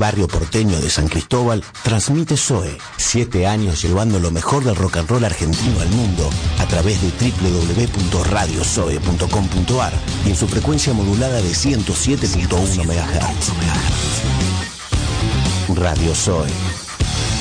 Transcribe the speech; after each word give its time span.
Barrio 0.00 0.26
porteño 0.26 0.80
de 0.80 0.88
San 0.88 1.08
Cristóbal 1.08 1.62
transmite 1.82 2.38
Zoe, 2.38 2.78
siete 2.96 3.46
años 3.46 3.82
llevando 3.82 4.18
lo 4.18 4.30
mejor 4.30 4.64
del 4.64 4.74
rock 4.74 4.96
and 4.96 5.10
roll 5.10 5.26
argentino 5.26 5.78
al 5.78 5.90
mundo 5.90 6.30
a 6.58 6.64
través 6.66 7.02
de 7.02 7.10
www.radiozoe.com.ar 7.10 9.92
y 10.24 10.30
en 10.30 10.36
su 10.36 10.48
frecuencia 10.48 10.94
modulada 10.94 11.42
de 11.42 11.50
107.1 11.50 12.86
MHz. 12.86 13.50
Radio 15.76 16.14
Zoe, 16.14 16.48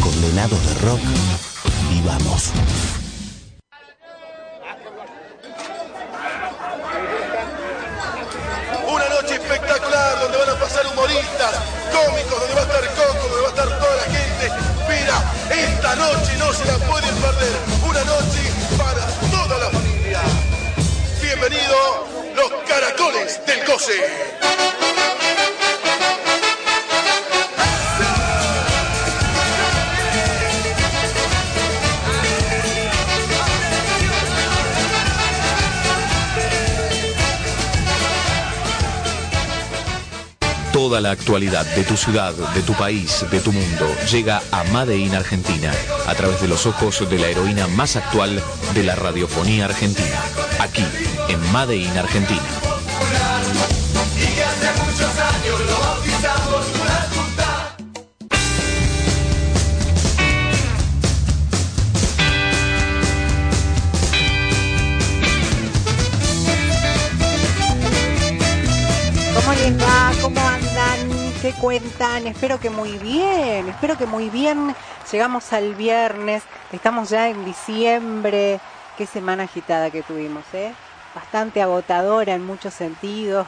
condenados 0.04 0.60
de 0.66 0.74
rock, 0.86 1.00
vivamos. 1.90 2.52
Donde 12.38 12.54
va 12.54 12.62
a 12.62 12.64
estar 12.64 12.86
Coco, 12.96 13.28
donde 13.28 13.42
va 13.42 13.48
a 13.48 13.50
estar 13.50 13.80
toda 13.80 13.96
la 13.96 14.04
gente. 14.04 14.52
Mira, 14.88 15.16
esta 15.50 15.96
noche 15.96 16.38
no 16.38 16.54
se 16.54 16.66
la 16.66 16.78
pueden 16.88 17.16
perder. 17.16 17.56
Una 17.88 18.04
noche 18.04 18.42
para 18.78 19.06
toda 19.32 19.58
la 19.58 19.70
familia. 19.70 20.22
Bienvenido 21.22 22.08
los 22.36 22.52
caracoles 22.68 23.46
del 23.46 23.64
COSE. 23.66 25.09
Toda 40.80 41.02
la 41.02 41.12
actualidad 41.12 41.66
de 41.76 41.84
tu 41.84 41.98
ciudad, 41.98 42.34
de 42.34 42.62
tu 42.62 42.74
país, 42.74 43.26
de 43.30 43.42
tu 43.42 43.52
mundo 43.52 43.86
llega 44.10 44.42
a 44.50 44.64
Made 44.64 44.98
in 44.98 45.14
Argentina 45.14 45.74
a 46.08 46.16
través 46.16 46.40
de 46.40 46.48
los 46.48 46.66
ojos 46.66 47.04
de 47.10 47.20
la 47.20 47.28
heroína 47.28 47.68
más 47.68 47.98
actual 47.98 48.42
de 48.74 48.84
la 48.84 48.96
radiofonía 48.96 49.66
argentina. 49.66 50.18
Aquí, 50.62 50.86
en 51.28 51.52
Made 51.52 51.76
in 51.76 51.98
Argentina. 51.98 52.59
Cuentan? 71.54 72.28
Espero 72.28 72.60
que 72.60 72.70
muy 72.70 72.98
bien, 72.98 73.68
espero 73.70 73.98
que 73.98 74.06
muy 74.06 74.30
bien. 74.30 74.76
Llegamos 75.12 75.54
al 75.54 75.76
viernes, 75.76 76.44
estamos 76.72 77.10
ya 77.10 77.30
en 77.30 77.46
diciembre. 77.46 78.60
Qué 78.98 79.06
semana 79.06 79.44
agitada 79.44 79.90
que 79.90 80.04
tuvimos, 80.04 80.44
¿eh? 80.54 80.74
Bastante 81.16 81.62
agotadora 81.62 82.34
en 82.34 82.46
muchos 82.46 82.74
sentidos, 82.74 83.48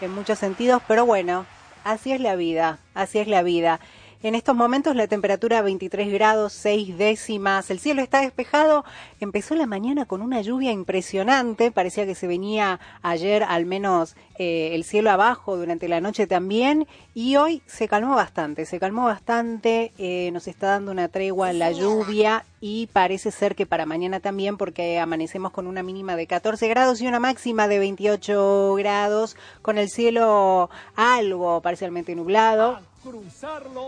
en 0.00 0.14
muchos 0.14 0.38
sentidos, 0.38 0.82
pero 0.86 1.04
bueno, 1.04 1.46
así 1.84 2.12
es 2.12 2.20
la 2.20 2.36
vida, 2.36 2.78
así 2.94 3.18
es 3.18 3.28
la 3.28 3.42
vida. 3.42 3.80
En 4.24 4.36
estos 4.36 4.54
momentos 4.54 4.94
la 4.94 5.08
temperatura 5.08 5.62
23 5.62 6.12
grados 6.12 6.52
6 6.52 6.96
décimas, 6.96 7.72
el 7.72 7.80
cielo 7.80 8.02
está 8.02 8.20
despejado, 8.20 8.84
empezó 9.18 9.56
la 9.56 9.66
mañana 9.66 10.06
con 10.06 10.22
una 10.22 10.40
lluvia 10.42 10.70
impresionante, 10.70 11.72
parecía 11.72 12.06
que 12.06 12.14
se 12.14 12.28
venía 12.28 12.78
ayer 13.02 13.42
al 13.42 13.66
menos 13.66 14.14
eh, 14.38 14.76
el 14.76 14.84
cielo 14.84 15.10
abajo 15.10 15.56
durante 15.56 15.88
la 15.88 16.00
noche 16.00 16.28
también. 16.28 16.86
Y 17.14 17.34
hoy 17.34 17.62
se 17.66 17.88
calmó 17.88 18.14
bastante, 18.14 18.64
se 18.64 18.78
calmó 18.78 19.06
bastante, 19.06 19.92
eh, 19.98 20.30
nos 20.32 20.46
está 20.46 20.68
dando 20.68 20.92
una 20.92 21.08
tregua 21.08 21.52
la 21.52 21.72
lluvia 21.72 22.44
y 22.60 22.86
parece 22.92 23.32
ser 23.32 23.56
que 23.56 23.66
para 23.66 23.86
mañana 23.86 24.20
también 24.20 24.56
porque 24.56 25.00
amanecemos 25.00 25.50
con 25.50 25.66
una 25.66 25.82
mínima 25.82 26.14
de 26.14 26.28
14 26.28 26.68
grados 26.68 27.00
y 27.00 27.08
una 27.08 27.18
máxima 27.18 27.66
de 27.66 27.80
28 27.80 28.74
grados 28.76 29.36
con 29.62 29.78
el 29.78 29.88
cielo 29.88 30.70
algo 30.94 31.60
parcialmente 31.60 32.14
nublado. 32.14 32.91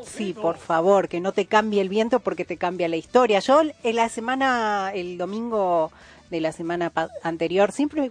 Sí, 0.07 0.33
por 0.43 0.59
favor, 0.59 1.09
que 1.09 1.21
no 1.21 1.33
te 1.33 1.47
cambie 1.47 1.81
el 1.81 1.89
viento 1.89 2.21
porque 2.21 2.45
te 2.45 2.57
cambia 2.57 2.89
la 2.89 2.97
historia. 2.97 3.39
Yo 3.41 3.63
en 3.83 3.97
la 3.97 4.09
semana, 4.09 4.91
el 4.95 5.17
domingo 5.19 5.93
de 6.31 6.41
la 6.41 6.51
semana 6.53 6.91
anterior, 7.23 7.71
siempre 7.71 8.11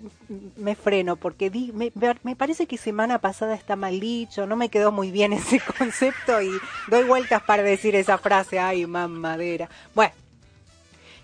me 0.56 0.76
freno 0.76 1.16
porque 1.18 1.50
di- 1.50 1.72
me, 1.74 1.92
me 2.24 2.36
parece 2.36 2.68
que 2.68 2.78
semana 2.78 3.20
pasada 3.20 3.54
está 3.56 3.76
mal 3.76 4.00
dicho, 4.00 4.46
no 4.46 4.56
me 4.56 4.70
quedó 4.70 4.92
muy 4.92 5.12
bien 5.12 5.34
ese 5.34 5.60
concepto 5.78 6.42
y 6.42 6.52
doy 6.90 7.04
vueltas 7.04 7.42
para 7.44 7.64
decir 7.64 7.96
esa 7.96 8.18
frase, 8.18 8.60
ay, 8.60 8.86
mamadera. 8.86 9.68
Bueno, 9.96 10.14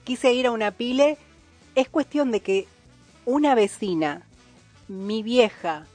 quise 0.03 0.33
ir 0.33 0.47
a 0.47 0.51
una 0.51 0.71
pile, 0.71 1.17
es 1.75 1.87
cuestión 1.87 2.31
de 2.31 2.41
que 2.41 2.67
una 3.25 3.55
vecina, 3.55 4.23
mi 4.87 5.21
vieja, 5.23 5.85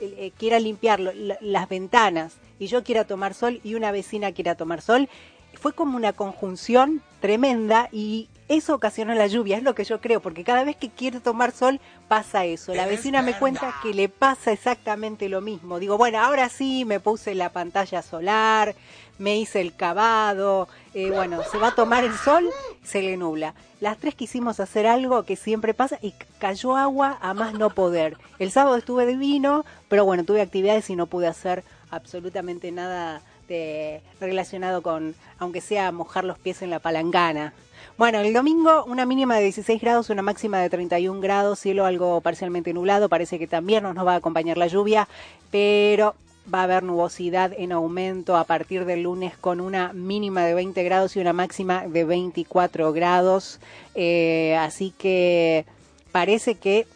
eh, 0.00 0.14
eh, 0.18 0.32
quiera 0.38 0.58
limpiar 0.60 1.00
lo- 1.00 1.12
la- 1.12 1.36
las 1.40 1.68
ventanas 1.68 2.36
y 2.58 2.66
yo 2.66 2.84
quiera 2.84 3.04
tomar 3.04 3.34
sol 3.34 3.60
y 3.64 3.74
una 3.74 3.90
vecina 3.92 4.32
quiera 4.32 4.54
tomar 4.54 4.80
sol, 4.80 5.08
fue 5.54 5.72
como 5.72 5.96
una 5.96 6.12
conjunción 6.12 7.02
tremenda 7.20 7.88
y 7.92 8.28
eso 8.48 8.74
ocasionó 8.74 9.14
la 9.14 9.26
lluvia, 9.26 9.56
es 9.56 9.62
lo 9.62 9.74
que 9.74 9.84
yo 9.84 10.00
creo, 10.00 10.20
porque 10.20 10.44
cada 10.44 10.64
vez 10.64 10.76
que 10.76 10.90
quiero 10.90 11.20
tomar 11.20 11.52
sol 11.52 11.80
pasa 12.08 12.44
eso. 12.44 12.74
La 12.74 12.86
vecina 12.86 13.22
me 13.22 13.38
cuenta 13.38 13.74
que 13.82 13.94
le 13.94 14.10
pasa 14.10 14.52
exactamente 14.52 15.30
lo 15.30 15.40
mismo. 15.40 15.78
Digo, 15.78 15.96
bueno, 15.96 16.18
ahora 16.18 16.50
sí 16.50 16.84
me 16.84 17.00
puse 17.00 17.34
la 17.34 17.50
pantalla 17.50 18.02
solar, 18.02 18.74
me 19.18 19.38
hice 19.38 19.62
el 19.62 19.74
cavado, 19.74 20.68
eh, 20.92 21.10
bueno, 21.10 21.40
se 21.50 21.56
va 21.56 21.68
a 21.68 21.74
tomar 21.74 22.04
el 22.04 22.14
sol, 22.14 22.50
se 22.82 23.00
le 23.00 23.16
nubla. 23.16 23.54
Las 23.80 23.96
tres 23.96 24.14
quisimos 24.14 24.60
hacer 24.60 24.86
algo 24.86 25.24
que 25.24 25.36
siempre 25.36 25.72
pasa 25.72 25.98
y 26.02 26.12
cayó 26.38 26.76
agua 26.76 27.18
a 27.22 27.32
más 27.32 27.54
no 27.54 27.70
poder. 27.70 28.18
El 28.38 28.50
sábado 28.50 28.76
estuve 28.76 29.06
divino, 29.06 29.64
pero 29.88 30.04
bueno, 30.04 30.24
tuve 30.24 30.42
actividades 30.42 30.90
y 30.90 30.96
no 30.96 31.06
pude 31.06 31.28
hacer 31.28 31.64
absolutamente 31.94 32.72
nada 32.72 33.22
de, 33.48 34.00
relacionado 34.20 34.82
con, 34.82 35.14
aunque 35.38 35.60
sea 35.60 35.92
mojar 35.92 36.24
los 36.24 36.38
pies 36.38 36.62
en 36.62 36.70
la 36.70 36.78
palangana. 36.78 37.52
Bueno, 37.96 38.18
el 38.20 38.32
domingo 38.32 38.84
una 38.84 39.06
mínima 39.06 39.36
de 39.36 39.44
16 39.44 39.80
grados, 39.80 40.10
una 40.10 40.22
máxima 40.22 40.58
de 40.58 40.70
31 40.70 41.20
grados, 41.20 41.60
cielo 41.60 41.84
algo 41.84 42.20
parcialmente 42.20 42.72
nublado, 42.72 43.08
parece 43.08 43.38
que 43.38 43.46
también 43.46 43.82
nos, 43.82 43.94
nos 43.94 44.06
va 44.06 44.14
a 44.14 44.16
acompañar 44.16 44.58
la 44.58 44.66
lluvia, 44.66 45.08
pero 45.50 46.14
va 46.52 46.60
a 46.60 46.64
haber 46.64 46.82
nubosidad 46.82 47.52
en 47.56 47.72
aumento 47.72 48.36
a 48.36 48.44
partir 48.44 48.84
del 48.84 49.02
lunes 49.02 49.36
con 49.38 49.60
una 49.60 49.92
mínima 49.92 50.44
de 50.44 50.54
20 50.54 50.82
grados 50.82 51.16
y 51.16 51.20
una 51.20 51.32
máxima 51.32 51.86
de 51.86 52.04
24 52.04 52.92
grados. 52.92 53.60
Eh, 53.94 54.56
así 54.58 54.92
que 54.96 55.64
parece 56.12 56.56
que 56.56 56.86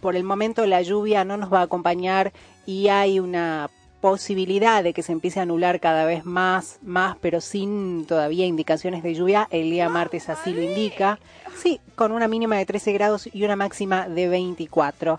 por 0.00 0.16
el 0.16 0.24
momento 0.24 0.64
la 0.66 0.82
lluvia 0.82 1.24
no 1.24 1.36
nos 1.36 1.52
va 1.52 1.60
a 1.60 1.64
acompañar 1.64 2.32
y 2.64 2.88
hay 2.88 3.20
una 3.20 3.70
posibilidad 4.00 4.82
de 4.82 4.92
que 4.92 5.02
se 5.02 5.12
empiece 5.12 5.40
a 5.40 5.42
anular 5.42 5.80
cada 5.80 6.04
vez 6.04 6.24
más, 6.24 6.78
más, 6.82 7.16
pero 7.20 7.40
sin 7.40 8.06
todavía 8.06 8.46
indicaciones 8.46 9.02
de 9.02 9.14
lluvia. 9.14 9.48
El 9.50 9.70
día 9.70 9.88
martes 9.88 10.28
así 10.28 10.52
lo 10.52 10.62
indica. 10.62 11.18
Sí, 11.56 11.80
con 11.96 12.12
una 12.12 12.28
mínima 12.28 12.56
de 12.56 12.66
13 12.66 12.92
grados 12.92 13.28
y 13.32 13.44
una 13.44 13.56
máxima 13.56 14.08
de 14.08 14.28
24. 14.28 15.18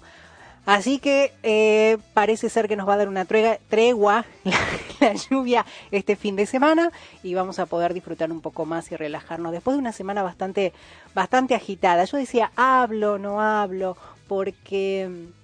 Así 0.66 1.00
que 1.00 1.34
eh, 1.42 1.98
parece 2.14 2.50
ser 2.50 2.68
que 2.68 2.76
nos 2.76 2.88
va 2.88 2.94
a 2.94 2.98
dar 2.98 3.08
una 3.08 3.26
tregua, 3.26 3.58
tregua 3.70 4.26
la, 4.44 4.60
la 5.00 5.14
lluvia 5.14 5.66
este 5.90 6.16
fin 6.16 6.36
de 6.36 6.46
semana 6.46 6.92
y 7.24 7.34
vamos 7.34 7.60
a 7.60 7.66
poder 7.66 7.94
disfrutar 7.94 8.32
un 8.32 8.42
poco 8.42 8.66
más 8.66 8.92
y 8.92 8.96
relajarnos 8.96 9.52
después 9.52 9.76
de 9.76 9.80
una 9.80 9.92
semana 9.92 10.22
bastante, 10.22 10.74
bastante 11.16 11.56
agitada. 11.56 12.04
Yo 12.04 12.18
decía, 12.18 12.52
hablo, 12.56 13.18
no 13.18 13.42
hablo, 13.42 13.98
porque 14.28 15.10
mm, 15.10 15.39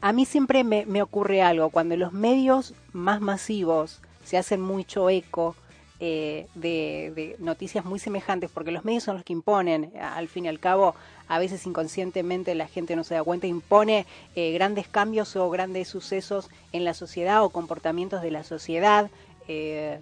a 0.00 0.12
mí 0.12 0.24
siempre 0.24 0.64
me, 0.64 1.02
ocurre 1.02 1.42
algo, 1.42 1.70
cuando 1.70 1.96
los 1.96 2.12
medios 2.12 2.74
más 2.92 3.20
masivos 3.20 4.00
se 4.24 4.38
hacen 4.38 4.60
mucho 4.60 5.10
eco 5.10 5.56
eh, 6.00 6.46
de, 6.54 7.36
noticias 7.40 7.84
muy 7.84 7.98
semejantes, 7.98 8.50
porque 8.52 8.70
los 8.70 8.84
medios 8.84 9.04
son 9.04 9.16
los 9.16 9.24
que 9.24 9.32
imponen, 9.32 9.92
al 10.00 10.28
fin 10.28 10.44
y 10.44 10.48
al 10.48 10.60
cabo, 10.60 10.94
a 11.26 11.38
veces 11.38 11.66
inconscientemente 11.66 12.54
la 12.54 12.68
gente 12.68 12.94
no 12.94 13.04
se 13.04 13.14
da 13.14 13.24
cuenta, 13.24 13.46
impone 13.46 14.06
eh, 14.36 14.52
grandes 14.52 14.86
cambios 14.86 15.34
o 15.36 15.50
grandes 15.50 15.88
sucesos 15.88 16.48
en 16.72 16.84
la 16.84 16.94
sociedad 16.94 17.42
o 17.44 17.50
comportamientos 17.50 18.22
de 18.22 18.30
la 18.30 18.44
sociedad. 18.44 19.10
eh, 19.48 20.00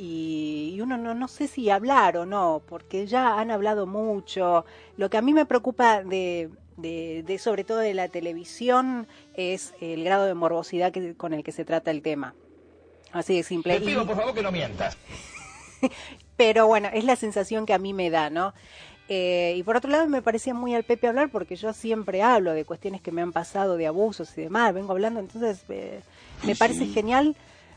y, 0.00 0.74
y 0.76 0.80
uno 0.80 0.96
no, 0.96 1.12
no 1.12 1.26
sé 1.26 1.48
si 1.48 1.70
hablar 1.70 2.16
o 2.16 2.24
no, 2.24 2.62
porque 2.68 3.08
ya 3.08 3.40
han 3.40 3.50
hablado 3.50 3.84
mucho. 3.84 4.64
Lo 4.96 5.10
que 5.10 5.16
a 5.16 5.22
mí 5.22 5.32
me 5.34 5.44
preocupa 5.44 6.04
de, 6.04 6.50
de, 6.78 7.22
de 7.26 7.38
sobre 7.38 7.64
todo 7.64 7.78
de 7.78 7.92
la 7.92 8.08
televisión 8.08 9.06
es 9.34 9.74
el 9.80 10.02
grado 10.04 10.24
de 10.24 10.34
morbosidad 10.34 10.92
que, 10.92 11.14
con 11.14 11.34
el 11.34 11.44
que 11.44 11.52
se 11.52 11.64
trata 11.64 11.90
el 11.90 12.00
tema. 12.02 12.34
Así 13.12 13.36
de 13.36 13.42
simple. 13.42 13.78
Te 13.78 13.86
pido, 13.86 14.02
Y- 14.02 14.06
por 14.06 14.16
favor, 14.16 14.34
que 14.34 14.42
no 14.42 14.50
mientas. 14.50 14.96
pero 16.36 16.66
bueno, 16.66 16.88
es 16.92 17.04
la 17.04 17.16
sensación 17.16 17.66
que 17.66 17.74
a 17.74 17.78
mí 17.78 17.92
me 17.92 18.10
da, 18.10 18.30
¿no? 18.30 18.54
Eh, 19.10 19.54
y 19.56 19.62
por 19.62 19.76
otro 19.76 19.90
lado 19.90 20.06
me 20.08 20.20
parecía 20.20 20.52
muy 20.52 20.74
al 20.74 20.84
Pepe 20.84 21.08
hablar 21.08 21.30
porque 21.30 21.56
yo 21.56 21.72
siempre 21.72 22.22
hablo 22.22 22.52
de 22.52 22.64
cuestiones 22.66 23.00
que 23.00 23.10
me 23.10 23.22
han 23.22 23.32
pasado, 23.32 23.76
de 23.76 23.86
abusos 23.86 24.36
y 24.36 24.42
demás, 24.42 24.74
vengo 24.74 24.92
hablando, 24.92 25.18
entonces 25.20 25.62
eh, 25.70 26.00
me 26.42 26.54
parece 26.54 26.86
genial 26.86 27.34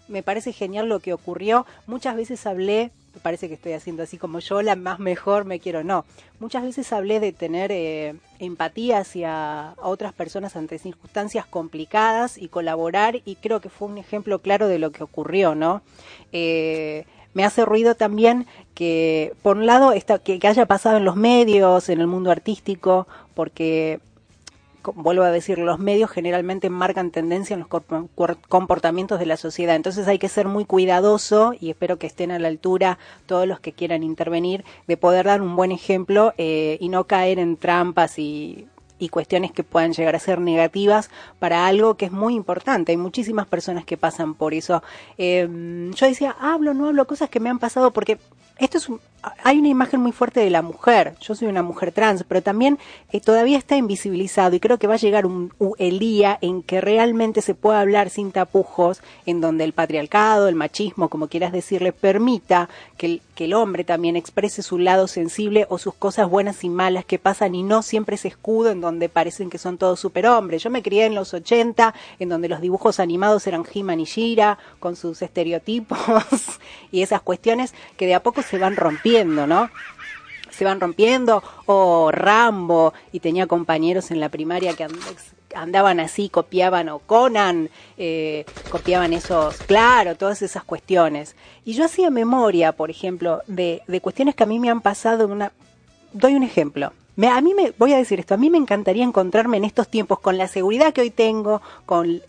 me 0.09 0.23
parece 0.23 0.51
genial 0.51 0.89
lo 0.89 0.99
que 0.99 1.13
ocurrió. 1.13 1.65
Muchas 1.87 2.17
veces 2.17 2.45
hablé, 2.45 2.91
parece 3.19 3.47
que 3.47 3.55
estoy 3.55 3.73
haciendo 3.73 4.03
así 4.03 4.17
como 4.17 4.39
yo, 4.39 4.61
la 4.61 4.75
más 4.75 4.99
mejor 4.99 5.45
me 5.45 5.59
quiero, 5.59 5.83
no. 5.83 6.05
Muchas 6.39 6.63
veces 6.63 6.91
hablé 6.93 7.19
de 7.19 7.33
tener 7.33 7.71
eh, 7.71 8.15
empatía 8.39 8.99
hacia 8.99 9.75
otras 9.77 10.13
personas 10.13 10.55
ante 10.55 10.79
circunstancias 10.79 11.45
complicadas 11.45 12.37
y 12.37 12.47
colaborar 12.47 13.21
y 13.25 13.35
creo 13.35 13.59
que 13.61 13.69
fue 13.69 13.87
un 13.87 13.97
ejemplo 13.97 14.39
claro 14.39 14.67
de 14.67 14.79
lo 14.79 14.91
que 14.91 15.03
ocurrió, 15.03 15.55
¿no? 15.55 15.81
Eh, 16.31 17.05
me 17.33 17.45
hace 17.45 17.65
ruido 17.65 17.95
también 17.95 18.45
que, 18.73 19.33
por 19.41 19.57
un 19.57 19.65
lado, 19.65 19.93
esta, 19.93 20.19
que, 20.19 20.39
haya 20.43 20.65
pasado 20.65 20.97
en 20.97 21.05
los 21.05 21.15
medios, 21.15 21.89
en 21.89 22.01
el 22.01 22.07
mundo 22.07 22.31
artístico, 22.31 23.07
porque 23.33 23.99
vuelvo 24.95 25.23
a 25.23 25.31
decir, 25.31 25.57
los 25.59 25.79
medios 25.79 26.09
generalmente 26.11 26.69
marcan 26.69 27.11
tendencia 27.11 27.53
en 27.53 27.59
los 27.61 27.69
comportamientos 28.47 29.19
de 29.19 29.25
la 29.25 29.37
sociedad. 29.37 29.75
Entonces 29.75 30.07
hay 30.07 30.19
que 30.19 30.29
ser 30.29 30.47
muy 30.47 30.65
cuidadoso 30.65 31.53
y 31.59 31.69
espero 31.69 31.97
que 31.97 32.07
estén 32.07 32.31
a 32.31 32.39
la 32.39 32.47
altura 32.47 32.97
todos 33.25 33.47
los 33.47 33.59
que 33.59 33.73
quieran 33.73 34.03
intervenir 34.03 34.63
de 34.87 34.97
poder 34.97 35.25
dar 35.25 35.41
un 35.41 35.55
buen 35.55 35.71
ejemplo 35.71 36.33
eh, 36.37 36.77
y 36.79 36.89
no 36.89 37.05
caer 37.05 37.39
en 37.39 37.57
trampas 37.57 38.17
y 38.19 38.67
cuestiones 39.09 39.51
que 39.51 39.63
puedan 39.63 39.93
llegar 39.93 40.15
a 40.15 40.19
ser 40.19 40.39
negativas 40.39 41.09
para 41.39 41.65
algo 41.65 41.95
que 41.95 42.05
es 42.05 42.11
muy 42.11 42.35
importante. 42.35 42.91
Hay 42.91 42.97
muchísimas 42.97 43.47
personas 43.47 43.83
que 43.83 43.97
pasan 43.97 44.35
por 44.35 44.53
eso. 44.53 44.83
Eh, 45.17 45.89
yo 45.95 46.05
decía, 46.05 46.35
hablo, 46.39 46.75
no 46.75 46.87
hablo, 46.87 47.07
cosas 47.07 47.27
que 47.29 47.39
me 47.39 47.49
han 47.49 47.57
pasado 47.57 47.89
porque 47.91 48.19
esto 48.59 48.77
es 48.77 48.89
un- 48.89 48.99
hay 49.43 49.59
una 49.59 49.67
imagen 49.67 50.01
muy 50.01 50.11
fuerte 50.11 50.39
de 50.39 50.49
la 50.49 50.61
mujer. 50.61 51.15
Yo 51.21 51.35
soy 51.35 51.47
una 51.47 51.63
mujer 51.63 51.91
trans, 51.91 52.23
pero 52.23 52.41
también 52.41 52.79
eh, 53.11 53.19
todavía 53.19 53.57
está 53.57 53.75
invisibilizado 53.75 54.55
y 54.55 54.59
creo 54.59 54.77
que 54.77 54.87
va 54.87 54.95
a 54.95 54.97
llegar 54.97 55.25
un, 55.25 55.53
el 55.77 55.99
día 55.99 56.37
en 56.41 56.63
que 56.63 56.81
realmente 56.81 57.41
se 57.41 57.55
pueda 57.55 57.81
hablar 57.81 58.09
sin 58.09 58.31
tapujos, 58.31 59.01
en 59.25 59.41
donde 59.41 59.63
el 59.63 59.73
patriarcado, 59.73 60.47
el 60.47 60.55
machismo, 60.55 61.09
como 61.09 61.27
quieras 61.27 61.51
decirle, 61.51 61.91
permita 61.91 62.69
que 62.97 63.05
el, 63.05 63.21
que 63.35 63.45
el 63.45 63.53
hombre 63.53 63.83
también 63.83 64.15
exprese 64.15 64.61
su 64.61 64.77
lado 64.77 65.07
sensible 65.07 65.65
o 65.69 65.77
sus 65.77 65.93
cosas 65.93 66.29
buenas 66.29 66.63
y 66.63 66.69
malas 66.69 67.05
que 67.05 67.19
pasan 67.19 67.55
y 67.55 67.63
no 67.63 67.81
siempre 67.81 68.15
ese 68.15 68.27
escudo 68.27 68.71
en 68.71 68.81
donde 68.81 69.09
parecen 69.09 69.49
que 69.49 69.57
son 69.57 69.77
todos 69.77 69.99
superhombres. 69.99 70.63
Yo 70.63 70.69
me 70.69 70.81
crié 70.81 71.05
en 71.05 71.15
los 71.15 71.33
80, 71.33 71.93
en 72.19 72.29
donde 72.29 72.49
los 72.49 72.61
dibujos 72.61 72.99
animados 72.99 73.45
eran 73.47 73.65
He-Man 73.71 73.99
y 73.99 74.05
Shira, 74.05 74.57
con 74.79 74.95
sus 74.95 75.21
estereotipos 75.21 75.99
y 76.91 77.01
esas 77.01 77.21
cuestiones 77.21 77.73
que 77.97 78.07
de 78.07 78.15
a 78.15 78.23
poco 78.23 78.41
se 78.41 78.57
van 78.57 78.75
rompiendo, 78.75 79.10
¿no? 79.47 79.69
se 80.51 80.65
van 80.65 80.79
rompiendo, 80.79 81.43
o 81.65 82.11
Rambo, 82.11 82.93
y 83.11 83.19
tenía 83.19 83.47
compañeros 83.47 84.11
en 84.11 84.19
la 84.19 84.29
primaria 84.29 84.75
que 84.75 84.83
and- 84.83 84.99
andaban 85.55 85.99
así, 85.99 86.29
copiaban, 86.29 86.89
o 86.89 86.99
Conan, 86.99 87.69
eh, 87.97 88.45
copiaban 88.69 89.13
esos, 89.13 89.61
claro, 89.61 90.15
todas 90.15 90.41
esas 90.41 90.63
cuestiones. 90.63 91.35
Y 91.65 91.73
yo 91.73 91.85
hacía 91.85 92.09
memoria, 92.09 92.73
por 92.73 92.89
ejemplo, 92.89 93.41
de, 93.47 93.81
de 93.87 94.01
cuestiones 94.01 94.35
que 94.35 94.43
a 94.43 94.45
mí 94.45 94.59
me 94.59 94.69
han 94.69 94.81
pasado 94.81 95.27
una... 95.27 95.51
Doy 96.13 96.35
un 96.35 96.43
ejemplo. 96.43 96.93
A 97.21 97.41
mí 97.41 97.53
me, 97.53 97.73
voy 97.77 97.93
a 97.93 97.97
decir 97.97 98.19
esto, 98.19 98.33
a 98.33 98.37
mí 98.37 98.49
me 98.49 98.57
encantaría 98.57 99.03
encontrarme 99.03 99.57
en 99.57 99.63
estos 99.63 99.87
tiempos 99.87 100.19
con 100.19 100.37
la 100.37 100.47
seguridad 100.47 100.93
que 100.93 101.01
hoy 101.01 101.09
tengo, 101.11 101.61
con 101.85 102.21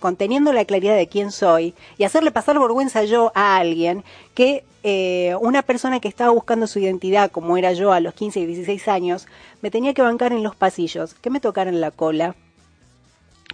conteniendo 0.00 0.52
la 0.52 0.64
claridad 0.64 0.96
de 0.96 1.08
quién 1.08 1.30
soy 1.30 1.74
y 1.98 2.04
hacerle 2.04 2.32
pasar 2.32 2.58
vergüenza 2.58 3.04
yo 3.04 3.32
a 3.34 3.58
alguien 3.58 4.02
que 4.34 4.64
eh, 4.82 5.36
una 5.40 5.62
persona 5.62 6.00
que 6.00 6.08
estaba 6.08 6.30
buscando 6.30 6.66
su 6.66 6.78
identidad 6.78 7.30
como 7.30 7.58
era 7.58 7.72
yo 7.74 7.92
a 7.92 8.00
los 8.00 8.14
15 8.14 8.40
y 8.40 8.46
16 8.46 8.88
años 8.88 9.26
me 9.60 9.70
tenía 9.70 9.92
que 9.92 10.00
bancar 10.00 10.32
en 10.32 10.42
los 10.42 10.56
pasillos, 10.56 11.14
que 11.14 11.28
me 11.28 11.40
tocaran 11.40 11.80
la 11.80 11.90
cola, 11.90 12.34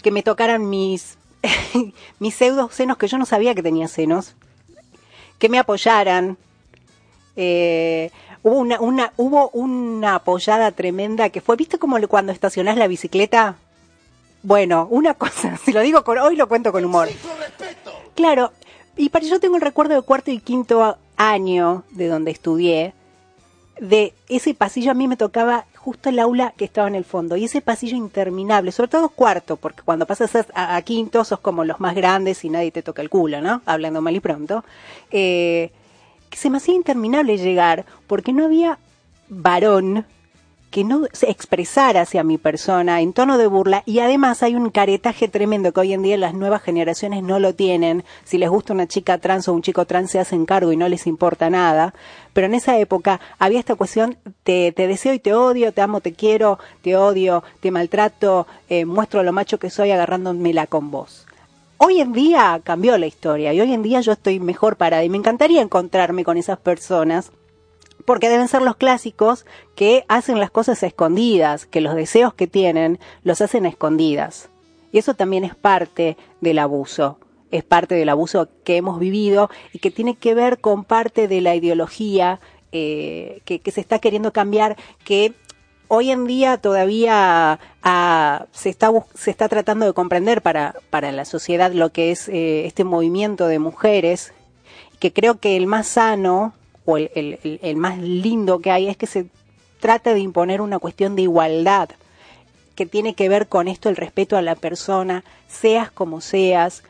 que 0.03 0.13
me 0.13 0.23
tocaran 0.23 0.69
mis 0.71 1.19
mis 2.21 2.35
pseudos 2.35 2.75
senos 2.75 2.97
que 2.97 3.09
yo 3.09 3.19
no 3.19 3.27
sabía 3.27 3.55
que 3.55 3.63
tenía 3.63 3.89
senos, 3.89 4.35
que 5.39 5.49
me 5.49 5.59
apoyaran. 5.59 6.37
Eh, 7.37 8.11
hubo 8.43 8.57
una, 8.57 8.81
una 8.81 9.13
hubo 9.17 9.51
una 9.51 10.15
apoyada 10.15 10.71
tremenda 10.73 11.31
que 11.31 11.41
fue, 11.41 11.57
¿viste 11.57 11.79
como 11.79 12.01
cuando 12.09 12.33
estacionás 12.33 12.77
la 12.77 12.87
bicicleta? 12.87 13.57
Bueno, 14.43 14.87
una 14.91 15.15
cosa, 15.15 15.57
si 15.65 15.73
lo 15.73 15.81
digo 15.81 16.05
con 16.05 16.19
hoy 16.19 16.37
lo 16.37 16.49
cuento 16.49 16.71
con 16.71 16.85
humor. 16.85 17.09
Claro, 18.15 18.53
y 18.97 19.09
para 19.09 19.27
yo 19.27 19.41
tengo 19.41 19.57
el 19.57 19.63
recuerdo 19.63 19.95
de 19.95 20.03
cuarto 20.03 20.31
y 20.31 20.39
quinto 20.39 20.97
año 21.17 21.85
de 21.91 22.09
donde 22.09 22.31
estudié, 22.31 22.93
de 23.81 24.15
ese 24.29 24.55
pasillo 24.55 24.91
a 24.91 24.95
mí 24.95 25.07
me 25.09 25.17
tocaba 25.17 25.67
justo 25.77 26.09
el 26.09 26.19
aula 26.19 26.53
que 26.57 26.65
estaba 26.65 26.89
en 26.89 26.95
el 26.95 27.05
fondo 27.05 27.37
y 27.37 27.45
ese 27.45 27.61
pasillo 27.61 27.97
interminable, 27.97 28.73
sobre 28.73 28.89
todo 28.89 29.09
cuarto, 29.11 29.57
porque 29.57 29.83
cuando 29.85 30.07
pasas 30.07 30.35
a, 30.55 30.75
a- 30.77 30.83
quinto 30.83 31.23
sos 31.25 31.41
como 31.41 31.65
los 31.65 31.79
más 31.79 31.95
grandes 31.95 32.45
y 32.45 32.49
nadie 32.51 32.73
te 32.73 32.83
toca 32.83 33.03
el 33.03 33.11
culo, 33.11 33.41
¿no? 33.41 33.63
Hablando 33.67 34.01
mal 34.03 34.17
y 34.17 34.21
pronto. 34.21 34.65
Eh, 35.11 35.71
que 36.31 36.37
se 36.37 36.51
me 36.51 36.57
hacía 36.57 36.75
interminable 36.75 37.39
llegar 37.39 37.85
porque 38.09 38.33
no 38.33 38.47
había 38.47 38.79
varón 39.29 40.05
que 40.71 40.85
no 40.85 41.05
se 41.13 41.31
expresara 41.31 42.03
hacia 42.03 42.25
mi 42.25 42.39
persona 42.39 43.01
en 43.01 43.13
tono 43.13 43.39
de 43.39 43.47
burla 43.47 43.83
y 43.87 44.01
además 44.01 44.43
hay 44.43 44.55
un 44.55 44.71
caretaje 44.71 45.29
tremendo 45.29 45.73
que 45.73 45.81
hoy 45.81 45.93
en 45.93 46.03
día 46.03 46.17
las 46.17 46.35
nuevas 46.35 46.63
generaciones 46.63 47.23
no 47.23 47.39
lo 47.39 47.55
tienen. 47.55 48.05
Si 48.25 48.39
les 48.39 48.51
gusta 48.51 48.73
una 48.73 48.87
chica 48.87 49.19
trans 49.19 49.49
o 49.49 49.53
un 49.53 49.63
chico 49.63 49.87
trans 49.87 50.11
se 50.11 50.19
hacen 50.19 50.47
cargo 50.47 50.73
y 50.73 50.77
no 50.77 50.89
les 50.89 51.07
importa 51.07 51.51
nada. 51.51 51.95
Pero 52.33 52.47
en 52.47 52.55
esa 52.55 52.79
época 52.79 53.21
había 53.39 53.59
esta 53.59 53.77
cuestión, 53.77 54.17
te, 54.43 54.73
te 54.73 54.87
deseo 54.87 55.15
y 55.15 55.19
te 55.19 55.35
odio, 55.35 55.73
te 55.73 55.81
amo, 55.81 56.01
te 56.01 56.13
quiero, 56.13 56.59
te 56.83 56.97
odio, 56.97 57.43
te 57.61 57.71
maltrato, 57.71 58.47
eh, 58.69 58.85
muestro 58.85 59.23
lo 59.23 59.33
macho 59.33 59.59
que 59.59 59.71
soy 59.71 59.93
agarrándomela 59.93 60.67
con 60.67 60.91
vos. 60.91 61.27
Hoy 61.79 62.01
en 62.01 62.13
día 62.13 62.61
cambió 62.65 62.97
la 62.97 63.07
historia 63.07 63.53
y 63.53 63.61
hoy 63.61 63.73
en 63.73 63.83
día 63.83 64.01
yo 64.01 64.13
estoy 64.13 64.41
mejor 64.41 64.77
parada 64.77 65.05
y 65.05 65.11
me 65.11 65.19
encantaría 65.19 65.61
encontrarme 65.61 66.25
con 66.25 66.39
esas 66.39 66.59
personas 66.59 67.33
porque 68.07 68.29
deben 68.29 68.49
ser 68.49 68.63
los 68.63 68.77
clásicos 68.77 69.45
que 69.75 70.05
hacen 70.09 70.41
las 70.41 70.51
cosas 70.51 70.83
escondidas, 70.83 71.67
que 71.67 71.83
los 71.83 71.95
deseos 71.95 72.33
que 72.33 72.47
tienen 72.47 72.99
los 73.23 73.43
hacen 73.43 73.67
escondidas. 73.67 74.49
Y 74.93 74.99
eso 74.99 75.15
también 75.15 75.45
es 75.45 75.55
parte 75.55 76.17
del 76.41 76.59
abuso, 76.59 77.19
es 77.51 77.65
parte 77.65 77.95
del 77.95 78.09
abuso 78.09 78.49
que 78.65 78.77
hemos 78.77 78.99
vivido 78.99 79.51
y 79.73 79.81
que 79.81 79.91
tiene 79.91 80.17
que 80.17 80.35
ver 80.35 80.59
con 80.59 80.85
parte 80.85 81.29
de 81.29 81.41
la 81.41 81.55
ideología 81.55 82.41
eh, 82.73 83.41
que, 83.45 83.61
se 83.71 83.81
está 83.81 83.99
queriendo 83.99 84.33
cambiar, 84.33 84.77
que 85.05 85.35
hoy 85.89 86.11
en 86.11 86.27
día 86.27 86.59
todavía 86.59 87.59
ah, 87.83 88.47
se, 88.53 88.69
está, 88.69 88.91
se 89.15 89.31
está 89.31 89.49
tratando 89.49 89.87
de 89.87 89.93
comprender 89.93 90.43
para, 90.43 90.75
para 90.91 91.13
la 91.13 91.25
sociedad 91.25 91.73
lo 91.73 91.91
que 91.91 92.11
es 92.11 92.29
eh, 92.29 92.67
este 92.67 92.85
movimiento 92.85 93.47
de 93.49 93.59
mujeres, 93.59 94.33
que 94.99 95.13
creo 95.13 95.39
que 95.39 95.57
el 95.57 95.67
más 95.67 95.87
sano 95.89 96.55
o 96.87 96.97
el, 96.97 97.77
más 97.77 97.99
lindo 97.99 98.61
que 98.61 98.71
hay 98.71 98.89
es 98.89 98.97
que 98.97 99.07
se 99.07 99.27
trata 99.81 100.15
de 100.15 100.21
imponer 100.21 100.63
una 100.63 100.79
cuestión 100.79 101.17
de 101.17 101.23
igualdad 101.23 101.91
que 102.75 102.87
tiene 102.87 103.15
que 103.15 103.29
ver 103.29 103.49
con 103.49 103.69
esto 103.69 103.89
el 103.89 103.97
respeto 103.97 104.37
a 104.37 104.43
la 104.43 104.55
persona, 104.55 105.25
seas 105.49 105.91
como 105.91 106.21
seas, 106.21 106.83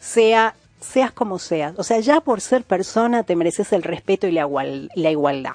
sea 0.00 0.54
seas 0.82 1.12
como 1.12 1.38
seas. 1.38 1.74
O 1.78 1.84
sea, 1.84 2.00
ya 2.00 2.20
por 2.20 2.40
ser 2.40 2.64
persona 2.64 3.22
te 3.22 3.36
mereces 3.36 3.72
el 3.72 3.82
respeto 3.82 4.26
y 4.26 4.32
la, 4.32 4.48
la 4.94 5.10
igualdad. 5.10 5.54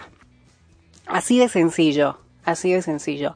Así 1.06 1.38
de 1.38 1.50
sencillo, 1.50 2.18
así 2.44 2.72
de 2.72 2.82
sencillo. 2.82 3.36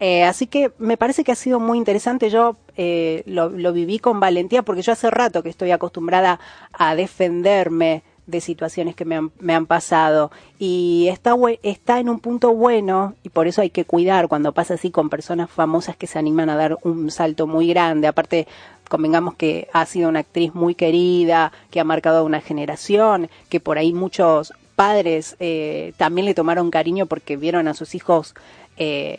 Eh, 0.00 0.24
así 0.24 0.46
que 0.46 0.72
me 0.78 0.96
parece 0.96 1.24
que 1.24 1.32
ha 1.32 1.36
sido 1.36 1.60
muy 1.60 1.78
interesante. 1.78 2.30
Yo 2.30 2.56
eh, 2.76 3.22
lo, 3.26 3.48
lo 3.48 3.72
viví 3.72 3.98
con 3.98 4.20
valentía 4.20 4.62
porque 4.62 4.82
yo 4.82 4.92
hace 4.92 5.10
rato 5.10 5.42
que 5.42 5.48
estoy 5.48 5.70
acostumbrada 5.70 6.40
a 6.72 6.94
defenderme 6.94 8.02
de 8.26 8.40
situaciones 8.40 8.94
que 8.94 9.04
me 9.04 9.16
han, 9.16 9.32
me 9.40 9.54
han 9.54 9.66
pasado 9.66 10.30
y 10.58 11.08
está, 11.10 11.34
está 11.62 11.98
en 11.98 12.08
un 12.08 12.20
punto 12.20 12.54
bueno 12.54 13.14
y 13.24 13.30
por 13.30 13.48
eso 13.48 13.62
hay 13.62 13.70
que 13.70 13.84
cuidar 13.84 14.28
cuando 14.28 14.52
pasa 14.52 14.74
así 14.74 14.90
con 14.92 15.10
personas 15.10 15.50
famosas 15.50 15.96
que 15.96 16.06
se 16.06 16.18
animan 16.18 16.48
a 16.48 16.56
dar 16.56 16.78
un 16.82 17.10
salto 17.10 17.46
muy 17.48 17.66
grande. 17.66 18.06
Aparte, 18.06 18.46
convengamos 18.88 19.34
que 19.34 19.68
ha 19.72 19.84
sido 19.86 20.08
una 20.08 20.20
actriz 20.20 20.54
muy 20.54 20.74
querida, 20.76 21.50
que 21.70 21.80
ha 21.80 21.84
marcado 21.84 22.24
una 22.24 22.40
generación, 22.40 23.28
que 23.48 23.58
por 23.58 23.76
ahí 23.76 23.92
muchos 23.92 24.52
padres 24.76 25.36
eh, 25.40 25.92
también 25.96 26.24
le 26.24 26.34
tomaron 26.34 26.70
cariño 26.70 27.06
porque 27.06 27.36
vieron 27.36 27.66
a 27.66 27.74
sus 27.74 27.94
hijos 27.94 28.34
eh, 28.76 29.18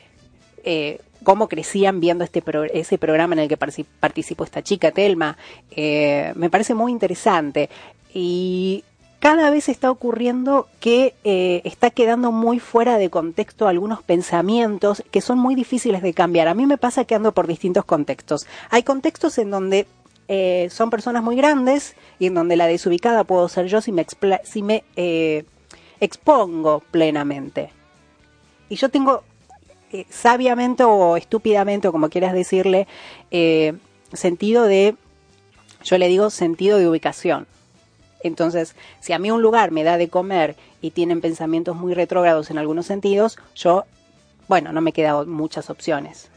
eh, 0.64 1.00
cómo 1.24 1.50
crecían 1.50 2.00
viendo 2.00 2.24
este 2.24 2.42
pro- 2.42 2.64
ese 2.64 2.98
programa 2.98 3.34
en 3.34 3.40
el 3.40 3.50
que 3.50 3.60
partici- 3.60 3.86
participó 4.00 4.46
esta 4.46 4.62
chica, 4.64 4.92
Telma. 4.92 5.38
Me 5.76 6.50
parece 6.50 6.74
muy 6.74 6.92
interesante. 6.92 7.70
Y 8.16 8.84
cada 9.24 9.50
vez 9.52 9.70
está 9.70 9.90
ocurriendo 9.90 10.68
que 10.82 11.16
eh, 11.24 11.62
está 11.64 11.92
quedando 11.92 12.34
muy 12.34 12.60
fuera 12.60 12.98
de 12.98 13.10
contexto 13.10 13.70
algunos 13.70 14.04
pensamientos 14.04 15.02
que 15.12 15.22
son 15.22 15.40
muy 15.40 15.56
difíciles 15.56 16.02
de 16.02 16.14
cambiar. 16.14 16.50
A 16.50 16.54
mí 16.54 16.66
me 16.66 16.78
pasa 16.78 17.06
que 17.06 17.16
ando 17.16 17.32
por 17.32 17.48
distintos 17.48 17.86
contextos. 17.86 18.46
Hay 18.70 18.84
contextos 18.84 19.38
en 19.38 19.50
donde 19.50 19.88
eh, 20.28 20.68
son 20.72 20.90
personas 20.90 21.24
muy 21.24 21.38
grandes 21.38 21.96
y 22.20 22.26
en 22.26 22.34
donde 22.34 22.58
la 22.58 22.68
desubicada 22.68 23.24
puedo 23.24 23.48
ser 23.48 23.68
yo 23.68 23.80
si 23.80 23.94
me, 23.94 24.06
si 24.44 24.62
me 24.62 24.84
eh, 24.98 25.46
expongo 26.02 26.84
plenamente. 26.92 27.70
Y 28.68 28.76
yo 28.76 28.90
tengo 28.90 29.24
sabiamente 30.10 30.84
o 30.84 31.16
estúpidamente, 31.16 31.88
o 31.88 31.94
como 31.94 32.10
quieras 32.10 32.34
decirle, 32.34 32.88
sentido 34.12 34.66
de, 34.66 34.98
yo 35.82 35.98
le 35.98 36.10
digo 36.10 36.30
sentido 36.30 36.78
de 36.78 36.90
ubicación. 36.90 37.48
Entonces, 38.24 38.76
si 39.02 39.14
a 39.14 39.20
mí 39.20 39.30
un 39.30 39.42
lugar 39.42 39.72
me 39.72 39.84
da 39.84 39.98
de 39.98 40.10
comer 40.10 40.56
y 40.82 40.92
tienen 40.92 41.22
pensamientos 41.22 41.76
muy 41.76 41.94
retrógrados 41.94 42.50
en 42.50 42.58
algunos 42.58 42.86
sentidos, 42.86 43.38
yo, 43.56 43.84
bueno, 44.48 44.72
no 44.72 44.82
me 44.82 44.94
quedan 44.94 45.30
muchas 45.30 45.70
opciones. 45.70 46.30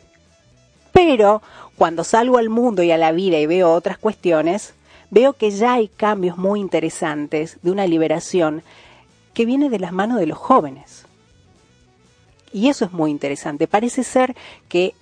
Pero 0.93 1.43
cuando 1.77 2.05
salgo 2.05 2.39
al 2.39 2.49
mundo 2.49 2.83
y 2.83 2.91
a 2.91 2.99
la 2.99 3.13
vida 3.13 3.39
y 3.39 3.47
veo 3.47 3.73
otras 3.73 3.99
cuestiones, 3.99 4.75
veo 5.11 5.35
que 5.35 5.51
ya 5.51 5.75
hay 5.75 5.89
cambios 5.89 6.37
muy 6.37 6.61
interesantes 6.61 7.59
de 7.63 7.71
una 7.71 7.87
liberación 7.87 8.63
que 9.35 9.47
viene 9.47 9.71
de 9.71 9.79
las 9.79 9.93
manos 9.93 10.19
de 10.19 10.27
los 10.27 10.39
jóvenes. 10.39 11.07
Y 12.53 12.69
eso 12.69 12.87
es 12.87 12.93
muy 12.93 13.11
interesante. 13.11 13.69
Parece 13.69 14.03
ser 14.03 14.35
que 14.69 14.95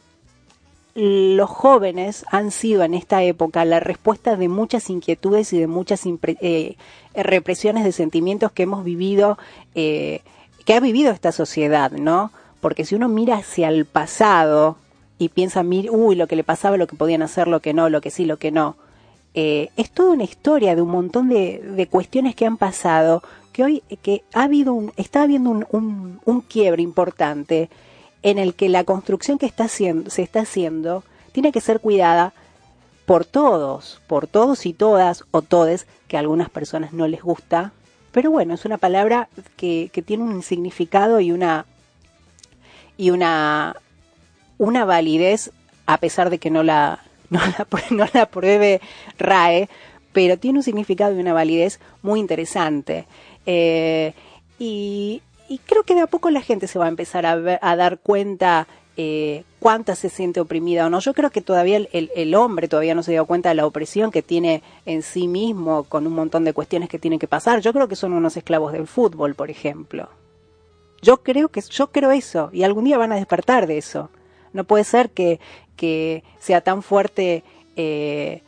los 0.95 1.51
jóvenes 1.51 2.25
han 2.31 2.51
sido 2.51 2.85
en 2.85 2.95
esta 2.95 3.23
época 3.23 3.65
la 3.65 3.81
respuesta 3.81 4.37
de 4.37 4.49
muchas 4.49 4.91
inquietudes 4.91 5.53
y 5.53 5.59
de 5.59 5.67
muchas 5.67 6.03
eh, 6.07 6.77
represiones 7.15 7.85
de 7.85 7.93
sentimientos 7.93 8.53
que 8.53 8.63
hemos 8.63 8.85
vivido, 8.85 9.37
eh, 9.75 10.21
que 10.65 10.75
ha 10.75 10.81
vivido 10.81 11.13
esta 11.13 11.33
sociedad, 11.33 11.91
¿no? 11.91 12.31
Porque 12.61 12.85
si 12.85 12.95
uno 12.95 13.09
mira 13.09 13.37
hacia 13.37 13.69
el 13.69 13.85
pasado 13.87 14.77
y 15.19 15.29
piensa, 15.31 15.63
uy, 15.63 16.15
lo 16.15 16.27
que 16.27 16.37
le 16.37 16.45
pasaba, 16.45 16.77
lo 16.77 16.87
que 16.87 16.97
podían 16.97 17.23
hacer, 17.23 17.49
lo 17.49 17.61
que 17.61 17.75
no, 17.75 17.89
lo 17.89 18.01
que 18.01 18.11
sí, 18.11 18.25
lo 18.25 18.39
que 18.39 18.53
no, 18.53 18.77
eh, 19.35 19.71
es 19.77 19.91
toda 19.91 20.13
una 20.13 20.25
historia 20.25 20.77
de 20.77 20.83
un 20.83 20.91
montón 20.91 21.29
de, 21.29 21.59
de 21.59 21.87
cuestiones 21.89 22.37
que 22.37 22.47
han 22.47 22.57
pasado 22.57 23.23
que 23.53 23.65
hoy 23.65 23.83
que 24.03 24.23
ha 24.35 24.43
habido 24.43 24.75
un, 24.75 24.93
está 24.97 25.23
habiendo 25.23 25.51
un, 25.51 26.21
un, 26.25 26.41
quiebre 26.41 26.83
importante 26.83 27.71
en 28.25 28.39
el 28.39 28.55
que 28.55 28.69
la 28.69 28.83
construcción 28.83 29.39
que 29.39 29.47
está 29.47 29.65
haciendo, 29.65 30.11
se 30.11 30.23
está 30.23 30.41
haciendo 30.41 31.05
tiene 31.31 31.53
que 31.53 31.61
ser 31.61 31.79
cuidada 31.79 32.33
por 33.07 33.25
todos, 33.25 34.01
por 34.09 34.27
todos 34.27 34.67
y 34.67 34.73
todas 34.73 35.25
o 35.31 35.43
todes, 35.43 35.87
que 36.09 36.17
a 36.17 36.21
algunas 36.21 36.49
personas 36.49 36.93
no 36.93 37.07
les 37.07 37.23
gusta, 37.23 37.73
pero 38.11 38.31
bueno, 38.31 38.55
es 38.55 38.65
una 38.65 38.79
palabra 38.79 39.29
que, 39.57 39.91
que 39.93 40.03
tiene 40.03 40.25
un 40.25 40.43
significado 40.43 41.21
y 41.21 41.31
una 41.31 41.67
y 42.97 43.11
una 43.11 43.77
una 44.57 44.85
validez 44.85 45.51
a 45.85 45.99
pesar 45.99 46.31
de 46.31 46.39
que 46.39 46.49
no 46.51 46.63
la 46.63 47.01
no 47.29 47.41
la, 47.41 47.67
no 47.91 48.07
la 48.15 48.27
pruebe 48.27 48.81
RAE, 49.19 49.69
pero 50.13 50.39
tiene 50.39 50.61
un 50.61 50.63
significado 50.63 51.15
y 51.15 51.21
una 51.21 51.33
validez 51.33 51.81
muy 52.03 52.21
interesante. 52.21 53.07
Eh, 53.47 54.15
y, 54.59 55.21
creo 55.59 55.83
que 55.83 55.95
de 55.95 56.03
a 56.03 56.07
poco 56.07 56.31
la 56.31 56.41
gente 56.41 56.67
se 56.67 56.79
va 56.79 56.87
a 56.87 56.89
empezar 56.89 57.27
a, 57.27 57.37
dar 57.77 57.99
cuenta 57.99 58.67
eh, 58.97 59.45
cuánta 59.61 59.95
se 59.95 60.09
siente 60.09 60.41
oprimida 60.41 60.87
o 60.87 60.91
no. 60.91 61.01
Yo 61.01 61.15
creo 61.15 61.31
que 61.31 61.41
todavía 61.41 61.77
el, 61.93 62.35
hombre 62.35 62.69
todavía 62.69 62.95
no 62.95 63.03
se 63.03 63.13
dio 63.13 63.27
cuenta 63.27 63.51
de 63.51 63.57
la 63.57 63.67
opresión 63.67 64.11
que 64.11 64.23
tiene 64.23 64.63
en 64.87 65.03
sí 65.03 65.29
mismo 65.29 65.85
con 65.85 66.07
un 66.07 66.15
montón 66.15 66.45
de 66.45 66.53
cuestiones 66.53 66.89
que 66.89 66.99
tienen 66.99 67.19
que 67.19 67.29
pasar. 67.29 67.61
Yo 67.61 67.73
creo 67.73 67.89
que 67.89 67.97
son 67.97 68.13
unos 68.13 68.37
esclavos 68.37 68.73
del 68.73 68.87
fútbol, 68.87 69.35
por 69.35 69.51
ejemplo. 69.51 70.09
Yo 71.03 71.19
creo 71.19 71.49
que 71.49 71.61
yo 71.61 71.89
creo 71.89 72.11
eso 72.13 72.51
y 72.53 72.63
algún 72.63 72.85
día 72.85 72.97
van 72.97 73.13
a 73.13 73.17
despertar 73.17 73.67
de 73.67 73.79
eso. 73.79 74.11
No 74.53 74.65
puede 74.65 74.85
ser 74.85 75.11
que, 75.11 75.41
que 75.77 76.23
sea 76.39 76.63
tan 76.63 76.83
fuerte 76.83 77.43
eh, 77.77 78.43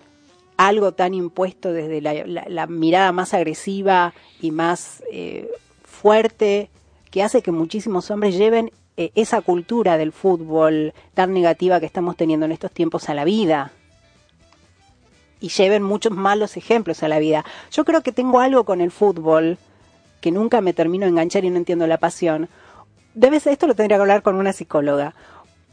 algo 0.56 0.92
tan 0.92 1.14
impuesto 1.14 1.72
desde 1.72 2.00
la, 2.00 2.66
mirada 2.66 3.12
más 3.12 3.34
agresiva 3.34 4.14
y 4.40 4.50
más 4.50 5.02
eh, 5.12 5.50
fuerte 5.84 6.70
que 7.16 7.22
hace 7.22 7.40
que 7.40 7.50
muchísimos 7.50 8.10
hombres 8.10 8.36
lleven 8.36 8.72
eh, 8.98 9.10
esa 9.14 9.40
cultura 9.40 9.96
del 9.96 10.12
fútbol 10.12 10.92
tan 11.14 11.32
negativa 11.32 11.80
que 11.80 11.86
estamos 11.86 12.14
teniendo 12.14 12.44
en 12.44 12.52
estos 12.52 12.70
tiempos 12.70 13.08
a 13.08 13.14
la 13.14 13.24
vida 13.24 13.72
y 15.40 15.48
lleven 15.48 15.82
muchos 15.82 16.12
malos 16.12 16.58
ejemplos 16.58 17.02
a 17.02 17.08
la 17.08 17.18
vida. 17.18 17.42
Yo 17.72 17.86
creo 17.86 18.02
que 18.02 18.12
tengo 18.12 18.40
algo 18.40 18.64
con 18.64 18.82
el 18.82 18.90
fútbol 18.90 19.56
que 20.20 20.30
nunca 20.30 20.60
me 20.60 20.74
termino 20.74 21.06
de 21.06 21.12
enganchar 21.12 21.46
y 21.46 21.48
no 21.48 21.56
entiendo 21.56 21.86
la 21.86 21.96
pasión. 21.96 22.50
Debe 23.14 23.38
esto 23.38 23.66
lo 23.66 23.74
tendría 23.74 23.96
que 23.96 24.02
hablar 24.02 24.20
con 24.20 24.36
una 24.36 24.52
psicóloga, 24.52 25.14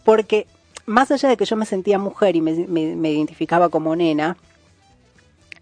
porque 0.05 0.47
más 0.85 1.11
allá 1.11 1.27
de 1.27 1.35
que 1.35 1.43
yo 1.43 1.57
me 1.57 1.65
sentía 1.65 1.99
mujer 1.99 2.37
y 2.37 2.41
me 2.41 3.11
identificaba 3.11 3.67
como 3.67 3.97
nena, 3.97 4.37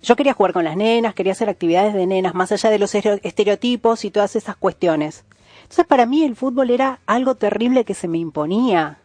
yo 0.04 0.16
quería 0.16 0.34
jugar 0.34 0.54
con 0.54 0.64
las 0.64 0.78
nenas, 0.78 1.16
quería 1.16 1.32
hacer 1.32 1.50
actividades 1.50 1.96
de 1.96 2.06
nenas, 2.06 2.36
más 2.36 2.52
allá 2.52 2.70
de 2.70 2.78
los 2.78 2.94
estereotipos 2.94 4.06
y 4.06 4.12
todas 4.12 4.36
esas 4.36 4.56
cuestiones. 4.56 5.26
Entonces 5.72 5.88
para 5.88 6.06
mí 6.06 6.26
el 6.26 6.36
fútbol 6.36 6.70
era 6.70 7.00
algo 7.06 7.36
terrible 7.36 7.86
que 7.86 7.94
se 7.94 8.10
me 8.10 8.18
imponía, 8.18 8.98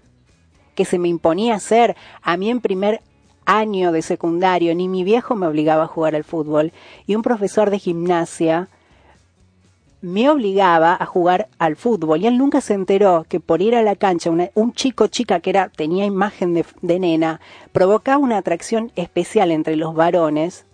que 0.74 0.84
se 0.84 0.98
me 0.98 1.06
imponía 1.06 1.54
hacer. 1.54 1.94
A 2.22 2.36
mí 2.36 2.50
en 2.50 2.60
primer 2.60 3.02
año 3.44 3.92
de 3.92 4.02
secundario 4.02 4.74
ni 4.74 4.88
mi 4.88 5.04
viejo 5.04 5.36
me 5.36 5.46
obligaba 5.46 5.84
a 5.84 5.86
jugar 5.86 6.16
al 6.16 6.24
fútbol 6.24 6.72
y 7.06 7.14
un 7.14 7.22
profesor 7.22 7.70
de 7.70 7.78
gimnasia 7.78 8.68
me 10.00 10.28
obligaba 10.28 10.96
a 10.98 11.06
jugar 11.06 11.46
al 11.60 11.76
fútbol 11.76 12.22
y 12.22 12.26
él 12.26 12.36
nunca 12.36 12.60
se 12.60 12.74
enteró 12.74 13.24
que 13.28 13.38
por 13.38 13.62
ir 13.62 13.76
a 13.76 13.84
la 13.84 13.94
cancha 13.94 14.32
un 14.54 14.72
chico 14.72 15.06
chica 15.06 15.38
que 15.38 15.50
era 15.50 15.68
tenía 15.68 16.04
imagen 16.04 16.52
de, 16.52 16.66
de 16.82 16.98
nena 16.98 17.40
provocaba 17.70 18.18
una 18.18 18.38
atracción 18.38 18.90
especial 18.96 19.52
entre 19.52 19.76
los 19.76 19.94
varones 19.94 20.64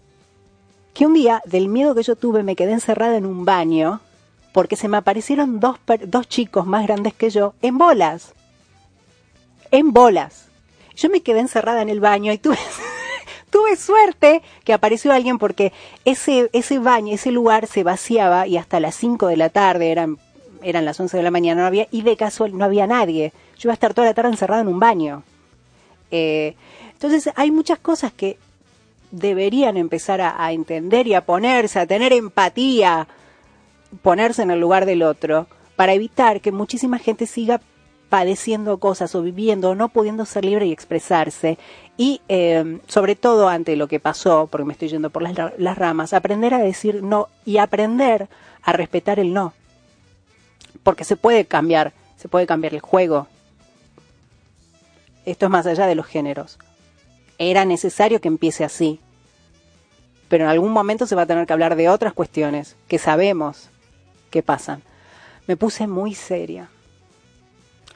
que 0.94 1.04
un 1.04 1.12
día, 1.12 1.42
del 1.44 1.68
miedo 1.68 1.94
que 1.94 2.02
yo 2.02 2.16
tuve, 2.16 2.42
me 2.42 2.56
quedé 2.56 2.72
encerrada 2.72 3.18
en 3.18 3.26
un 3.26 3.44
baño 3.44 4.00
porque 4.52 4.76
se 4.76 4.88
me 4.88 4.96
aparecieron 4.96 5.60
dos, 5.60 5.78
dos 6.06 6.28
chicos 6.28 6.66
más 6.66 6.86
grandes 6.86 7.14
que 7.14 7.30
yo 7.30 7.54
en 7.62 7.78
bolas. 7.78 8.34
En 9.70 9.92
bolas. 9.92 10.48
Yo 10.94 11.08
me 11.08 11.22
quedé 11.22 11.40
encerrada 11.40 11.82
en 11.82 11.88
el 11.88 12.00
baño 12.00 12.32
y 12.32 12.38
tuve, 12.38 12.58
tuve 13.50 13.76
suerte 13.76 14.42
que 14.64 14.72
apareció 14.72 15.12
alguien 15.12 15.38
porque 15.38 15.72
ese, 16.04 16.50
ese 16.52 16.78
baño, 16.78 17.14
ese 17.14 17.30
lugar 17.30 17.66
se 17.66 17.82
vaciaba 17.82 18.46
y 18.46 18.56
hasta 18.56 18.80
las 18.80 18.94
5 18.96 19.26
de 19.26 19.36
la 19.36 19.48
tarde, 19.48 19.90
eran, 19.90 20.18
eran 20.62 20.84
las 20.84 21.00
11 21.00 21.16
de 21.16 21.22
la 21.22 21.30
mañana, 21.30 21.62
no 21.62 21.66
había, 21.66 21.88
y 21.90 22.02
de 22.02 22.16
casual 22.16 22.56
no 22.56 22.64
había 22.64 22.86
nadie. 22.86 23.32
Yo 23.58 23.68
iba 23.68 23.72
a 23.72 23.74
estar 23.74 23.94
toda 23.94 24.08
la 24.08 24.14
tarde 24.14 24.30
encerrada 24.30 24.62
en 24.62 24.68
un 24.68 24.80
baño. 24.80 25.22
Eh, 26.10 26.54
entonces 26.92 27.32
hay 27.34 27.50
muchas 27.50 27.78
cosas 27.78 28.12
que 28.12 28.36
deberían 29.10 29.76
empezar 29.76 30.20
a, 30.20 30.52
entender 30.52 31.06
y 31.06 31.14
a 31.14 31.24
ponerse, 31.24 31.78
a 31.78 31.86
tener 31.86 32.12
empatía, 32.12 33.06
ponerse 34.00 34.42
en 34.42 34.50
el 34.50 34.60
lugar 34.60 34.86
del 34.86 35.02
otro, 35.02 35.46
para 35.76 35.92
evitar 35.92 36.40
que 36.40 36.52
muchísima 36.52 36.98
gente 36.98 37.26
siga 37.26 37.60
padeciendo 38.08 38.78
cosas 38.78 39.14
o 39.14 39.22
viviendo 39.22 39.70
o 39.70 39.74
no 39.74 39.88
pudiendo 39.88 40.24
ser 40.26 40.44
libre 40.44 40.66
y 40.66 40.72
expresarse. 40.72 41.58
Y 41.96 42.20
eh, 42.28 42.80
sobre 42.86 43.16
todo 43.16 43.48
ante 43.48 43.76
lo 43.76 43.88
que 43.88 44.00
pasó, 44.00 44.48
porque 44.50 44.66
me 44.66 44.72
estoy 44.74 44.88
yendo 44.88 45.10
por 45.10 45.22
las, 45.22 45.34
las 45.58 45.78
ramas, 45.78 46.12
aprender 46.12 46.54
a 46.54 46.58
decir 46.58 47.02
no 47.02 47.28
y 47.44 47.56
aprender 47.58 48.28
a 48.62 48.72
respetar 48.72 49.18
el 49.18 49.32
no. 49.32 49.54
Porque 50.82 51.04
se 51.04 51.16
puede 51.16 51.44
cambiar, 51.44 51.92
se 52.16 52.28
puede 52.28 52.46
cambiar 52.46 52.74
el 52.74 52.80
juego. 52.80 53.28
Esto 55.24 55.46
es 55.46 55.50
más 55.50 55.66
allá 55.66 55.86
de 55.86 55.94
los 55.94 56.06
géneros 56.06 56.58
era 57.50 57.64
necesario 57.64 58.20
que 58.20 58.28
empiece 58.28 58.64
así. 58.64 59.00
Pero 60.28 60.44
en 60.44 60.50
algún 60.50 60.72
momento 60.72 61.06
se 61.06 61.14
va 61.14 61.22
a 61.22 61.26
tener 61.26 61.46
que 61.46 61.52
hablar 61.52 61.76
de 61.76 61.88
otras 61.88 62.12
cuestiones 62.12 62.76
que 62.88 62.98
sabemos 62.98 63.68
que 64.32 64.42
pasan. 64.42 64.82
Me 65.46 65.56
puse 65.56 65.86
muy 65.86 66.16
seria. 66.16 66.68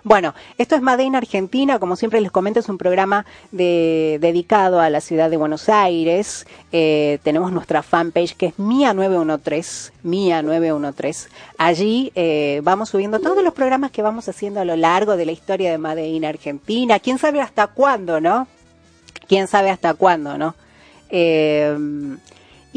Bueno, 0.05 0.35
esto 0.57 0.77
es 0.77 0.83
Madeina 0.83 1.19
Argentina, 1.19 1.81
como 1.81 1.97
siempre 1.97 2.21
les 2.21 2.31
comento, 2.31 2.61
es 2.61 2.69
un 2.69 2.79
programa 2.79 3.27
de, 3.51 4.19
dedicado 4.21 4.79
a 4.79 4.89
la 4.89 5.01
ciudad 5.01 5.31
de 5.31 5.37
Buenos 5.37 5.69
Aires. 5.69 6.47
Eh, 6.71 7.19
tenemos 7.25 7.51
nuestra 7.51 7.83
fanpage 7.83 8.37
que 8.37 8.47
es 8.47 8.55
Mía913, 8.57 9.91
Mía913. 10.05 11.29
Allí 11.59 12.13
eh, 12.15 12.61
vamos 12.63 12.91
subiendo 12.91 13.19
todos 13.19 13.43
los 13.43 13.53
programas 13.53 13.91
que 13.91 14.03
vamos 14.03 14.29
haciendo 14.29 14.61
a 14.61 14.65
lo 14.65 14.77
largo 14.77 15.17
de 15.17 15.27
la 15.27 15.33
historia 15.33 15.73
de 15.73 15.79
Madeina 15.79 16.29
Argentina. 16.29 17.01
¿Quién 17.01 17.19
sabe 17.19 17.41
hasta 17.41 17.67
cuándo, 17.67 18.21
no? 18.21 18.47
quién 19.27 19.49
sabe 19.49 19.71
hasta 19.71 19.95
cuándo, 19.95 20.39
¿no? 20.39 20.55
Eh, 21.11 21.77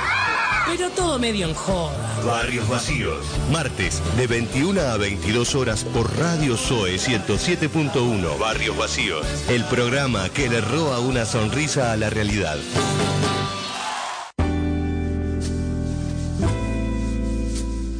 Pero 0.66 0.90
todo 0.90 1.18
medio 1.18 1.48
en 1.48 1.54
joda. 1.54 1.96
Barrios 2.26 2.68
vacíos. 2.68 3.24
Martes, 3.50 4.02
de 4.16 4.26
21 4.26 4.80
a 4.80 4.96
22 4.96 5.54
horas 5.54 5.84
por 5.84 6.14
Radio 6.18 6.56
Zoe 6.56 6.96
107.1. 6.96 8.38
Barrios 8.38 8.76
vacíos. 8.76 9.26
El 9.48 9.64
programa 9.64 10.28
que 10.28 10.48
le 10.48 10.60
roba 10.60 10.98
una 10.98 11.24
sonrisa 11.24 11.92
a 11.92 11.96
la 11.96 12.10
realidad. 12.10 12.58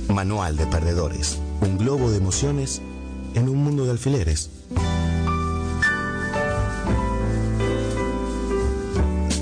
Manual 0.08 0.56
de 0.56 0.66
Perdedores. 0.66 1.38
Un 1.60 1.78
globo 1.78 2.10
de 2.10 2.18
emociones 2.18 2.80
en 3.34 3.48
un 3.48 3.56
mundo 3.58 3.84
de 3.84 3.90
alfileres. 3.90 4.50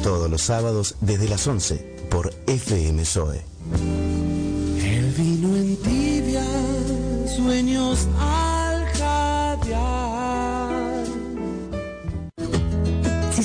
Todos 0.03 0.31
los 0.31 0.43
sábados 0.43 0.97
desde 1.01 1.29
las 1.29 1.47
11 1.47 2.09
por 2.11 2.33
FM 2.47 3.05
Zoe. 3.05 3.43
El 4.79 5.13
vino 5.13 5.57
en 5.57 5.77
tibia, 5.79 6.45
sueños 7.37 8.07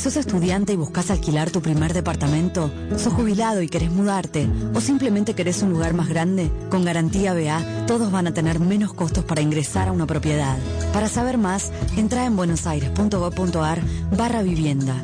sos 0.01 0.17
estudiante 0.17 0.73
y 0.73 0.77
buscas 0.77 1.11
alquilar 1.11 1.51
tu 1.51 1.61
primer 1.61 1.93
departamento, 1.93 2.71
sos 2.97 3.13
jubilado 3.13 3.61
y 3.61 3.69
querés 3.69 3.91
mudarte, 3.91 4.49
o 4.73 4.81
simplemente 4.81 5.35
querés 5.35 5.61
un 5.61 5.69
lugar 5.69 5.93
más 5.93 6.09
grande, 6.09 6.51
con 6.71 6.83
Garantía 6.83 7.35
BA, 7.35 7.85
todos 7.85 8.11
van 8.11 8.25
a 8.25 8.33
tener 8.33 8.59
menos 8.59 8.93
costos 8.93 9.23
para 9.23 9.41
ingresar 9.41 9.89
a 9.89 9.91
una 9.91 10.07
propiedad. 10.07 10.57
Para 10.91 11.07
saber 11.07 11.37
más, 11.37 11.71
entra 11.97 12.25
en 12.25 12.35
buenosaires.gov.ar 12.35 13.81
barra 14.17 14.41
vivienda. 14.41 14.95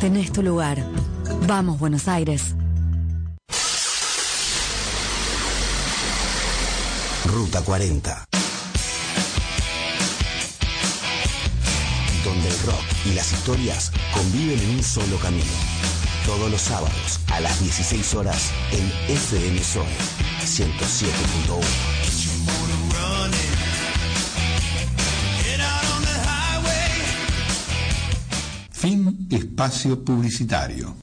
Tenés 0.00 0.32
tu 0.32 0.42
lugar. 0.42 0.84
Vamos, 1.46 1.78
Buenos 1.78 2.08
Aires. 2.08 2.56
Ruta 7.24 7.62
40. 7.62 8.26
Donde 12.24 12.48
el 12.48 12.58
rock 12.66 12.84
y 13.06 13.14
las 13.14 13.32
historias 13.32 13.92
conviven 14.12 14.58
en 14.60 14.70
un 14.76 14.82
solo 14.82 15.16
camino. 15.18 15.52
Todos 16.26 16.50
los 16.50 16.60
sábados 16.60 17.20
a 17.32 17.40
las 17.40 17.60
16 17.60 18.14
horas 18.14 18.50
en 18.72 18.92
FM 19.08 19.58
Zoe 19.60 19.86
107.1. 20.44 22.10
Fin 28.70 29.28
espacio 29.30 30.02
publicitario. 30.02 30.96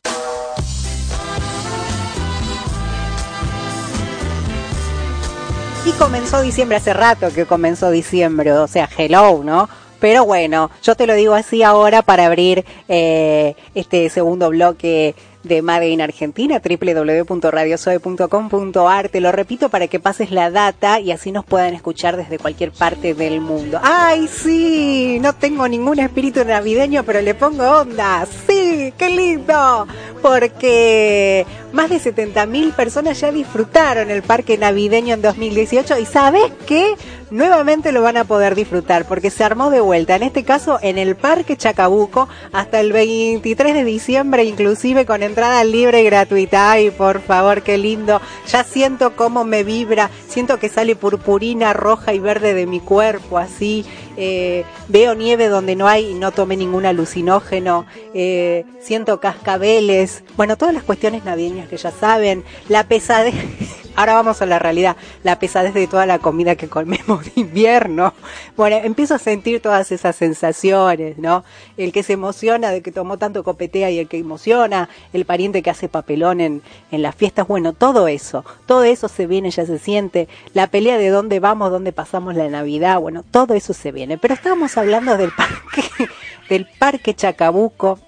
Y 5.86 5.92
comenzó 5.92 6.42
diciembre 6.42 6.78
hace 6.78 6.94
rato 6.94 7.32
que 7.32 7.46
comenzó 7.46 7.92
diciembre, 7.92 8.52
o 8.52 8.68
sea, 8.68 8.90
hello, 8.98 9.42
¿no? 9.44 9.70
Pero 10.00 10.26
bueno, 10.26 10.70
yo 10.84 10.96
te 10.96 11.08
lo 11.08 11.16
digo 11.16 11.34
así 11.34 11.64
ahora 11.64 12.02
para 12.02 12.26
abrir 12.26 12.66
eh, 12.88 13.56
este 13.76 14.10
segundo 14.10 14.50
bloque 14.50 15.16
de 15.48 15.62
Made 15.62 15.90
in 15.90 16.02
Argentina, 16.02 16.60
www.radiosoe.com.ar. 16.64 19.10
Te 19.10 19.20
lo 19.22 19.32
repito 19.32 19.70
para 19.70 19.88
que 19.88 20.00
pases 20.00 20.32
la 20.32 20.52
data 20.52 21.00
y 21.00 21.12
así 21.12 21.32
nos 21.32 21.46
puedan 21.46 21.74
escuchar 21.74 22.18
desde 22.18 22.38
cualquier 22.38 22.72
parte 22.72 23.14
del 23.14 23.40
mundo. 23.42 23.80
¡Ay, 23.82 24.28
sí! 24.28 25.18
No 25.22 25.34
tengo 25.34 25.68
ningún 25.68 25.98
espíritu 26.00 26.46
navideño, 26.46 27.04
pero 27.04 27.22
le 27.22 27.34
pongo 27.34 27.64
onda. 27.64 28.28
¡Sí! 28.48 28.94
¡Qué 28.98 29.10
lindo! 29.10 29.88
Porque 30.22 31.46
más 31.74 31.90
de 31.90 31.98
70.000 31.98 32.74
personas 32.74 33.20
ya 33.20 33.32
disfrutaron 33.32 34.10
el 34.10 34.24
parque 34.24 34.58
navideño 34.58 35.14
en 35.14 35.22
2018 35.22 36.00
y 36.00 36.06
¿sabes 36.06 36.52
qué? 36.66 36.96
Nuevamente 37.30 37.92
lo 37.92 38.02
van 38.02 38.16
a 38.16 38.24
poder 38.24 38.56
disfrutar 38.56 39.06
porque 39.06 39.30
se 39.30 39.44
armó 39.44 39.70
de 39.70 39.82
vuelta, 39.82 40.16
en 40.16 40.24
este 40.24 40.46
caso 40.46 40.80
en 40.82 40.98
el 40.98 41.18
Parque 41.18 41.58
Chacabuco 41.58 42.30
hasta 42.54 42.80
el 42.80 42.94
23 42.94 43.74
de 43.74 43.84
diciembre 43.84 44.46
inclusive 44.46 45.06
con 45.06 45.24
entrada 45.24 45.64
libre 45.66 46.02
y 46.02 46.06
gratuita. 46.06 46.72
Ay, 46.72 46.90
por 46.90 47.20
favor, 47.22 47.64
qué 47.64 47.78
lindo. 47.78 48.22
Ya 48.50 48.64
siento 48.64 49.18
cómo 49.18 49.44
me 49.44 49.66
vibra, 49.66 50.10
siento 50.30 50.58
que 50.58 50.70
sale 50.70 50.96
purpurina 50.96 51.74
roja 51.74 52.14
y 52.14 52.20
verde 52.20 52.54
de 52.54 52.66
mi 52.66 52.80
cuerpo 52.80 53.38
así. 53.38 53.86
Eh, 54.16 54.64
veo 54.88 55.14
nieve 55.14 55.48
donde 55.48 55.76
no 55.76 55.88
hay 55.88 56.12
y 56.12 56.14
no 56.16 56.32
tomé 56.32 56.58
ningún 56.58 56.88
alucinógeno, 56.88 57.86
eh, 58.16 58.66
siento 58.82 59.20
cascabeles, 59.20 60.24
bueno, 60.36 60.58
todas 60.58 60.74
las 60.74 60.82
cuestiones 60.82 61.24
navideñas 61.24 61.57
que 61.66 61.78
ya 61.78 61.92
saben, 61.92 62.44
la 62.70 62.84
pesadez, 62.84 63.34
ahora 63.96 64.14
vamos 64.14 64.42
a 64.42 64.46
la 64.46 64.60
realidad, 64.60 64.98
la 65.24 65.40
pesadez 65.40 65.74
de 65.74 65.88
toda 65.88 66.06
la 66.06 66.20
comida 66.20 66.56
que 66.56 66.68
comemos 66.68 67.26
de 67.26 67.32
invierno, 67.36 68.14
bueno, 68.56 68.76
empiezo 68.78 69.16
a 69.16 69.20
sentir 69.20 69.62
todas 69.62 69.92
esas 69.92 70.16
sensaciones, 70.16 71.18
¿no? 71.18 71.44
El 71.78 71.92
que 71.92 72.04
se 72.04 72.14
emociona 72.14 72.70
de 72.72 72.82
que 72.82 72.92
tomó 72.92 73.18
tanto 73.18 73.44
copetea 73.44 73.90
y 73.90 74.00
el 74.00 74.08
que 74.08 74.18
emociona, 74.18 74.90
el 75.14 75.26
pariente 75.26 75.64
que 75.64 75.70
hace 75.70 75.90
papelón 75.90 76.42
en, 76.42 76.62
en 76.92 77.02
las 77.02 77.16
fiestas, 77.16 77.48
bueno, 77.48 77.74
todo 77.74 78.08
eso, 78.08 78.46
todo 78.66 78.84
eso 78.84 79.08
se 79.08 79.26
viene, 79.26 79.50
ya 79.52 79.66
se 79.66 79.80
siente, 79.80 80.28
la 80.54 80.68
pelea 80.68 80.98
de 80.98 81.10
dónde 81.10 81.40
vamos, 81.40 81.72
dónde 81.72 81.92
pasamos 81.92 82.36
la 82.36 82.50
Navidad, 82.50 83.00
bueno, 83.00 83.24
todo 83.30 83.54
eso 83.54 83.74
se 83.74 83.92
viene 83.92 84.18
pero 84.28 84.34
estábamos 84.34 84.78
hablando 84.78 85.18
del 85.18 85.32
parque, 85.32 85.84
del 86.50 86.68
parque 86.78 87.14
Chacabuco, 87.14 88.00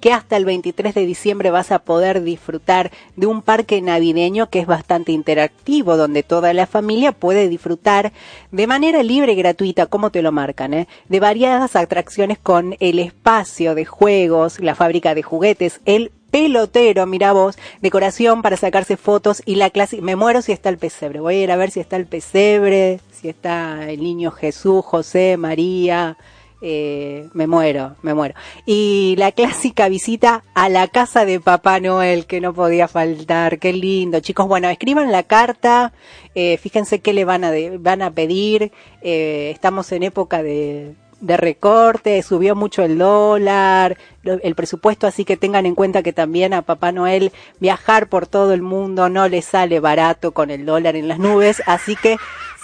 que 0.00 0.12
hasta 0.12 0.36
el 0.36 0.44
23 0.44 0.94
de 0.94 1.06
diciembre 1.06 1.50
vas 1.50 1.72
a 1.72 1.80
poder 1.80 2.22
disfrutar 2.22 2.90
de 3.16 3.26
un 3.26 3.42
parque 3.42 3.80
navideño 3.82 4.48
que 4.48 4.60
es 4.60 4.66
bastante 4.66 5.12
interactivo, 5.12 5.96
donde 5.96 6.22
toda 6.22 6.52
la 6.52 6.66
familia 6.66 7.12
puede 7.12 7.48
disfrutar 7.48 8.12
de 8.52 8.66
manera 8.66 9.02
libre 9.02 9.32
y 9.32 9.36
gratuita, 9.36 9.86
como 9.86 10.10
te 10.10 10.22
lo 10.22 10.32
marcan, 10.32 10.74
¿eh? 10.74 10.88
de 11.08 11.20
variadas 11.20 11.76
atracciones 11.76 12.38
con 12.38 12.76
el 12.80 12.98
espacio 12.98 13.74
de 13.74 13.84
juegos, 13.84 14.60
la 14.60 14.74
fábrica 14.74 15.14
de 15.14 15.22
juguetes, 15.22 15.80
el 15.84 16.12
pelotero, 16.30 17.06
mira 17.06 17.32
vos, 17.32 17.58
decoración 17.80 18.42
para 18.42 18.56
sacarse 18.56 18.96
fotos 18.96 19.42
y 19.46 19.54
la 19.54 19.70
clase, 19.70 20.02
me 20.02 20.16
muero 20.16 20.42
si 20.42 20.52
está 20.52 20.68
el 20.68 20.78
pesebre, 20.78 21.20
voy 21.20 21.36
a 21.36 21.42
ir 21.42 21.50
a 21.50 21.56
ver 21.56 21.70
si 21.70 21.80
está 21.80 21.96
el 21.96 22.06
pesebre, 22.06 23.00
si 23.10 23.28
está 23.28 23.90
el 23.90 24.02
niño 24.02 24.30
Jesús, 24.30 24.84
José, 24.84 25.36
María, 25.38 26.16
eh, 26.60 27.28
me 27.32 27.46
muero, 27.46 27.96
me 28.02 28.14
muero. 28.14 28.34
Y 28.66 29.14
la 29.18 29.32
clásica 29.32 29.88
visita 29.88 30.44
a 30.54 30.68
la 30.68 30.88
casa 30.88 31.24
de 31.24 31.40
Papá 31.40 31.80
Noel, 31.80 32.26
que 32.26 32.40
no 32.40 32.52
podía 32.52 32.88
faltar, 32.88 33.58
qué 33.58 33.72
lindo. 33.72 34.20
Chicos, 34.20 34.48
bueno, 34.48 34.68
escriban 34.68 35.12
la 35.12 35.22
carta, 35.22 35.92
eh, 36.34 36.56
fíjense 36.58 37.00
qué 37.00 37.12
le 37.12 37.24
van 37.24 37.44
a, 37.44 37.52
van 37.78 38.02
a 38.02 38.10
pedir, 38.10 38.72
eh, 39.02 39.50
estamos 39.54 39.92
en 39.92 40.02
época 40.02 40.42
de, 40.42 40.94
de 41.20 41.36
recorte, 41.36 42.22
subió 42.22 42.54
mucho 42.54 42.82
el 42.82 42.98
dólar, 42.98 43.96
el 44.24 44.54
presupuesto, 44.54 45.06
así 45.06 45.24
que 45.24 45.36
tengan 45.36 45.66
en 45.66 45.74
cuenta 45.74 46.02
que 46.02 46.12
también 46.12 46.54
a 46.54 46.62
Papá 46.62 46.92
Noel 46.92 47.32
viajar 47.60 48.08
por 48.08 48.26
todo 48.26 48.52
el 48.52 48.62
mundo 48.62 49.08
no 49.08 49.28
le 49.28 49.42
sale 49.42 49.80
barato 49.80 50.32
con 50.32 50.50
el 50.50 50.66
dólar 50.66 50.96
en 50.96 51.08
las 51.08 51.18
nubes, 51.18 51.62
así 51.66 51.96
que 51.96 52.16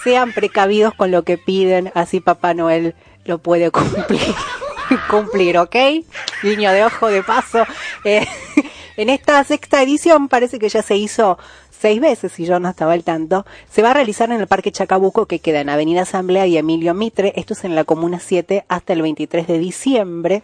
sean 0.03 0.33
precavidos 0.33 0.93
con 0.93 1.11
lo 1.11 1.23
que 1.23 1.37
piden, 1.37 1.91
así 1.95 2.19
Papá 2.19 2.53
Noel 2.53 2.95
lo 3.25 3.39
puede 3.39 3.71
cumplir. 3.71 4.21
cumplir, 5.09 5.57
¿ok? 5.57 5.75
Niño 6.43 6.71
de 6.71 6.85
ojo 6.85 7.07
de 7.07 7.23
paso. 7.23 7.65
Eh, 8.03 8.25
en 8.97 9.09
esta 9.09 9.43
sexta 9.43 9.81
edición 9.81 10.29
parece 10.29 10.59
que 10.59 10.69
ya 10.69 10.81
se 10.81 10.95
hizo 10.95 11.37
seis 11.71 11.99
veces, 11.99 12.31
si 12.31 12.45
yo 12.45 12.59
no 12.59 12.69
estaba 12.69 12.93
al 12.93 13.03
tanto, 13.03 13.45
se 13.69 13.81
va 13.81 13.91
a 13.91 13.93
realizar 13.93 14.31
en 14.31 14.39
el 14.39 14.47
Parque 14.47 14.71
Chacabuco 14.71 15.25
que 15.25 15.39
queda 15.39 15.59
en 15.59 15.69
Avenida 15.69 16.03
Asamblea 16.03 16.47
y 16.47 16.57
Emilio 16.57 16.93
Mitre. 16.93 17.33
Esto 17.35 17.53
es 17.53 17.63
en 17.63 17.75
la 17.75 17.83
Comuna 17.83 18.19
7 18.19 18.65
hasta 18.67 18.93
el 18.93 19.01
23 19.01 19.47
de 19.47 19.59
diciembre. 19.59 20.43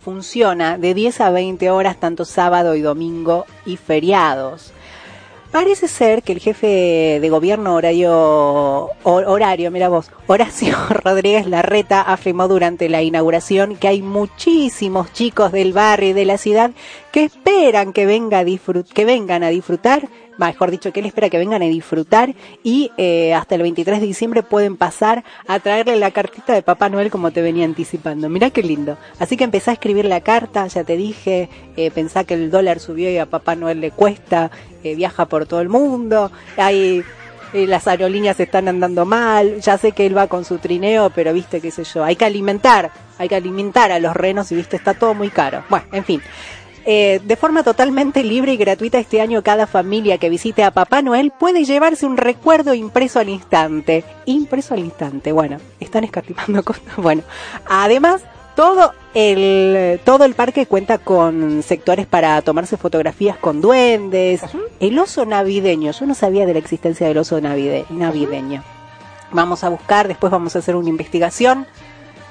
Funciona 0.00 0.78
de 0.78 0.94
10 0.94 1.20
a 1.22 1.30
20 1.30 1.70
horas 1.70 1.98
tanto 1.98 2.24
sábado 2.24 2.74
y 2.74 2.82
domingo 2.82 3.46
y 3.64 3.78
feriados. 3.78 4.72
Parece 5.54 5.86
ser 5.86 6.24
que 6.24 6.32
el 6.32 6.40
jefe 6.40 7.20
de 7.20 7.28
gobierno 7.30 7.76
horario, 7.76 8.90
horario, 9.04 9.70
mira 9.70 9.88
vos, 9.88 10.10
Horacio 10.26 10.74
Rodríguez 11.04 11.46
Larreta 11.46 12.00
afirmó 12.00 12.48
durante 12.48 12.88
la 12.88 13.02
inauguración 13.02 13.76
que 13.76 13.86
hay 13.86 14.02
muchísimos 14.02 15.12
chicos 15.12 15.52
del 15.52 15.72
barrio 15.72 16.08
y 16.08 16.12
de 16.12 16.24
la 16.24 16.38
ciudad 16.38 16.72
que 17.12 17.22
esperan 17.22 17.92
que, 17.92 18.04
venga 18.04 18.40
a 18.40 18.44
disfrut 18.44 18.88
que 18.88 19.04
vengan 19.04 19.44
a 19.44 19.50
disfrutar, 19.50 20.08
mejor 20.38 20.70
dicho, 20.70 20.92
que 20.92 21.00
él 21.00 21.06
espera 21.06 21.30
que 21.30 21.38
vengan 21.38 21.62
a 21.62 21.66
disfrutar 21.66 22.34
y 22.62 22.90
eh, 22.96 23.34
hasta 23.34 23.54
el 23.54 23.62
23 23.62 24.00
de 24.00 24.06
diciembre 24.06 24.42
pueden 24.42 24.76
pasar 24.76 25.24
a 25.46 25.58
traerle 25.60 25.96
la 25.96 26.10
cartita 26.10 26.52
de 26.52 26.62
Papá 26.62 26.88
Noel 26.88 27.10
como 27.10 27.30
te 27.30 27.42
venía 27.42 27.64
anticipando. 27.64 28.28
Mirá 28.28 28.50
qué 28.50 28.62
lindo. 28.62 28.96
Así 29.18 29.36
que 29.36 29.44
empezá 29.44 29.70
a 29.70 29.74
escribir 29.74 30.04
la 30.04 30.20
carta, 30.20 30.66
ya 30.66 30.84
te 30.84 30.96
dije, 30.96 31.48
eh, 31.76 31.90
pensá 31.90 32.24
que 32.24 32.34
el 32.34 32.50
dólar 32.50 32.80
subió 32.80 33.10
y 33.10 33.18
a 33.18 33.26
Papá 33.26 33.54
Noel 33.54 33.80
le 33.80 33.90
cuesta, 33.90 34.50
eh, 34.82 34.94
viaja 34.94 35.26
por 35.26 35.46
todo 35.46 35.60
el 35.60 35.68
mundo, 35.68 36.30
hay 36.56 37.04
eh, 37.54 37.68
las 37.68 37.86
aerolíneas 37.86 38.40
están 38.40 38.66
andando 38.66 39.06
mal, 39.06 39.60
ya 39.60 39.78
sé 39.78 39.92
que 39.92 40.06
él 40.06 40.16
va 40.16 40.26
con 40.26 40.44
su 40.44 40.58
trineo, 40.58 41.10
pero 41.10 41.32
viste, 41.32 41.60
qué 41.60 41.70
sé 41.70 41.84
yo, 41.84 42.02
hay 42.02 42.16
que 42.16 42.24
alimentar, 42.24 42.90
hay 43.16 43.28
que 43.28 43.36
alimentar 43.36 43.92
a 43.92 44.00
los 44.00 44.12
renos 44.12 44.50
y 44.50 44.56
viste, 44.56 44.74
está 44.74 44.94
todo 44.94 45.14
muy 45.14 45.30
caro. 45.30 45.62
Bueno, 45.70 45.86
en 45.92 46.04
fin. 46.04 46.20
Eh, 46.86 47.20
de 47.24 47.36
forma 47.36 47.62
totalmente 47.62 48.22
libre 48.22 48.52
y 48.52 48.56
gratuita 48.58 48.98
este 48.98 49.22
año 49.22 49.42
cada 49.42 49.66
familia 49.66 50.18
que 50.18 50.28
visite 50.28 50.62
a 50.64 50.70
Papá 50.70 51.00
Noel 51.00 51.30
puede 51.30 51.64
llevarse 51.64 52.04
un 52.04 52.18
recuerdo 52.18 52.74
impreso 52.74 53.20
al 53.20 53.30
instante. 53.30 54.04
Impreso 54.26 54.74
al 54.74 54.80
instante, 54.80 55.32
bueno, 55.32 55.58
están 55.80 56.04
escatimando 56.04 56.62
cosas. 56.64 56.82
Bueno, 56.98 57.22
además 57.66 58.22
todo 58.54 58.92
el, 59.14 59.98
todo 60.04 60.24
el 60.26 60.34
parque 60.34 60.66
cuenta 60.66 60.98
con 60.98 61.62
sectores 61.62 62.06
para 62.06 62.40
tomarse 62.42 62.76
fotografías 62.76 63.36
con 63.38 63.60
duendes. 63.62 64.42
El 64.78 64.98
oso 64.98 65.24
navideño, 65.24 65.90
yo 65.92 66.04
no 66.06 66.14
sabía 66.14 66.44
de 66.44 66.52
la 66.52 66.58
existencia 66.58 67.08
del 67.08 67.16
oso 67.18 67.40
navide- 67.40 67.86
navideño. 67.88 68.62
Vamos 69.32 69.64
a 69.64 69.70
buscar, 69.70 70.06
después 70.06 70.30
vamos 70.30 70.54
a 70.54 70.58
hacer 70.60 70.76
una 70.76 70.90
investigación. 70.90 71.66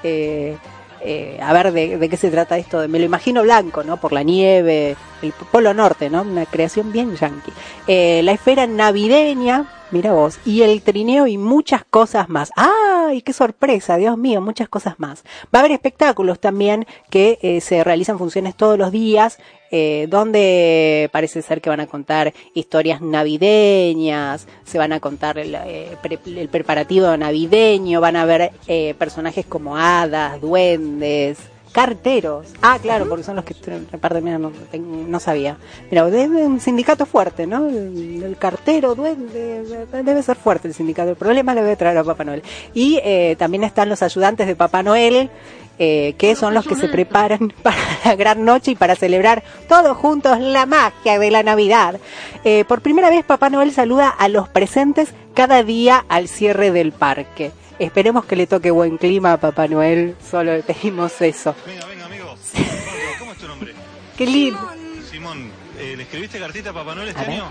eh, 0.04 0.58
eh, 1.04 1.40
a 1.42 1.52
ver 1.54 1.72
de, 1.72 2.10
qué 2.10 2.18
se 2.18 2.30
trata 2.32 2.58
esto. 2.58 2.80
de- 2.82 2.88
Me 2.88 3.00
lo 3.00 3.06
imagino 3.06 3.44
blanco, 3.44 3.84
¿no? 3.84 3.98
Por 3.98 4.14
la 4.14 4.24
nieve, 4.24 4.96
el 5.22 5.34
Polo 5.52 5.74
Norte, 5.74 6.10
¿no? 6.10 6.22
Una 6.22 6.46
creación 6.46 6.92
bien 6.92 7.16
yankee. 7.16 7.52
Eh, 7.88 8.22
la 8.24 8.32
esfera 8.34 8.66
navideña, 8.68 9.66
mira 9.94 10.12
vos, 10.12 10.40
y 10.46 10.64
el 10.64 10.82
trineo 10.82 11.28
y 11.28 11.38
muchas 11.38 11.86
cosas 11.86 12.28
más. 12.28 12.52
¡Ay, 12.58 13.22
qué 13.22 13.32
sorpresa! 13.32 13.96
Dios 13.98 14.18
mío, 14.18 14.42
muchas 14.42 14.68
cosas 14.68 14.96
más. 14.98 15.24
Va 15.54 15.60
a 15.60 15.62
haber 15.62 15.72
espectáculos 15.72 16.40
también 16.40 16.86
que 17.10 17.40
eh, 17.42 17.62
se 17.62 17.84
realizan 17.84 18.18
funciones 18.18 18.56
todos 18.56 18.78
los 18.78 18.92
días, 18.92 19.38
eh, 19.72 20.08
donde 20.10 21.10
parece 21.14 21.42
ser 21.42 21.62
que 21.62 21.70
van 21.70 21.80
a 21.80 21.88
contar 21.88 22.34
historias 22.54 23.02
navideñas, 23.02 24.48
se 24.66 24.78
van 24.78 24.94
a 24.94 25.00
contar 25.00 25.38
el, 25.38 25.56
eh, 25.56 25.96
pre- 26.02 26.20
el 26.26 26.50
preparativo 26.50 27.16
navideño, 27.16 28.02
van 28.02 28.16
a 28.16 28.26
ver 28.26 28.52
eh, 28.68 28.96
personajes 28.98 29.46
como 29.46 29.78
hadas, 29.78 30.42
duendes, 30.42 31.38
carteros. 31.74 32.48
Ah, 32.62 32.78
claro, 32.82 33.10
porque 33.10 33.24
son 33.24 33.36
los 33.36 33.44
que 33.44 33.56
reparten, 33.92 34.24
mira, 34.24 34.38
no, 34.38 34.52
no 34.72 35.20
sabía. 35.20 35.58
Mira, 35.92 36.08
es 36.08 36.30
un 36.30 36.62
sindicato 36.62 37.06
fuerte, 37.06 37.46
¿no? 37.48 37.68
El, 37.68 38.24
el 38.24 38.38
cartero, 38.38 38.96
duende, 38.96 39.88
debe 39.92 40.24
ser 40.24 40.38
fuerte 40.38 40.68
el 40.70 40.74
sindicato. 40.74 41.10
El 41.10 41.16
problema 41.16 41.54
le 41.54 41.64
debe 41.64 41.76
traer 41.76 41.98
a 41.98 42.04
Papá 42.04 42.24
Noel. 42.24 42.44
Y 42.74 43.00
eh, 43.04 43.36
también 43.38 43.64
están 43.64 43.90
los 43.90 44.04
ayudantes 44.04 44.48
de 44.48 44.56
Papá 44.56 44.84
Noel, 44.84 45.32
eh, 45.80 46.14
que 46.20 46.36
son 46.36 46.54
los 46.54 46.68
que 46.68 46.76
se 46.76 46.88
preparan 46.88 47.52
para 47.64 47.78
la 48.06 48.16
gran 48.16 48.46
noche 48.46 48.72
y 48.72 48.76
para 48.76 48.96
celebrar 48.96 49.44
todos 49.68 49.98
juntos 49.98 50.40
la 50.40 50.68
magia 50.68 51.18
de 51.18 51.32
la 51.32 51.42
Navidad. 51.42 52.00
Eh, 52.44 52.64
por 52.68 52.82
primera 52.82 53.10
vez 53.10 53.26
Papá 53.26 53.50
Noel 53.50 53.72
saluda 53.72 54.10
a 54.10 54.30
los 54.30 54.48
presentes 54.48 55.10
cada 55.34 55.64
día 55.64 56.06
al 56.08 56.28
cierre 56.28 56.70
del 56.70 56.92
parque. 56.92 57.52
Esperemos 57.80 58.26
que 58.26 58.36
le 58.36 58.48
toque 58.48 58.72
buen 58.72 58.98
clima 58.98 59.34
a 59.34 59.38
Papá 59.38 59.68
Noel, 59.68 60.16
solo 60.30 60.54
le 60.56 60.64
pedimos 60.64 61.20
eso. 61.22 61.56
Venga, 61.66 61.86
venga, 61.88 62.06
amigo. 62.06 62.36
¿Cómo 63.20 63.32
es 63.32 63.38
tu 63.38 63.48
nombre? 63.48 63.74
Qué 64.18 64.26
lindo. 64.26 64.70
Simón, 65.10 65.52
eh, 65.78 65.96
¿le 65.98 66.04
escribiste 66.04 66.40
cartita 66.40 66.70
a 66.70 66.74
Papá 66.74 66.96
Noel 66.96 67.10
este 67.10 67.22
año? 67.22 67.50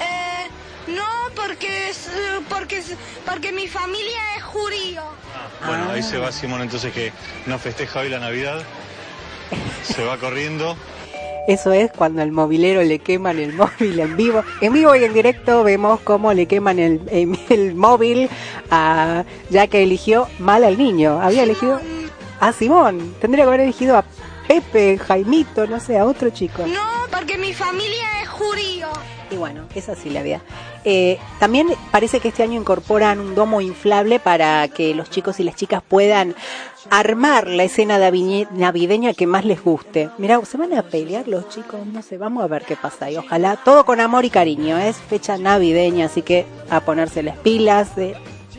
Eh, 0.00 0.46
no, 0.94 1.04
porque 1.34 1.88
es, 1.90 2.08
porque 2.48 2.78
es- 2.78 2.96
porque 3.26 3.52
mi 3.52 3.66
familia 3.68 4.36
es 4.36 4.42
judío. 4.44 5.02
Bueno, 5.66 5.90
ahí 5.90 6.00
Ah. 6.00 6.02
se 6.02 6.18
va 6.18 6.30
Simón 6.32 6.62
entonces 6.62 6.92
que 6.92 7.12
no 7.46 7.58
festeja 7.58 8.00
hoy 8.00 8.08
la 8.08 8.20
Navidad. 8.20 8.62
Se 9.82 10.02
va 10.04 10.16
corriendo. 10.18 10.76
Eso 11.46 11.72
es 11.72 11.90
cuando 11.92 12.22
al 12.22 12.32
movilero 12.32 12.82
le 12.82 12.98
queman 12.98 13.38
el 13.38 13.52
móvil 13.54 14.00
en 14.00 14.16
vivo. 14.16 14.42
En 14.60 14.72
vivo 14.72 14.94
y 14.96 15.04
en 15.04 15.12
directo 15.12 15.62
vemos 15.64 16.00
cómo 16.00 16.32
le 16.32 16.46
queman 16.46 16.78
el, 16.78 17.00
el- 17.10 17.38
el 17.50 17.74
móvil 17.74 18.28
a, 18.70 19.24
ya 19.50 19.66
que 19.66 19.82
eligió 19.82 20.26
mal 20.38 20.64
al 20.64 20.78
niño. 20.78 21.20
Había 21.20 21.42
elegido 21.42 21.80
a 22.40 22.52
Simón. 22.52 23.14
Tendría 23.20 23.44
que 23.44 23.48
haber 23.48 23.60
elegido 23.60 23.96
a 23.98 24.04
Pepe, 24.48 24.98
Jaimito, 24.98 25.66
no 25.66 25.80
sé, 25.80 25.96
a 25.98 26.04
otro 26.04 26.30
chico. 26.30 26.66
No, 26.66 26.82
porque 27.10 27.38
mi 27.38 27.52
familia 27.54 28.22
es 28.22 28.28
judío. 28.28 28.88
Y 29.30 29.36
bueno, 29.36 29.62
es 29.74 29.88
así 29.88 30.10
la 30.10 30.22
vida. 30.22 30.40
Eh, 30.84 31.18
también 31.38 31.68
parece 31.90 32.20
que 32.20 32.28
este 32.28 32.42
año 32.42 32.60
incorporan 32.60 33.20
un 33.20 33.34
domo 33.34 33.60
inflable 33.60 34.20
para 34.20 34.68
que 34.68 34.94
los 34.94 35.10
chicos 35.10 35.40
y 35.40 35.44
las 35.44 35.56
chicas 35.56 35.82
puedan 35.86 36.34
armar 36.90 37.48
la 37.48 37.64
escena 37.64 37.98
navideña 37.98 39.14
que 39.14 39.26
más 39.26 39.44
les 39.44 39.62
guste. 39.62 40.10
Mira, 40.18 40.44
se 40.44 40.58
van 40.58 40.74
a 40.74 40.82
pelear 40.82 41.26
los 41.26 41.48
chicos, 41.48 41.86
no 41.86 42.02
sé, 42.02 42.18
vamos 42.18 42.44
a 42.44 42.48
ver 42.48 42.64
qué 42.64 42.76
pasa. 42.76 43.10
Y 43.10 43.16
ojalá 43.16 43.56
todo 43.56 43.84
con 43.84 44.00
amor 44.00 44.24
y 44.24 44.30
cariño. 44.30 44.76
Es 44.78 44.96
fecha 44.96 45.38
navideña, 45.38 46.06
así 46.06 46.22
que 46.22 46.46
a 46.68 46.80
ponerse 46.80 47.22
las 47.22 47.38
pilas. 47.38 47.96
eh, 47.96 48.14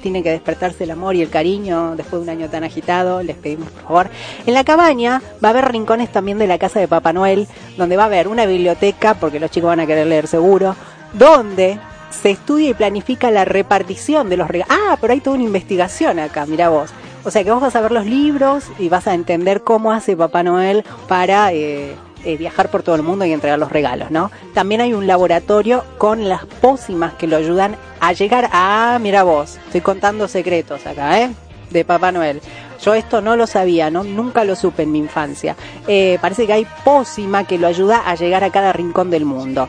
tiene 0.05 0.21
que 0.21 0.29
despertarse 0.29 0.83
el 0.83 0.91
amor 0.91 1.15
y 1.15 1.23
el 1.23 1.31
cariño 1.31 1.95
después 1.95 2.23
de 2.23 2.29
un 2.31 2.37
año 2.37 2.47
tan 2.47 2.63
agitado. 2.63 3.23
Les 3.23 3.35
pedimos 3.35 3.71
por 3.71 3.81
favor. 3.81 4.09
En 4.45 4.53
la 4.53 4.63
cabaña 4.63 5.19
va 5.43 5.47
a 5.47 5.49
haber 5.49 5.71
rincones 5.71 6.11
también 6.11 6.37
de 6.37 6.45
la 6.45 6.59
casa 6.59 6.79
de 6.79 6.87
Papá 6.87 7.11
Noel, 7.11 7.47
donde 7.75 7.97
va 7.97 8.03
a 8.03 8.05
haber 8.05 8.27
una 8.27 8.45
biblioteca, 8.45 9.15
porque 9.15 9.39
los 9.39 9.49
chicos 9.49 9.69
van 9.69 9.79
a 9.79 9.87
querer 9.87 10.05
leer 10.05 10.27
seguro, 10.27 10.75
donde 11.13 11.79
se 12.11 12.29
estudia 12.29 12.69
y 12.69 12.73
planifica 12.75 13.31
la 13.31 13.45
repartición 13.45 14.29
de 14.29 14.37
los 14.37 14.47
regalos. 14.47 14.77
Ah, 14.79 14.95
pero 15.01 15.13
hay 15.13 15.21
toda 15.21 15.37
una 15.37 15.45
investigación 15.45 16.19
acá, 16.19 16.45
mira 16.45 16.69
vos. 16.69 16.91
O 17.23 17.31
sea 17.31 17.43
que 17.43 17.49
vos 17.49 17.59
vas 17.59 17.75
a 17.75 17.81
ver 17.81 17.91
los 17.91 18.05
libros 18.05 18.65
y 18.77 18.89
vas 18.89 19.07
a 19.07 19.15
entender 19.15 19.63
cómo 19.63 19.91
hace 19.91 20.15
Papá 20.15 20.43
Noel 20.43 20.83
para 21.07 21.51
eh, 21.51 21.95
eh, 22.25 22.37
viajar 22.37 22.69
por 22.69 22.83
todo 22.83 22.95
el 22.95 23.03
mundo 23.03 23.23
y 23.25 23.31
entregar 23.31 23.59
los 23.59 23.71
regalos, 23.71 24.11
¿no? 24.11 24.31
También 24.53 24.81
hay 24.81 24.93
un 24.93 25.07
laboratorio 25.07 25.83
con 25.97 26.27
las 26.27 26.45
pócimas 26.45 27.13
que 27.13 27.27
lo 27.27 27.37
ayudan 27.37 27.77
a 27.99 28.13
llegar 28.13 28.49
a, 28.51 28.97
mira 28.99 29.23
vos, 29.23 29.57
estoy 29.65 29.81
contando 29.81 30.27
secretos 30.27 30.85
acá, 30.85 31.21
¿eh? 31.21 31.29
De 31.69 31.85
Papá 31.85 32.11
Noel. 32.11 32.41
Yo 32.83 32.93
esto 32.93 33.21
no 33.21 33.35
lo 33.35 33.47
sabía, 33.47 33.89
¿no? 33.89 34.03
Nunca 34.03 34.43
lo 34.43 34.55
supe 34.55 34.83
en 34.83 34.91
mi 34.91 34.99
infancia. 34.99 35.55
Eh, 35.87 36.17
parece 36.21 36.45
que 36.45 36.53
hay 36.53 36.67
pócima 36.83 37.45
que 37.45 37.57
lo 37.57 37.67
ayuda 37.67 38.03
a 38.05 38.15
llegar 38.15 38.43
a 38.43 38.51
cada 38.51 38.73
rincón 38.73 39.09
del 39.09 39.25
mundo 39.25 39.67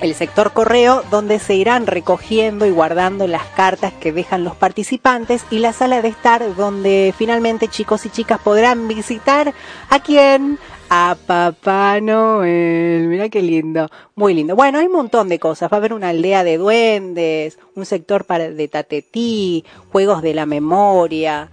el 0.00 0.14
sector 0.14 0.52
correo 0.52 1.02
donde 1.10 1.38
se 1.38 1.54
irán 1.54 1.86
recogiendo 1.86 2.66
y 2.66 2.70
guardando 2.70 3.26
las 3.26 3.44
cartas 3.44 3.92
que 3.92 4.12
dejan 4.12 4.44
los 4.44 4.56
participantes 4.56 5.44
y 5.50 5.58
la 5.58 5.72
sala 5.72 6.02
de 6.02 6.08
estar 6.08 6.54
donde 6.54 7.14
finalmente 7.16 7.68
chicos 7.68 8.06
y 8.06 8.10
chicas 8.10 8.38
podrán 8.38 8.88
visitar 8.88 9.54
a 9.90 10.00
quién 10.00 10.58
a 10.88 11.16
Papá 11.26 12.00
Noel. 12.00 13.08
Mira 13.08 13.28
qué 13.28 13.42
lindo, 13.42 13.88
muy 14.14 14.34
lindo. 14.34 14.56
Bueno, 14.56 14.78
hay 14.78 14.86
un 14.86 14.92
montón 14.92 15.28
de 15.28 15.38
cosas. 15.38 15.70
Va 15.70 15.76
a 15.76 15.78
haber 15.78 15.92
una 15.92 16.10
aldea 16.10 16.44
de 16.44 16.58
duendes, 16.58 17.58
un 17.74 17.86
sector 17.86 18.24
para 18.24 18.50
de 18.50 18.68
tatetí, 18.68 19.64
juegos 19.90 20.22
de 20.22 20.34
la 20.34 20.46
memoria. 20.46 21.50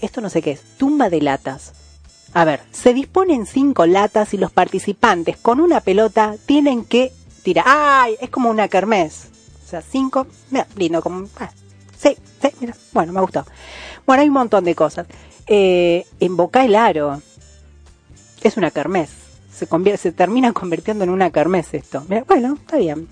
Esto 0.00 0.20
no 0.20 0.30
sé 0.30 0.42
qué 0.42 0.52
es, 0.52 0.62
tumba 0.78 1.10
de 1.10 1.20
latas. 1.22 1.72
A 2.32 2.44
ver, 2.44 2.60
se 2.70 2.94
disponen 2.94 3.46
cinco 3.46 3.86
latas 3.86 4.34
y 4.34 4.36
los 4.36 4.52
participantes 4.52 5.36
con 5.36 5.60
una 5.60 5.80
pelota 5.80 6.36
tienen 6.46 6.84
que 6.84 7.12
tirar. 7.42 7.64
¡Ay! 7.66 8.16
Es 8.20 8.30
como 8.30 8.50
una 8.50 8.68
kermés. 8.68 9.28
O 9.64 9.68
sea, 9.68 9.82
cinco. 9.82 10.26
Mira, 10.50 10.66
lindo, 10.76 11.02
como. 11.02 11.28
ah, 11.38 11.50
sí, 11.96 12.16
sí, 12.40 12.48
mira. 12.60 12.74
Bueno, 12.92 13.12
me 13.12 13.20
gustó. 13.20 13.44
Bueno, 14.06 14.22
hay 14.22 14.28
un 14.28 14.34
montón 14.34 14.64
de 14.64 14.74
cosas. 14.74 15.06
Eh, 15.46 16.06
en 16.20 16.36
Boca 16.36 16.64
el 16.64 16.76
Aro. 16.76 17.20
Es 18.42 18.56
una 18.56 18.70
kermés. 18.70 19.10
Se, 19.52 19.66
se 19.96 20.12
termina 20.12 20.52
convirtiendo 20.54 21.04
en 21.04 21.10
una 21.10 21.30
kermés 21.30 21.74
esto. 21.74 22.04
Bueno, 22.26 22.54
está 22.54 22.76
bien. 22.76 23.08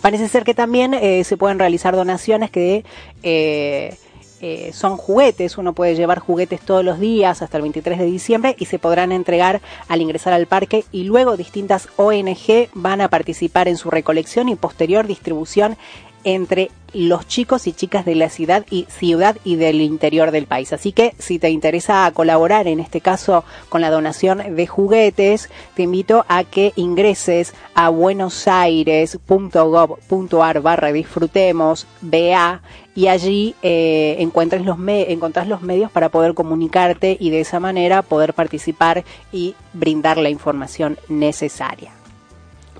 Parece 0.00 0.28
ser 0.28 0.44
que 0.44 0.54
también 0.54 0.94
eh, 0.94 1.24
se 1.24 1.36
pueden 1.36 1.58
realizar 1.58 1.96
donaciones 1.96 2.50
que 2.50 2.84
eh, 3.22 3.96
eh, 4.42 4.70
son 4.72 4.96
juguetes, 4.96 5.58
uno 5.58 5.74
puede 5.74 5.94
llevar 5.94 6.18
juguetes 6.18 6.60
todos 6.60 6.82
los 6.82 6.98
días 6.98 7.42
hasta 7.42 7.58
el 7.58 7.62
23 7.62 7.98
de 7.98 8.06
diciembre 8.06 8.56
y 8.58 8.64
se 8.64 8.78
podrán 8.78 9.12
entregar 9.12 9.60
al 9.86 10.00
ingresar 10.00 10.32
al 10.32 10.46
parque 10.46 10.84
y 10.92 11.04
luego 11.04 11.36
distintas 11.36 11.88
ONG 11.96 12.70
van 12.72 13.02
a 13.02 13.08
participar 13.08 13.68
en 13.68 13.76
su 13.76 13.90
recolección 13.90 14.48
y 14.48 14.54
posterior 14.54 15.06
distribución 15.06 15.76
entre 16.24 16.70
los 16.92 17.28
chicos 17.28 17.66
y 17.66 17.72
chicas 17.72 18.04
de 18.04 18.14
la 18.14 18.28
ciudad 18.28 18.66
y 18.68 18.86
ciudad 18.88 19.38
y 19.44 19.56
del 19.56 19.80
interior 19.80 20.32
del 20.32 20.46
país. 20.46 20.72
Así 20.72 20.92
que 20.92 21.14
si 21.18 21.38
te 21.38 21.50
interesa 21.50 22.10
colaborar 22.12 22.66
en 22.66 22.80
este 22.80 23.00
caso 23.00 23.44
con 23.68 23.80
la 23.80 23.90
donación 23.90 24.56
de 24.56 24.66
juguetes, 24.66 25.48
te 25.74 25.84
invito 25.84 26.24
a 26.28 26.42
que 26.44 26.72
ingreses 26.76 27.54
a 27.74 27.90
buenosaires.gov.ar 27.90 30.62
barra 30.62 30.92
disfrutemos 30.92 31.86
BA 32.00 32.62
y 32.94 33.06
allí 33.06 33.54
eh, 33.62 34.28
los 34.64 34.78
me 34.78 35.12
encontrás 35.12 35.46
los 35.46 35.62
medios 35.62 35.90
para 35.90 36.08
poder 36.08 36.34
comunicarte 36.34 37.16
y 37.20 37.30
de 37.30 37.40
esa 37.40 37.60
manera 37.60 38.02
poder 38.02 38.34
participar 38.34 39.04
y 39.32 39.54
brindar 39.72 40.18
la 40.18 40.28
información 40.28 40.98
necesaria. 41.08 41.92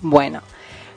Bueno, 0.02 0.42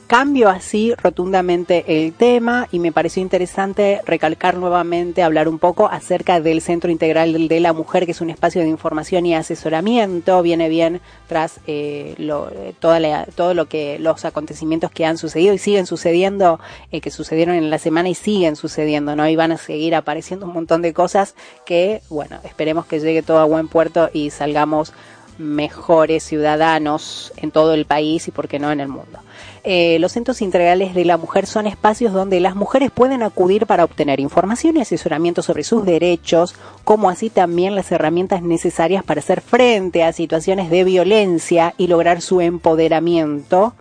cambio 0.07 0.49
así 0.49 0.93
rotundamente 0.95 1.83
el 1.87 2.13
tema 2.13 2.67
y 2.71 2.79
me 2.79 2.91
pareció 2.91 3.21
interesante 3.21 4.01
recalcar 4.05 4.55
nuevamente, 4.57 5.23
hablar 5.23 5.47
un 5.47 5.59
poco 5.59 5.87
acerca 5.87 6.39
del 6.39 6.61
Centro 6.61 6.91
Integral 6.91 7.47
de 7.47 7.59
la 7.59 7.73
Mujer, 7.73 8.05
que 8.05 8.11
es 8.11 8.21
un 8.21 8.29
espacio 8.29 8.61
de 8.61 8.67
información 8.67 9.25
y 9.25 9.35
asesoramiento, 9.35 10.41
viene 10.41 10.69
bien 10.69 11.01
tras 11.27 11.59
eh, 11.67 12.15
lo, 12.17 12.51
toda 12.79 12.99
la- 12.99 13.25
todo 13.35 13.53
lo 13.53 13.67
que 13.67 13.97
los 13.99 14.25
acontecimientos 14.25 14.91
que 14.91 15.05
han 15.05 15.17
sucedido 15.17 15.53
y 15.53 15.57
siguen 15.57 15.85
sucediendo, 15.85 16.59
eh, 16.91 17.01
que 17.01 17.09
sucedieron 17.11 17.55
en 17.55 17.69
la 17.69 17.79
semana 17.79 18.09
y 18.09 18.15
siguen 18.15 18.55
sucediendo, 18.55 19.15
¿no? 19.15 19.27
Y 19.27 19.35
van 19.35 19.51
a 19.51 19.57
seguir 19.57 19.95
apareciendo 19.95 20.45
un 20.45 20.53
montón 20.53 20.81
de 20.81 20.93
cosas 20.93 21.35
que, 21.65 22.01
bueno, 22.09 22.37
esperemos 22.43 22.85
que 22.85 22.99
llegue 22.99 23.23
todo 23.23 23.39
a 23.39 23.45
buen 23.45 23.67
puerto 23.67 24.09
y 24.13 24.29
salgamos 24.29 24.93
mejores 25.39 26.23
ciudadanos 26.23 27.33
en 27.37 27.49
todo 27.51 27.73
el 27.73 27.85
país 27.85 28.27
y, 28.27 28.31
por 28.31 28.47
qué 28.47 28.59
no, 28.59 28.71
en 28.71 28.79
el 28.79 28.87
mundo. 28.87 29.19
Eh, 29.65 29.97
los 29.99 30.11
centros 30.11 30.41
integrales 30.41 30.93
de 30.93 31.05
la 31.05 31.15
mujer 31.15 31.45
son 31.45 31.67
espacios 31.67 32.11
donde 32.11 32.41
las 32.41 32.53
mujeres 32.53 32.91
pueden 32.91 33.23
acudir 33.23 33.65
para 33.65 33.85
obtener 33.85 34.19
información 34.19 34.75
y 34.75 34.81
asesoramiento 34.81 35.41
sobre 35.41 35.63
sus 35.63 35.85
derechos, 35.85 36.53
como 36.83 37.09
así 37.09 37.29
también 37.29 37.73
las 37.73 37.89
herramientas 37.93 38.41
necesarias 38.41 39.05
para 39.05 39.19
hacer 39.19 39.39
frente 39.39 40.03
a 40.03 40.11
situaciones 40.11 40.69
de 40.69 40.83
violencia 40.83 41.73
y 41.77 41.87
lograr 41.87 42.21
su 42.21 42.41
empoderamiento. 42.41 43.73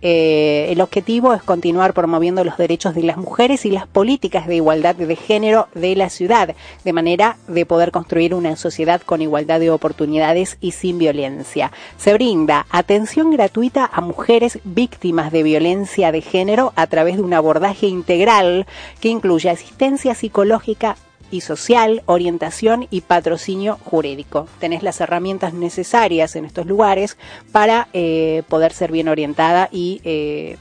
Eh, 0.00 0.66
el 0.70 0.80
objetivo 0.80 1.34
es 1.34 1.42
continuar 1.42 1.92
promoviendo 1.92 2.44
los 2.44 2.56
derechos 2.56 2.94
de 2.94 3.02
las 3.02 3.16
mujeres 3.16 3.66
y 3.66 3.70
las 3.70 3.86
políticas 3.86 4.46
de 4.46 4.56
igualdad 4.56 4.94
de 4.94 5.16
género 5.16 5.68
de 5.74 5.96
la 5.96 6.08
ciudad, 6.08 6.54
de 6.84 6.92
manera 6.92 7.36
de 7.48 7.66
poder 7.66 7.90
construir 7.90 8.34
una 8.34 8.54
sociedad 8.56 9.00
con 9.02 9.22
igualdad 9.22 9.58
de 9.58 9.70
oportunidades 9.70 10.56
y 10.60 10.72
sin 10.72 10.98
violencia. 10.98 11.72
Se 11.96 12.12
brinda 12.12 12.66
atención 12.70 13.32
gratuita 13.32 13.90
a 13.92 14.00
mujeres 14.00 14.60
víctimas 14.64 15.32
de 15.32 15.42
violencia 15.42 16.12
de 16.12 16.20
género 16.20 16.72
a 16.76 16.86
través 16.86 17.16
de 17.16 17.22
un 17.22 17.34
abordaje 17.34 17.86
integral 17.86 18.66
que 19.00 19.08
incluye 19.08 19.50
asistencia 19.50 20.14
psicológica, 20.14 20.96
y 21.30 21.40
social, 21.42 22.02
orientación 22.06 22.86
y 22.90 23.02
patrocinio 23.02 23.78
jurídico. 23.84 24.48
Tenés 24.58 24.82
las 24.82 25.00
herramientas 25.00 25.54
necesarias 25.54 26.36
en 26.36 26.44
estos 26.44 26.66
lugares 26.66 27.16
para 27.52 27.88
eh, 27.92 28.42
poder 28.48 28.72
ser 28.72 28.92
bien 28.92 29.08
orientada 29.08 29.68
y 29.70 30.00
eh, 30.04 30.56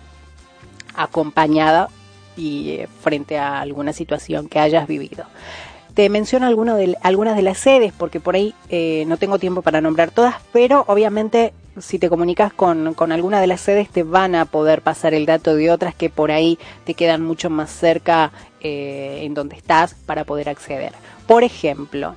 acompañada 0.96 1.90
y 2.36 2.72
eh, 2.72 2.88
frente 3.02 3.38
a 3.38 3.62
alguna 3.62 3.94
situación 3.94 4.48
que 4.48 4.60
hayas 4.60 4.88
vivido. 4.88 5.26
Te 5.94 6.10
menciono 6.10 6.46
algunas 6.46 7.36
de 7.36 7.42
las 7.42 7.58
sedes 7.58 7.92
porque 7.92 8.20
por 8.20 8.36
ahí 8.36 8.54
no 9.08 9.18
tengo 9.18 9.40
tiempo 9.40 9.64
para 9.64 9.82
nombrar 9.82 10.12
todas, 10.12 10.36
pero 10.54 10.86
obviamente 10.88 11.54
si 11.82 12.00
te 12.00 12.10
comunicas 12.10 12.54
con, 12.54 12.94
con 12.94 13.12
alguna 13.12 13.42
de 13.42 13.48
las 13.48 13.62
sedes 13.62 13.90
te 13.90 14.04
van 14.04 14.36
a 14.36 14.46
poder 14.46 14.82
pasar 14.82 15.14
el 15.14 15.26
dato 15.26 15.56
de 15.56 15.72
otras 15.72 15.96
que 15.96 16.10
por 16.10 16.32
ahí 16.32 16.58
te 16.86 16.94
quedan 16.94 17.24
mucho 17.24 17.50
más 17.50 17.70
cerca 17.70 18.32
eh, 18.62 19.22
en 19.24 19.34
donde 19.34 19.56
estás 19.56 19.94
para 19.94 20.24
poder 20.24 20.50
acceder. 20.50 20.94
Por 21.28 21.44
ejemplo, 21.44 22.16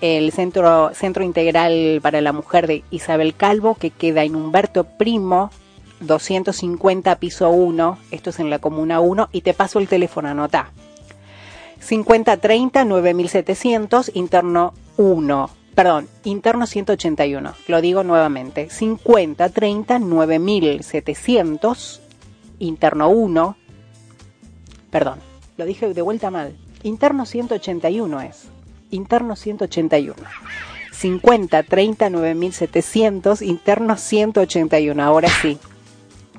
el 0.00 0.32
Centro, 0.32 0.92
Centro 0.94 1.24
Integral 1.24 2.00
para 2.02 2.20
la 2.20 2.32
Mujer 2.32 2.66
de 2.66 2.84
Isabel 2.90 3.34
Calvo, 3.34 3.74
que 3.74 3.90
queda 3.90 4.24
en 4.24 4.36
Humberto 4.36 4.84
Primo, 4.84 5.50
250 6.00 7.16
piso 7.16 7.48
1, 7.48 7.98
esto 8.10 8.30
es 8.30 8.40
en 8.40 8.50
la 8.50 8.58
Comuna 8.58 9.00
1, 9.00 9.28
y 9.32 9.40
te 9.40 9.54
paso 9.54 9.78
el 9.78 9.88
teléfono, 9.88 10.28
anota. 10.28 10.70
5030 11.80 12.84
9700, 12.84 14.10
interno 14.14 14.74
1, 14.96 15.50
perdón, 15.74 16.08
interno 16.24 16.66
181, 16.66 17.54
lo 17.68 17.80
digo 17.80 18.04
nuevamente, 18.04 18.68
5030 18.70 19.98
9700, 19.98 22.00
interno 22.58 23.08
1, 23.08 23.56
perdón, 24.90 25.18
lo 25.56 25.64
dije 25.64 25.92
de 25.92 26.02
vuelta 26.02 26.30
mal, 26.30 26.56
interno 26.82 27.26
181 27.26 28.20
es, 28.22 28.48
interno 28.90 29.36
181. 29.36 30.14
50 30.92 31.62
30 31.64 32.10
9700, 32.10 33.42
interno 33.42 33.96
181, 33.96 35.02
ahora 35.02 35.28
sí. 35.28 35.58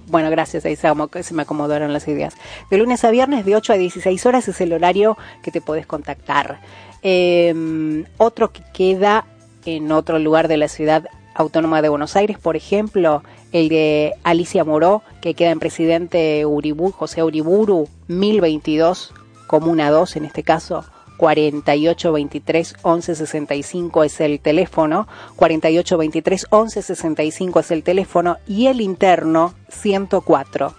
Bueno, 0.08 0.30
gracias, 0.30 0.66
ahí 0.66 0.76
se, 0.76 1.34
me 1.34 1.42
acomodaron 1.42 1.92
las 1.92 2.08
ideas. 2.08 2.36
De 2.70 2.78
lunes 2.78 3.04
a 3.04 3.12
viernes, 3.12 3.46
de 3.46 3.56
8 3.56 3.74
a 3.74 3.78
16 3.78 4.26
horas, 4.26 4.48
es 4.48 4.62
el 4.62 4.74
horario 4.74 5.18
que 5.44 5.52
te 5.52 5.62
podés 5.62 5.86
contactar. 5.86 6.62
Eh, 7.02 8.06
otro 8.18 8.52
que 8.52 8.62
queda 8.74 9.26
en 9.66 9.92
otro 9.92 10.20
lugar 10.20 10.48
de 10.48 10.58
la 10.58 10.68
ciudad 10.68 11.10
autónoma 11.36 11.82
de 11.82 11.90
Buenos 11.90 12.16
Aires, 12.16 12.40
por 12.40 12.56
ejemplo, 12.56 13.22
el 13.52 13.70
de 13.70 14.14
Alicia 14.24 14.64
Moró, 14.64 15.04
que 15.22 15.36
queda 15.36 15.52
en 15.52 15.60
presidente 15.60 16.46
Uribú, 16.46 16.92
José 16.92 17.24
Uriburu, 17.24 17.88
1022, 18.08 19.14
Comuna 19.46 19.92
2 19.92 20.16
en 20.16 20.26
este 20.26 20.42
caso, 20.42 20.86
4823 21.18 22.76
1165 22.84 24.04
es 24.04 24.20
el 24.22 24.40
teléfono, 24.40 25.08
4823 25.36 26.48
1165 26.52 27.60
es 27.60 27.72
el 27.72 27.84
teléfono 27.84 28.38
y 28.48 28.68
el 28.68 28.82
interno 28.82 29.54
104. 29.70 30.74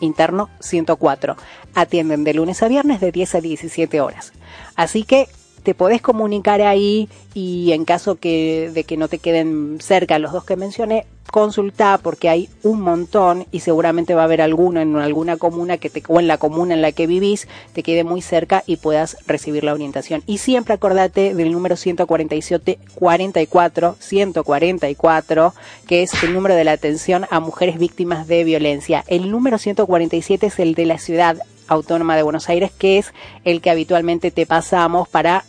Interno 0.00 0.50
104. 0.60 1.36
Atienden 1.74 2.24
de 2.24 2.34
lunes 2.34 2.62
a 2.62 2.68
viernes 2.68 3.00
de 3.00 3.12
10 3.12 3.36
a 3.36 3.40
17 3.40 4.00
horas. 4.00 4.32
Así 4.74 5.04
que 5.04 5.28
te 5.66 5.74
podés 5.74 6.00
comunicar 6.00 6.62
ahí 6.62 7.08
y 7.34 7.72
en 7.72 7.84
caso 7.84 8.20
que, 8.20 8.70
de 8.72 8.84
que 8.84 8.96
no 8.96 9.08
te 9.08 9.18
queden 9.18 9.78
cerca 9.80 10.16
los 10.20 10.30
dos 10.30 10.44
que 10.44 10.54
mencioné, 10.54 11.06
consulta 11.32 11.98
porque 12.00 12.28
hay 12.28 12.48
un 12.62 12.82
montón 12.82 13.46
y 13.50 13.58
seguramente 13.58 14.14
va 14.14 14.20
a 14.20 14.26
haber 14.26 14.42
alguno 14.42 14.80
en 14.80 14.94
alguna 14.94 15.36
comuna 15.36 15.76
que 15.76 15.90
te, 15.90 16.04
o 16.06 16.20
en 16.20 16.28
la 16.28 16.38
comuna 16.38 16.74
en 16.74 16.82
la 16.82 16.92
que 16.92 17.08
vivís 17.08 17.48
te 17.72 17.82
quede 17.82 18.04
muy 18.04 18.22
cerca 18.22 18.62
y 18.64 18.76
puedas 18.76 19.16
recibir 19.26 19.64
la 19.64 19.72
orientación. 19.72 20.22
Y 20.24 20.38
siempre 20.38 20.72
acordate 20.72 21.34
del 21.34 21.50
número 21.50 21.74
147 21.74 22.78
44 22.94 23.96
144 23.98 25.54
que 25.88 26.04
es 26.04 26.22
el 26.22 26.32
número 26.32 26.54
de 26.54 26.62
la 26.62 26.72
atención 26.72 27.26
a 27.28 27.40
mujeres 27.40 27.76
víctimas 27.80 28.28
de 28.28 28.44
violencia. 28.44 29.02
El 29.08 29.32
número 29.32 29.58
147 29.58 30.46
es 30.46 30.60
el 30.60 30.76
de 30.76 30.86
la 30.86 30.98
ciudad 30.98 31.38
autónoma 31.66 32.14
de 32.14 32.22
Buenos 32.22 32.48
Aires 32.48 32.70
que 32.70 32.98
es 32.98 33.12
el 33.44 33.60
que 33.60 33.70
habitualmente 33.70 34.30
te 34.30 34.46
pasamos 34.46 35.08
para 35.08 35.44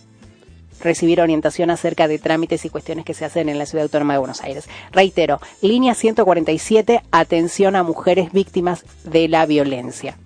recibir 0.80 1.22
orientación 1.22 1.70
acerca 1.70 2.08
de 2.08 2.20
trámites 2.20 2.66
y 2.66 2.70
cuestiones 2.70 3.06
que 3.06 3.14
se 3.14 3.26
hacen 3.26 3.50
en 3.50 3.58
la 3.58 3.66
Ciudad 3.66 3.84
Autónoma 3.84 4.14
de 4.14 4.20
Buenos 4.20 4.42
Aires. 4.42 4.68
Reitero, 4.92 5.40
línea 5.62 5.96
147, 5.96 7.02
atención 7.12 7.76
a 7.76 7.84
mujeres 7.84 8.32
víctimas 8.32 8.84
de 9.04 9.28
la 9.28 9.46
violencia. 9.46 10.18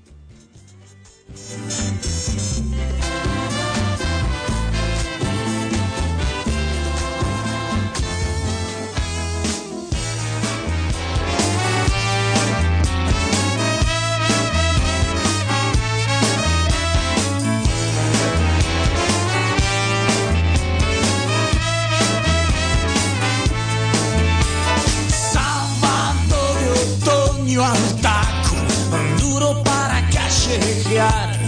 Callejear. 30.91 31.39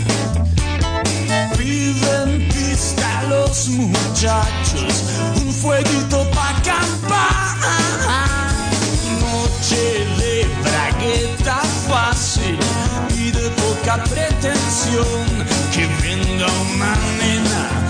Piden 1.58 2.48
pista 2.50 3.24
los 3.30 3.70
muchachos, 3.70 5.04
un 5.42 5.54
fueguito 5.54 6.30
pa' 6.32 6.50
acampar. 6.50 7.58
Noche 9.20 10.06
de 10.18 10.48
bragueta 10.64 11.62
fácil 11.90 12.58
y 13.18 13.32
de 13.32 13.50
poca 13.62 14.04
pretensión. 14.04 15.28
Que 15.74 15.88
venga 16.02 16.48
una 16.48 16.96
nena 17.20 17.84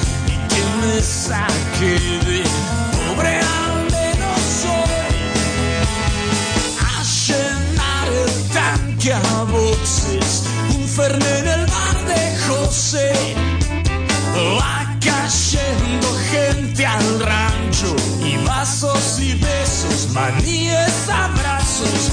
quede 1.79 2.22
pobre 2.22 2.22
manias, 20.13 21.09
abraços, 21.09 22.12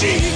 de 0.00 0.29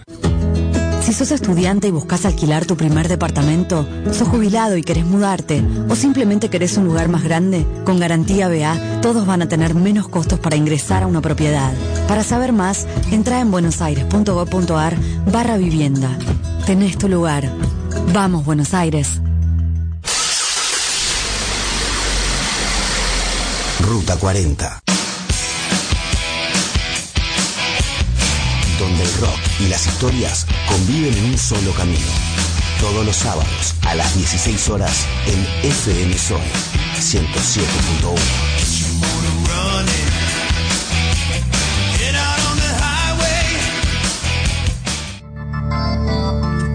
Si 1.08 1.14
sos 1.14 1.30
estudiante 1.30 1.88
y 1.88 1.90
buscas 1.90 2.26
alquilar 2.26 2.66
tu 2.66 2.76
primer 2.76 3.08
departamento, 3.08 3.88
sos 4.12 4.28
jubilado 4.28 4.76
y 4.76 4.82
querés 4.82 5.06
mudarte, 5.06 5.64
o 5.88 5.96
simplemente 5.96 6.50
querés 6.50 6.76
un 6.76 6.84
lugar 6.84 7.08
más 7.08 7.24
grande, 7.24 7.66
con 7.86 7.98
Garantía 7.98 8.46
BA, 8.46 9.00
todos 9.00 9.26
van 9.26 9.40
a 9.40 9.48
tener 9.48 9.74
menos 9.74 10.06
costos 10.06 10.38
para 10.38 10.56
ingresar 10.56 11.02
a 11.02 11.06
una 11.06 11.22
propiedad. 11.22 11.72
Para 12.08 12.22
saber 12.24 12.52
más, 12.52 12.86
entra 13.10 13.40
en 13.40 13.50
buenosaires.gov.ar 13.50 14.98
barra 15.32 15.56
vivienda. 15.56 16.10
Tenés 16.66 16.98
tu 16.98 17.08
lugar. 17.08 17.50
Vamos, 18.12 18.44
Buenos 18.44 18.74
Aires. 18.74 19.22
Ruta 23.80 24.14
40. 24.18 24.82
Donde 28.78 29.02
el 29.02 29.14
rock 29.14 29.47
y 29.60 29.68
las 29.68 29.86
historias 29.86 30.46
conviven 30.68 31.14
en 31.14 31.24
un 31.26 31.38
solo 31.38 31.72
camino. 31.72 32.06
Todos 32.80 33.04
los 33.04 33.16
sábados 33.16 33.74
a 33.86 33.94
las 33.94 34.16
16 34.16 34.68
horas 34.70 35.06
en 35.26 35.68
FM 35.68 36.16
Sol 36.16 36.40
107.1. 36.96 38.78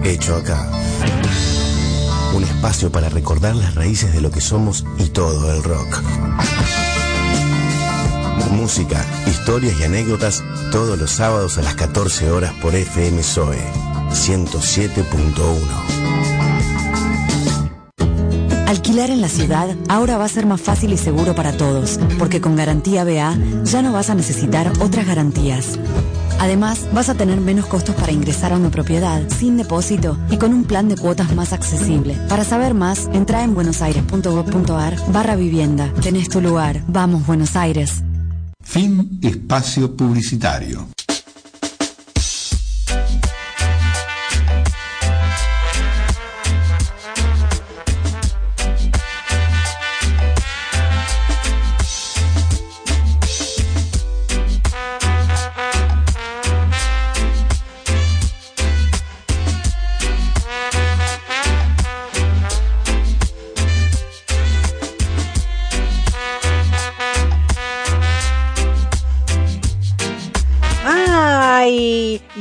Hecho 0.04 0.36
acá. 0.36 0.70
Un 2.34 2.44
espacio 2.44 2.92
para 2.92 3.08
recordar 3.08 3.56
las 3.56 3.74
raíces 3.74 4.12
de 4.12 4.20
lo 4.20 4.30
que 4.30 4.42
somos 4.42 4.84
y 4.98 5.08
todo 5.08 5.52
el 5.52 5.62
rock. 5.62 6.02
Música, 8.54 9.04
historias 9.26 9.78
y 9.80 9.84
anécdotas 9.84 10.42
todos 10.70 10.98
los 10.98 11.10
sábados 11.10 11.58
a 11.58 11.62
las 11.62 11.74
14 11.74 12.30
horas 12.30 12.52
por 12.62 12.74
FM 12.74 13.22
Zoe 13.22 13.58
107.1. 14.10 16.04
Alquilar 18.66 19.10
en 19.10 19.20
la 19.20 19.28
ciudad 19.28 19.76
ahora 19.88 20.18
va 20.18 20.24
a 20.24 20.28
ser 20.28 20.46
más 20.46 20.60
fácil 20.60 20.92
y 20.92 20.96
seguro 20.96 21.34
para 21.34 21.56
todos, 21.56 21.98
porque 22.18 22.40
con 22.40 22.54
Garantía 22.54 23.04
BA 23.04 23.36
ya 23.64 23.82
no 23.82 23.92
vas 23.92 24.08
a 24.08 24.14
necesitar 24.14 24.72
otras 24.80 25.06
garantías. 25.06 25.78
Además, 26.38 26.86
vas 26.92 27.08
a 27.08 27.14
tener 27.14 27.40
menos 27.40 27.66
costos 27.66 27.94
para 27.96 28.12
ingresar 28.12 28.52
a 28.52 28.56
una 28.56 28.70
propiedad, 28.70 29.22
sin 29.30 29.56
depósito 29.56 30.16
y 30.30 30.38
con 30.38 30.54
un 30.54 30.64
plan 30.64 30.88
de 30.88 30.96
cuotas 30.96 31.34
más 31.34 31.52
accesible. 31.52 32.16
Para 32.28 32.44
saber 32.44 32.72
más, 32.72 33.08
entra 33.12 33.42
en 33.42 33.54
buenosaires.gov.ar 33.54 34.96
barra 35.12 35.36
vivienda. 35.36 35.92
Tenés 36.02 36.28
tu 36.28 36.40
lugar. 36.40 36.82
Vamos, 36.86 37.26
Buenos 37.26 37.56
Aires. 37.56 38.04
Fin 38.64 39.18
espacio 39.22 39.94
publicitario. 39.94 40.88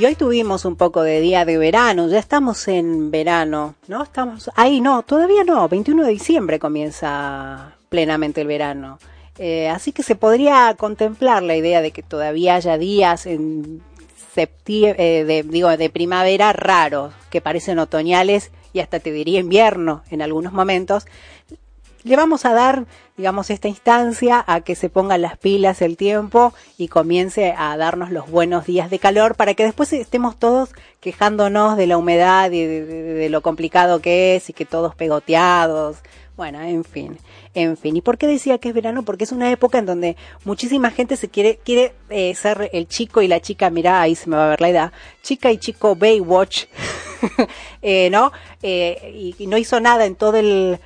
Hoy 0.06 0.16
tuvimos 0.16 0.66
un 0.66 0.76
poco 0.76 1.02
de 1.02 1.22
día 1.22 1.46
de 1.46 1.58
verano, 1.58 2.10
ya 2.10 2.20
estamos 2.20 2.68
en 2.68 3.10
verano, 3.10 3.76
¿no? 3.88 4.04
Estamos 4.04 4.50
ahí, 4.56 4.82
no, 4.82 5.04
todavía 5.04 5.44
no, 5.46 5.70
21 5.70 6.04
de 6.04 6.12
diciembre 6.12 6.60
comienza 6.60 7.76
plenamente 7.88 8.42
el 8.42 8.48
verano. 8.48 9.00
Eh, 9.38 9.70
así 9.70 9.94
que 9.94 10.04
se 10.04 10.16
podría 10.16 10.76
contemplar 10.78 11.42
la 11.42 11.56
idea 11.56 11.82
de 11.82 11.92
que 11.92 12.04
todavía 12.04 12.56
haya 12.56 12.78
días 12.78 13.26
en 13.26 13.82
septiembre, 14.34 15.24
de, 15.24 15.44
digo, 15.44 15.76
de 15.78 15.90
primavera 15.90 16.52
raros, 16.52 17.14
que 17.30 17.40
parecen 17.40 17.80
otoñales 17.80 18.52
y 18.74 18.80
hasta 18.80 19.00
te 19.00 19.12
diría 19.12 19.40
invierno 19.40 20.04
en 20.10 20.22
algunos 20.22 20.52
momentos. 20.52 21.06
Le 22.04 22.18
vamos 22.18 22.44
a 22.44 22.54
dar, 22.54 22.86
digamos, 23.16 23.50
esta 23.50 23.70
instancia 23.70 24.44
a 24.46 24.60
que 24.60 24.76
se 24.76 24.90
pongan 24.90 25.22
las 25.22 25.38
pilas 25.38 25.82
el 25.82 25.96
tiempo 25.96 26.54
y 26.78 26.90
comience 26.90 27.54
a 27.58 27.78
darnos 27.78 28.12
los 28.12 28.30
buenos 28.30 28.66
días 28.66 28.90
de 28.90 29.00
calor 29.00 29.36
para 29.36 29.54
que 29.54 29.64
después 29.64 29.94
estemos 29.94 30.38
todos 30.38 30.72
quejándonos 31.00 31.78
de 31.78 31.88
la 31.88 31.98
humedad 31.98 32.52
y 32.52 32.66
de, 32.66 33.30
lo 33.30 33.42
complicado 33.42 34.02
que 34.02 34.36
es 34.36 34.50
y 34.50 34.54
que 34.54 34.66
todos 34.66 34.96
pegoteados. 34.96 35.98
Bueno, 36.36 36.62
en 36.62 36.84
fin, 36.84 37.18
en 37.54 37.78
fin. 37.78 37.96
¿Y 37.96 38.02
por 38.02 38.18
qué 38.18 38.28
decía 38.28 38.58
que 38.58 38.70
es 38.70 38.76
verano? 38.76 39.04
Porque 39.04 39.24
es 39.24 39.32
una 39.32 39.50
época 39.50 39.78
en 39.78 39.86
donde 39.86 40.18
muchísima 40.44 40.92
gente 40.92 41.16
se 41.16 41.30
quiere, 41.30 41.60
quiere 41.64 41.94
eh, 42.10 42.36
ser 42.36 42.70
el 42.74 42.88
chico 42.90 43.22
y 43.22 43.30
la 43.30 43.40
chica, 43.40 43.70
mirá, 43.70 44.02
ahí 44.02 44.16
se 44.16 44.30
me 44.30 44.36
va 44.36 44.48
a 44.48 44.50
ver 44.50 44.60
la 44.60 44.70
edad, 44.70 44.92
chica 45.22 45.52
y 45.54 45.58
chico 45.58 45.96
Baywatch, 45.96 46.66
eh, 47.82 48.10
¿no? 48.10 48.34
Eh, 48.62 49.36
y 49.38 49.48
no 49.48 49.58
hizo 49.58 49.80
nada 49.80 50.06
en 50.06 50.16
todo 50.16 50.38
el, 50.38 50.80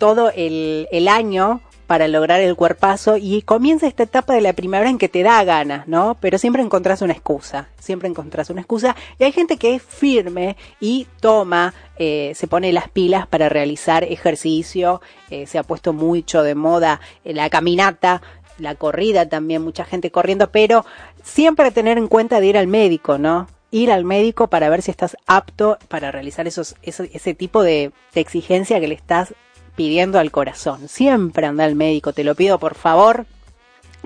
todo 0.00 0.32
el, 0.34 1.08
año 1.08 1.60
para 1.86 2.08
lograr 2.08 2.40
el 2.40 2.56
cuerpazo 2.56 3.18
y 3.18 3.42
comienza 3.42 3.86
esta 3.86 4.04
etapa 4.04 4.32
de 4.32 4.40
la 4.40 4.54
primavera 4.54 4.88
en 4.88 4.96
que 4.96 5.10
te 5.10 5.22
da 5.22 5.44
ganas, 5.44 5.86
¿no? 5.88 6.16
Pero 6.20 6.38
siempre 6.38 6.62
encontrás 6.62 7.02
una 7.02 7.12
excusa, 7.12 7.68
siempre 7.78 8.08
encontrás 8.08 8.48
una 8.48 8.62
excusa 8.62 8.96
y 9.18 9.24
hay 9.24 9.32
gente 9.32 9.58
que 9.58 9.74
es 9.74 9.82
firme 9.82 10.56
y 10.80 11.06
toma, 11.20 11.74
eh, 11.98 12.32
se 12.34 12.46
pone 12.46 12.72
las 12.72 12.88
pilas 12.88 13.26
para 13.26 13.50
realizar 13.50 14.04
ejercicio, 14.04 15.02
eh, 15.28 15.46
se 15.46 15.58
ha 15.58 15.64
puesto 15.64 15.92
mucho 15.92 16.42
de 16.42 16.54
moda 16.54 17.00
eh, 17.24 17.34
la 17.34 17.50
caminata, 17.50 18.22
la 18.56 18.76
corrida 18.76 19.28
también, 19.28 19.62
mucha 19.62 19.84
gente 19.84 20.10
corriendo, 20.10 20.50
pero 20.50 20.86
siempre 21.22 21.72
tener 21.72 21.98
en 21.98 22.08
cuenta 22.08 22.40
de 22.40 22.46
ir 22.46 22.56
al 22.56 22.68
médico, 22.68 23.18
¿no? 23.18 23.48
Ir 23.70 23.90
al 23.90 24.04
médico 24.04 24.46
para 24.46 24.70
ver 24.70 24.80
si 24.80 24.90
estás 24.90 25.16
apto 25.26 25.76
para 25.88 26.10
realizar 26.10 26.46
esos, 26.46 26.76
ese, 26.82 27.10
ese 27.12 27.34
tipo 27.34 27.62
de, 27.62 27.92
de 28.14 28.20
exigencia 28.20 28.80
que 28.80 28.88
le 28.88 28.94
estás 28.94 29.34
pidiendo 29.76 30.18
al 30.18 30.30
corazón. 30.30 30.88
Siempre 30.88 31.46
anda 31.46 31.64
al 31.64 31.74
médico, 31.76 32.12
te 32.12 32.24
lo 32.24 32.34
pido 32.34 32.58
por 32.58 32.74
favor. 32.74 33.26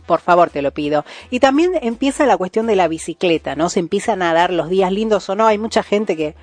Por 0.07 0.21
favor, 0.21 0.51
te 0.51 0.61
lo 0.61 0.73
pido. 0.73 1.05
Y 1.31 1.41
también 1.41 1.73
empieza 1.81 2.27
la 2.27 2.37
cuestión 2.37 2.67
de 2.67 2.77
la 2.77 2.89
bicicleta, 2.89 3.55
¿no? 3.57 3.71
Se 3.71 3.81
empiezan 3.81 4.23
a 4.23 4.35
dar 4.35 4.53
los 4.53 4.69
días 4.69 4.93
lindos 4.93 5.29
o 5.31 5.35
no. 5.35 5.47
Hay 5.47 5.57
mucha 5.57 5.83
gente 5.83 6.17
que 6.17 6.35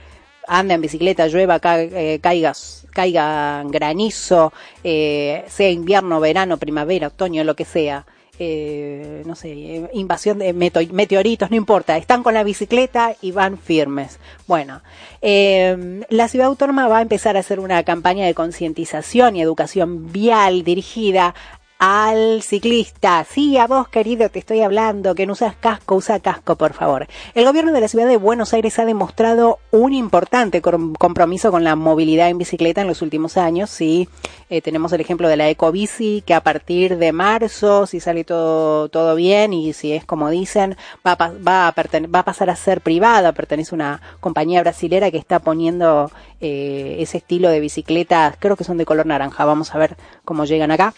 anda 0.48 0.74
en 0.74 0.82
bicicleta, 0.82 1.28
llueva, 1.28 1.60
ca- 1.60 1.80
eh, 1.82 2.20
caiga, 2.22 2.54
caiga 2.92 3.62
granizo, 3.68 4.52
eh, 4.84 5.44
sea 5.48 5.70
invierno, 5.70 6.20
verano, 6.20 6.58
primavera, 6.58 7.08
otoño, 7.08 7.44
lo 7.44 7.56
que 7.56 7.66
sea. 7.66 8.06
Eh, 8.40 9.24
no 9.26 9.36
sé, 9.36 9.90
invasión 9.94 10.40
de 10.40 10.54
meteoritos, 10.54 11.52
no 11.52 11.58
importa, 11.58 11.98
están 11.98 12.24
con 12.24 12.34
la 12.34 12.44
bicicleta 12.44 13.16
y 13.22 13.32
van 13.32 13.58
firmes. 13.58 14.20
Bueno, 14.48 14.82
eh, 15.22 16.02
la 16.10 16.28
ciudad 16.28 16.48
autónoma 16.48 16.88
va 16.88 17.00
a 17.00 17.02
empezar 17.04 17.38
a 17.38 17.42
hacer 17.42 17.60
una 17.60 17.84
campaña 17.84 18.26
de 18.26 18.34
concientización 18.34 19.36
y 19.36 19.42
educación 19.42 20.12
vial 20.12 20.64
dirigida 20.64 21.36
al 21.84 22.44
ciclista. 22.44 23.26
Sí, 23.28 23.58
a 23.58 23.66
vos, 23.66 23.88
querido, 23.90 24.30
te 24.30 24.38
estoy 24.38 24.62
hablando, 24.62 25.16
que 25.16 25.26
no 25.26 25.34
usas 25.34 25.56
casco, 25.56 25.96
usa 25.96 26.20
casco, 26.20 26.56
por 26.56 26.74
favor. 26.74 27.08
El 27.34 27.44
gobierno 27.46 27.72
de 27.72 27.82
la 27.82 27.88
ciudad 27.88 28.06
de 28.06 28.18
Buenos 28.18 28.54
Aires 28.54 28.78
ha 28.78 28.86
demostrado 28.86 29.58
un 29.72 29.92
importante 29.92 30.62
com- 30.62 30.94
compromiso 30.94 31.50
con 31.50 31.64
la 31.64 31.76
movilidad 31.76 32.30
en 32.30 32.38
bicicleta 32.38 32.82
en 32.82 32.88
los 32.88 33.02
últimos 33.02 33.36
años. 33.36 33.72
Sí, 33.72 34.08
Eh, 34.52 34.62
tenemos 34.62 34.92
el 34.92 35.00
ejemplo 35.00 35.30
de 35.30 35.38
la 35.38 35.50
Ecobici, 35.50 36.24
que 36.26 36.34
a 36.34 36.42
partir 36.44 36.98
de 36.98 37.14
marzo, 37.14 37.88
si 37.88 38.02
sale 38.02 38.26
todo, 38.26 38.90
todo 38.90 39.16
bien 39.16 39.54
y 39.54 39.72
si 39.72 39.94
es 39.94 40.04
como 40.06 40.30
dicen, 40.30 40.76
va 41.08 41.14
a, 41.14 41.16
va 41.32 41.68
a, 41.70 41.74
va 41.74 42.20
a 42.20 42.26
pasar 42.26 42.50
a 42.50 42.56
ser 42.58 42.82
privada, 42.82 43.32
pertenece 43.32 43.74
a 43.74 43.76
una 43.78 44.02
compañía 44.20 44.60
brasilera 44.62 45.10
que 45.10 45.18
está 45.18 45.40
poniendo 45.40 46.12
eh, 46.42 46.98
ese 47.00 47.18
estilo 47.20 47.50
de 47.50 47.62
bicicletas, 47.62 48.36
creo 48.40 48.58
que 48.58 48.66
son 48.66 48.78
de 48.78 48.86
color 48.86 49.06
naranja, 49.06 49.46
vamos 49.46 49.74
a 49.74 49.78
ver 49.78 49.96
cómo 50.26 50.44
llegan 50.44 50.70
acá 50.72 50.94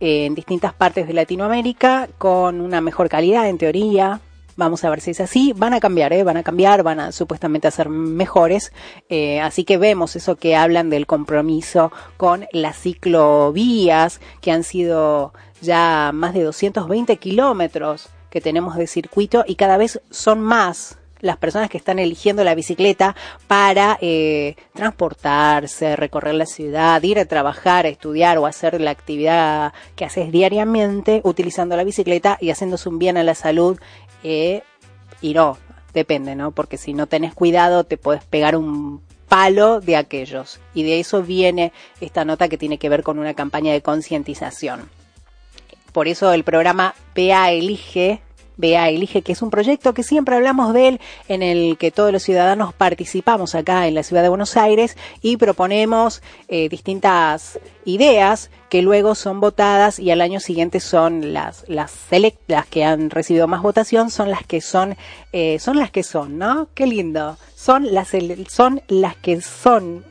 en 0.00 0.34
distintas 0.34 0.72
partes 0.72 1.06
de 1.06 1.12
Latinoamérica 1.12 2.08
con 2.18 2.60
una 2.60 2.80
mejor 2.80 3.08
calidad 3.08 3.48
en 3.48 3.58
teoría. 3.58 4.20
Vamos 4.56 4.82
a 4.84 4.90
ver 4.90 5.00
si 5.00 5.12
es 5.12 5.20
así. 5.20 5.52
Van 5.56 5.72
a 5.72 5.80
cambiar, 5.80 6.12
¿eh? 6.12 6.24
van 6.24 6.36
a 6.36 6.42
cambiar, 6.42 6.82
van 6.82 6.98
a 6.98 7.12
supuestamente 7.12 7.68
a 7.68 7.70
ser 7.70 7.88
mejores. 7.88 8.72
Eh, 9.08 9.40
así 9.40 9.64
que 9.64 9.78
vemos 9.78 10.16
eso 10.16 10.36
que 10.36 10.56
hablan 10.56 10.90
del 10.90 11.06
compromiso 11.06 11.92
con 12.16 12.46
las 12.52 12.76
ciclovías, 12.76 14.20
que 14.40 14.50
han 14.50 14.64
sido 14.64 15.32
ya 15.60 16.10
más 16.12 16.34
de 16.34 16.42
220 16.42 17.16
kilómetros 17.18 18.08
que 18.30 18.40
tenemos 18.40 18.76
de 18.76 18.86
circuito 18.86 19.44
y 19.46 19.54
cada 19.54 19.76
vez 19.76 20.00
son 20.10 20.40
más 20.40 20.98
las 21.20 21.36
personas 21.36 21.70
que 21.70 21.78
están 21.78 21.98
eligiendo 21.98 22.44
la 22.44 22.54
bicicleta 22.54 23.16
para 23.46 23.98
eh, 24.00 24.56
transportarse, 24.74 25.96
recorrer 25.96 26.34
la 26.34 26.46
ciudad, 26.46 27.02
ir 27.02 27.18
a 27.18 27.24
trabajar, 27.24 27.86
a 27.86 27.88
estudiar 27.88 28.38
o 28.38 28.46
hacer 28.46 28.80
la 28.80 28.90
actividad 28.90 29.72
que 29.96 30.04
haces 30.04 30.30
diariamente 30.32 31.20
utilizando 31.24 31.76
la 31.76 31.84
bicicleta 31.84 32.38
y 32.40 32.50
haciéndose 32.50 32.88
un 32.88 32.98
bien 32.98 33.16
a 33.16 33.24
la 33.24 33.34
salud. 33.34 33.78
eh, 34.22 34.62
y 35.20 35.34
no, 35.34 35.58
depende, 35.92 36.36
¿no? 36.36 36.52
Porque 36.52 36.76
si 36.76 36.94
no 36.94 37.06
tenés 37.06 37.34
cuidado 37.34 37.84
te 37.84 37.96
puedes 37.96 38.24
pegar 38.24 38.56
un 38.56 39.00
palo 39.28 39.80
de 39.80 39.96
aquellos. 39.96 40.60
Y 40.74 40.82
de 40.82 41.00
eso 41.00 41.22
viene 41.22 41.72
esta 42.00 42.24
nota 42.24 42.48
que 42.48 42.58
tiene 42.58 42.78
que 42.78 42.88
ver 42.88 43.02
con 43.02 43.18
una 43.18 43.34
campaña 43.34 43.72
de 43.72 43.82
concientización. 43.82 44.88
Por 45.92 46.08
eso 46.08 46.32
el 46.32 46.44
programa 46.44 46.94
PA 47.14 47.50
Elige, 47.50 48.20
PA 48.60 48.88
Elige, 48.88 49.22
que 49.22 49.32
es 49.32 49.42
un 49.42 49.50
proyecto 49.50 49.94
que 49.94 50.02
siempre 50.02 50.36
hablamos 50.36 50.72
de 50.74 50.88
él, 50.88 51.00
en 51.28 51.42
el 51.42 51.78
que 51.78 51.90
todos 51.90 52.12
los 52.12 52.22
ciudadanos 52.22 52.74
participamos 52.74 53.54
acá 53.54 53.86
en 53.86 53.94
la 53.94 54.02
ciudad 54.02 54.22
de 54.22 54.28
Buenos 54.28 54.56
Aires 54.56 54.96
y 55.22 55.36
proponemos 55.36 56.22
eh, 56.48 56.68
distintas 56.68 57.58
ideas 57.84 58.50
que 58.68 58.82
luego 58.82 59.14
son 59.14 59.40
votadas 59.40 59.98
y 59.98 60.10
al 60.10 60.20
año 60.20 60.40
siguiente 60.40 60.80
son 60.80 61.32
las 61.32 61.64
las 61.68 61.92
que 62.70 62.84
han 62.84 63.10
recibido 63.10 63.48
más 63.48 63.62
votación 63.62 64.10
son 64.10 64.30
las 64.30 64.44
que 64.44 64.60
son 64.60 64.96
eh, 65.32 65.58
son 65.58 65.78
las 65.78 65.90
que 65.90 66.02
son, 66.02 66.38
¿no? 66.38 66.68
Qué 66.74 66.86
lindo. 66.86 67.36
Son 67.54 67.94
las 67.94 68.08
son 68.48 68.82
las 68.88 69.16
que 69.16 69.40
son 69.40 70.04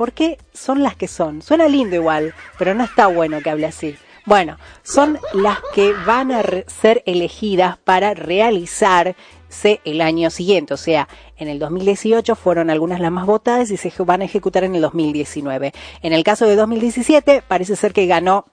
¿Por 0.00 0.12
qué 0.12 0.38
son 0.54 0.82
las 0.82 0.96
que 0.96 1.06
son? 1.06 1.42
Suena 1.42 1.68
lindo 1.68 1.94
igual, 1.94 2.34
pero 2.58 2.72
no 2.74 2.84
está 2.84 3.06
bueno 3.08 3.42
que 3.42 3.50
hable 3.50 3.66
así. 3.66 3.96
Bueno, 4.30 4.58
son 4.84 5.18
las 5.32 5.58
que 5.74 5.92
van 6.06 6.30
a 6.30 6.40
ser 6.68 7.02
elegidas 7.04 7.78
para 7.78 8.14
realizarse 8.14 9.80
el 9.84 10.00
año 10.00 10.30
siguiente. 10.30 10.72
O 10.72 10.76
sea, 10.76 11.08
en 11.36 11.48
el 11.48 11.58
2018 11.58 12.36
fueron 12.36 12.70
algunas 12.70 13.00
las 13.00 13.10
más 13.10 13.26
votadas 13.26 13.72
y 13.72 13.76
se 13.76 13.92
van 14.04 14.22
a 14.22 14.26
ejecutar 14.26 14.62
en 14.62 14.76
el 14.76 14.82
2019. 14.82 15.72
En 16.02 16.12
el 16.12 16.22
caso 16.22 16.46
de 16.46 16.54
2017, 16.54 17.42
parece 17.48 17.74
ser 17.74 17.92
que 17.92 18.06
ganó 18.06 18.44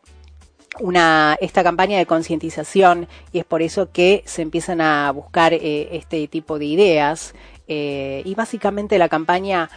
una 0.80 1.38
esta 1.42 1.64
campaña 1.64 2.00
de 2.00 2.08
concientización 2.08 3.08
y 3.32 3.38
es 3.38 3.46
por 3.46 3.62
eso 3.62 3.92
que 3.92 4.24
se 4.26 4.42
empiezan 4.42 4.82
a 4.82 5.12
buscar 5.12 5.54
eh, 5.54 5.90
este 5.92 6.28
tipo 6.28 6.58
de 6.58 6.66
ideas 6.66 7.36
eh, 7.68 8.24
y 8.26 8.34
básicamente 8.34 8.98
la 8.98 9.10
campaña 9.10 9.70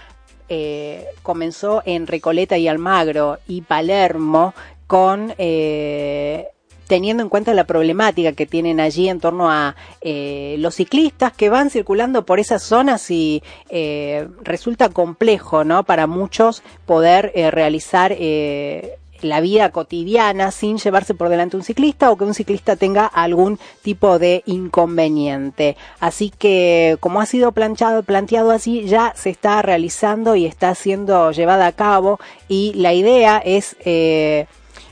eh, 0.48 1.04
comenzó 1.22 1.82
en 1.84 2.06
Recoleta 2.06 2.56
y 2.56 2.68
Almagro 2.68 3.38
y 3.46 3.60
Palermo 3.60 4.54
con 4.90 5.34
eh, 5.38 6.48
teniendo 6.88 7.22
en 7.22 7.28
cuenta 7.28 7.54
la 7.54 7.62
problemática 7.62 8.32
que 8.32 8.44
tienen 8.44 8.80
allí 8.80 9.08
en 9.08 9.20
torno 9.20 9.48
a 9.48 9.76
eh, 10.00 10.56
los 10.58 10.74
ciclistas 10.74 11.32
que 11.32 11.48
van 11.48 11.70
circulando 11.70 12.26
por 12.26 12.40
esas 12.40 12.64
zonas 12.64 13.08
y 13.12 13.40
eh, 13.68 14.26
resulta 14.42 14.88
complejo, 14.88 15.62
¿no? 15.62 15.84
Para 15.84 16.08
muchos 16.08 16.64
poder 16.86 17.30
eh, 17.36 17.52
realizar 17.52 18.12
eh, 18.18 18.98
la 19.22 19.40
vida 19.40 19.70
cotidiana 19.70 20.50
sin 20.50 20.78
llevarse 20.78 21.14
por 21.14 21.28
delante 21.28 21.56
un 21.56 21.62
ciclista 21.62 22.10
o 22.10 22.16
que 22.16 22.24
un 22.24 22.34
ciclista 22.34 22.74
tenga 22.74 23.06
algún 23.06 23.60
tipo 23.82 24.18
de 24.18 24.42
inconveniente. 24.46 25.76
Así 26.00 26.32
que 26.36 26.96
como 26.98 27.20
ha 27.20 27.26
sido 27.26 27.52
planteado, 27.52 28.02
planteado 28.02 28.50
así, 28.50 28.86
ya 28.86 29.12
se 29.14 29.30
está 29.30 29.62
realizando 29.62 30.34
y 30.34 30.46
está 30.46 30.74
siendo 30.74 31.30
llevada 31.30 31.66
a 31.66 31.72
cabo 31.72 32.18
y 32.48 32.72
la 32.74 32.92
idea 32.94 33.38
es 33.38 33.76
eh, 33.84 34.46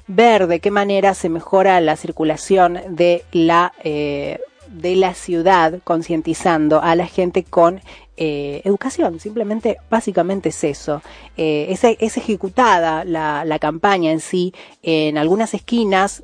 ver 0.08 0.46
de 0.46 0.58
qué 0.58 0.70
manera 0.70 1.14
se 1.14 1.28
mejora 1.28 1.80
la 1.80 1.96
circulación 1.96 2.80
de 2.88 3.24
la 3.32 3.72
eh, 3.84 4.40
de 4.68 4.96
la 4.96 5.14
ciudad 5.14 5.80
concientizando 5.84 6.82
a 6.82 6.94
la 6.94 7.06
gente 7.06 7.42
con 7.42 7.80
eh, 8.16 8.60
educación, 8.64 9.20
simplemente, 9.20 9.78
básicamente 9.88 10.50
es 10.50 10.64
eso. 10.64 11.02
Eh, 11.36 11.68
es, 11.70 12.16
ejecutada 12.16 13.04
la 13.04 13.58
campaña 13.58 14.12
en 14.12 14.20
sí 14.20 14.52
en 14.82 15.16
algunas 15.16 15.54
esquinas, 15.54 16.22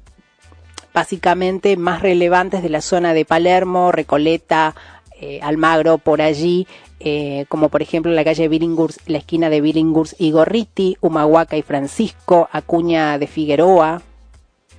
básicamente 0.92 1.76
más 1.76 2.02
relevantes 2.02 2.62
de 2.62 2.68
la 2.68 2.80
zona 2.80 3.14
de 3.14 3.24
Palermo, 3.24 3.90
Recoleta, 3.90 4.74
eh, 5.20 5.38
Almagro 5.42 5.98
por 5.98 6.20
allí, 6.20 6.66
eh, 6.98 7.46
como 7.48 7.68
por 7.68 7.82
ejemplo 7.82 8.10
la 8.10 8.24
calle 8.24 8.48
Billinghurst, 8.48 9.08
la 9.08 9.18
esquina 9.18 9.48
de 9.48 9.60
Billinghurst 9.60 10.20
y 10.20 10.32
Gorriti, 10.32 10.96
Humahuaca 11.00 11.56
y 11.56 11.62
Francisco, 11.62 12.48
Acuña 12.50 13.16
de 13.18 13.28
Figueroa, 13.28 14.02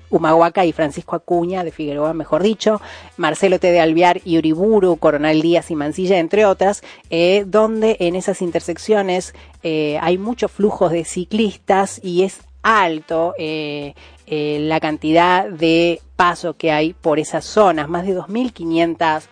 Humahuaca 0.10 0.66
y 0.66 0.74
Francisco 0.74 1.16
Acuña 1.16 1.64
de 1.64 1.72
Figueroa, 1.72 2.14
mejor 2.14 2.44
dicho, 2.44 2.82
Marcelo 3.16 3.60
T. 3.60 3.72
de 3.72 3.80
Alvear 3.80 4.22
y 4.26 4.38
Uriburu, 4.38 4.98
Coronel 4.98 5.42
Díaz 5.42 5.72
y 5.72 5.76
Mansilla, 5.76 6.20
entre 6.20 6.46
otras, 6.46 6.84
eh, 7.10 7.46
donde 7.48 7.96
en 8.02 8.16
esas 8.16 8.42
intersecciones 8.42 9.34
hay 9.64 10.20
muchos 10.20 10.52
flujos 10.52 10.92
de 10.92 11.06
ciclistas 11.06 12.00
y 12.04 12.22
es 12.22 12.42
alto 12.62 13.34
la 14.28 14.80
cantidad 14.80 15.50
de 15.50 16.02
paso 16.16 16.56
que 16.56 16.72
hay 16.72 16.94
por 16.94 17.18
esas 17.20 17.46
zonas, 17.46 17.90
más 17.90 18.06
de 18.06 18.16
2.500 18.16 19.24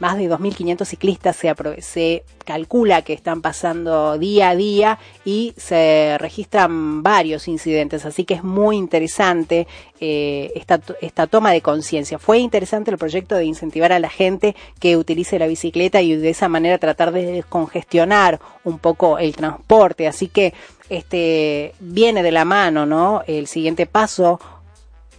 más 0.00 0.16
de 0.16 0.28
2.500 0.28 0.84
ciclistas 0.84 1.36
se, 1.36 2.24
calcula 2.44 3.02
que 3.02 3.12
están 3.12 3.42
pasando 3.42 4.18
día 4.18 4.50
a 4.50 4.56
día 4.56 4.98
y 5.24 5.54
se 5.56 6.16
registran 6.18 7.02
varios 7.02 7.46
incidentes, 7.46 8.04
así 8.04 8.24
que 8.24 8.34
es 8.34 8.42
muy 8.42 8.76
interesante 8.76 9.68
eh, 10.00 10.50
esta, 10.56 10.80
esta 11.00 11.26
toma 11.28 11.52
de 11.52 11.60
conciencia. 11.60 12.18
Fue 12.18 12.38
interesante 12.38 12.90
el 12.90 12.98
proyecto 12.98 13.36
de 13.36 13.44
incentivar 13.44 13.92
a 13.92 14.00
la 14.00 14.08
gente 14.08 14.56
que 14.80 14.96
utilice 14.96 15.38
la 15.38 15.46
bicicleta 15.46 16.02
y 16.02 16.16
de 16.16 16.30
esa 16.30 16.48
manera 16.48 16.78
tratar 16.78 17.12
de 17.12 17.26
descongestionar 17.26 18.40
un 18.64 18.78
poco 18.78 19.18
el 19.18 19.36
transporte, 19.36 20.08
así 20.08 20.26
que 20.26 20.54
este 20.88 21.74
viene 21.78 22.22
de 22.22 22.32
la 22.32 22.44
mano, 22.44 22.84
¿no? 22.84 23.22
El 23.26 23.46
siguiente 23.46 23.86
paso, 23.86 24.40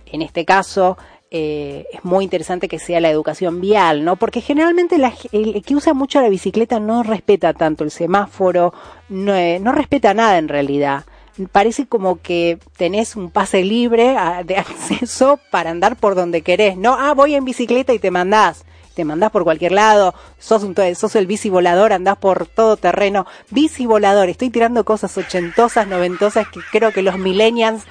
en 0.05 0.21
este 0.21 0.43
caso, 0.43 0.97
eh, 1.32 1.86
es 1.93 2.03
muy 2.03 2.25
interesante 2.25 2.67
que 2.67 2.77
sea 2.77 2.99
la 2.99 3.09
educación 3.09 3.61
vial, 3.61 4.03
¿no? 4.03 4.17
Porque 4.17 4.41
generalmente 4.41 4.97
la 4.97 5.13
el 5.32 5.63
que 5.63 5.75
usa 5.75 5.93
mucho 5.93 6.19
la 6.21 6.27
bicicleta 6.29 6.79
no 6.82 7.03
respeta 7.03 7.53
tanto 7.53 7.84
el 7.86 7.91
semáforo, 7.91 8.73
no, 9.09 9.34
eh, 9.34 9.59
respeta 9.63 10.13
nada 10.13 10.38
en 10.38 10.49
realidad. 10.49 11.05
Parece 11.53 11.88
como 11.88 12.21
que 12.21 12.59
tenés 12.77 13.15
un 13.15 13.32
pase 13.32 13.63
libre 13.63 14.17
a- 14.17 14.43
de 14.43 14.57
acceso 14.65 15.39
para 15.49 15.69
andar 15.71 15.95
por 15.95 16.15
donde 16.15 16.41
querés, 16.41 16.75
¿no? 16.77 16.95
Ah, 16.99 17.13
voy 17.13 17.34
en 17.36 17.45
bicicleta 17.45 17.93
y 17.93 17.99
te 17.99 18.11
mandás. 18.11 18.65
Te 18.93 19.05
mandás 19.05 19.32
por 19.32 19.45
cualquier 19.45 19.71
lado, 19.71 20.13
sos, 20.38 20.63
un, 20.63 20.75
sos 20.97 21.15
el 21.15 21.25
bici 21.25 21.49
volador, 21.49 21.93
andás 21.93 22.17
por 22.17 22.45
todo 22.45 22.75
terreno. 22.75 23.25
Bici 23.49 23.86
volador, 23.86 24.27
estoy 24.27 24.49
tirando 24.49 24.84
cosas 24.84 25.17
ochentosas, 25.17 25.88
noventosas 25.88 26.45
que 26.49 26.59
creo 26.73 26.91
que 26.91 27.01
los 27.01 27.17
millennials 27.17 27.84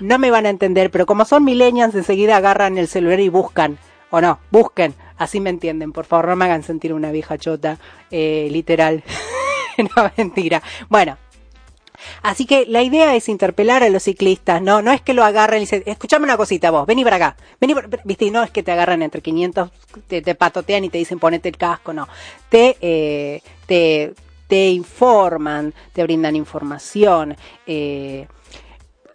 no 0.00 0.18
me 0.18 0.30
van 0.30 0.46
a 0.46 0.50
entender, 0.50 0.90
pero 0.90 1.06
como 1.06 1.24
son 1.24 1.44
millennials, 1.44 1.94
enseguida 1.94 2.36
agarran 2.36 2.78
el 2.78 2.88
celular 2.88 3.20
y 3.20 3.28
buscan, 3.28 3.78
o 4.10 4.20
no, 4.20 4.38
busquen, 4.50 4.94
así 5.16 5.40
me 5.40 5.50
entienden, 5.50 5.92
por 5.92 6.04
favor, 6.04 6.28
no 6.28 6.36
me 6.36 6.44
hagan 6.44 6.62
sentir 6.62 6.92
una 6.92 7.10
vieja 7.10 7.38
chota, 7.38 7.78
eh, 8.10 8.48
literal, 8.50 9.02
no, 9.78 10.10
mentira. 10.16 10.62
Bueno, 10.88 11.16
así 12.22 12.44
que 12.46 12.66
la 12.66 12.82
idea 12.82 13.14
es 13.14 13.28
interpelar 13.28 13.82
a 13.82 13.88
los 13.88 14.02
ciclistas, 14.04 14.60
no, 14.60 14.82
no 14.82 14.92
es 14.92 15.00
que 15.00 15.14
lo 15.14 15.24
agarren 15.24 15.58
y 15.58 15.60
dicen, 15.62 15.82
escuchame 15.86 16.24
una 16.24 16.36
cosita 16.36 16.70
vos, 16.70 16.86
vení 16.86 17.02
para 17.04 17.16
acá, 17.16 17.36
vení, 17.60 17.74
para- 17.74 17.88
viste, 18.04 18.26
y 18.26 18.30
no 18.30 18.42
es 18.42 18.50
que 18.50 18.62
te 18.62 18.72
agarran 18.72 19.02
entre 19.02 19.20
500, 19.22 19.70
te, 20.06 20.22
te 20.22 20.34
patotean 20.34 20.84
y 20.84 20.90
te 20.90 20.98
dicen 20.98 21.18
ponete 21.18 21.48
el 21.48 21.56
casco, 21.56 21.92
no, 21.92 22.08
te, 22.48 22.76
eh, 22.80 23.40
te, 23.66 24.12
te 24.46 24.68
informan, 24.70 25.72
te 25.92 26.02
brindan 26.02 26.36
información, 26.36 27.36
eh, 27.66 28.26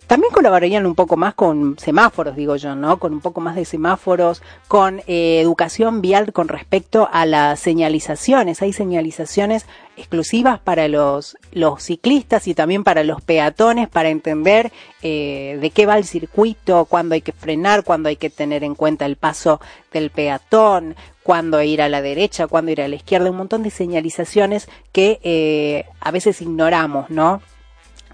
también 0.10 0.34
colaborarían 0.34 0.88
un 0.88 0.96
poco 0.96 1.18
más 1.18 1.36
con 1.36 1.78
semáforos, 1.78 2.36
digo 2.36 2.56
yo, 2.56 2.74
¿no? 2.74 2.98
Con 2.98 3.14
un 3.14 3.22
poco 3.22 3.42
más 3.42 3.56
de 3.56 3.64
semáforos, 3.64 4.42
con 4.68 5.04
eh, 5.06 5.40
educación 5.40 6.02
vial 6.02 6.34
con 6.34 6.48
respecto 6.48 7.08
a 7.12 7.28
las 7.28 7.60
señalizaciones. 7.60 8.64
Hay 8.64 8.74
señalizaciones 8.74 9.68
exclusivas 9.98 10.60
para 10.62 10.88
los, 10.88 11.38
ciclistas 11.78 12.48
y 12.48 12.56
también 12.56 12.84
para 12.84 13.04
los 13.04 13.22
peatones 13.22 13.88
para 13.88 14.10
entender 14.10 14.72
eh, 15.04 15.60
de 15.62 15.70
qué 15.70 15.86
va 15.86 16.00
el 16.00 16.06
circuito, 16.06 16.86
cuándo 16.86 17.14
hay 17.14 17.22
que 17.22 17.32
frenar, 17.32 17.84
cuándo 17.84 18.10
hay 18.10 18.16
que 18.16 18.32
tener 18.32 18.64
en 18.64 18.74
cuenta 18.74 19.06
el 19.06 19.16
paso 19.16 19.62
del 19.94 20.10
peatón, 20.10 20.96
cuándo 21.22 21.62
ir 21.62 21.84
a 21.84 21.88
la 21.88 22.02
derecha, 22.02 22.48
cuándo 22.48 22.72
ir 22.72 22.82
a 22.82 22.88
la 22.88 22.96
izquierda, 22.96 23.30
un 23.30 23.38
montón 23.38 23.62
de 23.62 23.70
señalizaciones 23.70 24.70
que 24.92 25.20
eh, 25.22 25.86
a 26.00 26.10
veces 26.10 26.42
ignoramos, 26.42 27.12
¿no? 27.12 27.44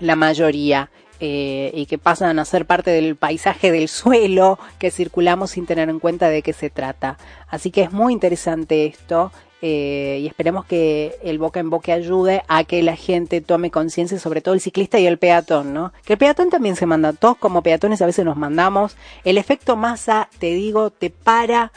La 0.02 0.18
mayoría 0.18 0.90
eh, 1.20 1.72
y 1.74 1.86
que 1.86 1.98
pasan 1.98 2.40
a 2.40 2.46
ser 2.46 2.66
parte 2.66 2.92
del 2.92 3.16
paisaje 3.16 3.72
del 3.72 3.88
suelo 3.88 4.60
que 4.80 4.92
circulamos 4.92 5.52
sin 5.52 5.66
tener 5.66 5.90
en 5.90 6.00
cuenta 6.00 6.30
de 6.30 6.42
qué 6.42 6.52
se 6.52 6.70
trata. 6.70 7.18
Así 7.48 7.72
que 7.72 7.84
es 7.84 7.92
muy 7.92 8.12
interesante 8.12 8.86
esto 8.86 9.32
eh, 9.62 10.20
y 10.22 10.28
esperemos 10.28 10.66
que 10.66 11.18
el 11.24 11.40
boca 11.40 11.62
en 11.62 11.70
boca 11.70 11.94
ayude 11.94 12.44
a 12.50 12.66
que 12.66 12.84
la 12.84 12.98
gente 12.98 13.40
tome 13.40 13.72
conciencia, 13.72 14.20
sobre 14.20 14.42
todo 14.42 14.54
el 14.54 14.62
ciclista 14.62 15.00
y 15.00 15.08
el 15.08 15.18
peatón, 15.18 15.74
¿no? 15.74 15.94
Que 16.04 16.14
el 16.14 16.20
peatón 16.20 16.50
también 16.50 16.76
se 16.76 16.86
manda, 16.86 17.14
todos 17.14 17.38
como 17.38 17.62
peatones 17.62 18.02
a 18.02 18.06
veces 18.06 18.26
nos 18.26 18.36
mandamos. 18.36 18.98
El 19.24 19.38
efecto 19.38 19.78
masa, 19.78 20.30
te 20.40 20.48
digo, 20.48 20.90
te 20.90 21.10
para, 21.10 21.72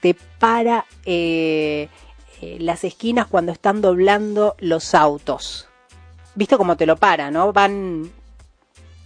te 0.00 0.16
para 0.38 0.86
eh, 1.04 1.88
las 2.58 2.84
esquinas 2.84 3.26
cuando 3.26 3.52
están 3.52 3.82
doblando 3.82 4.56
los 4.58 4.94
autos. 4.94 5.68
¿Viste 6.34 6.56
cómo 6.56 6.76
te 6.76 6.86
lo 6.86 6.96
para, 6.96 7.30
no? 7.30 7.52
Van 7.52 8.10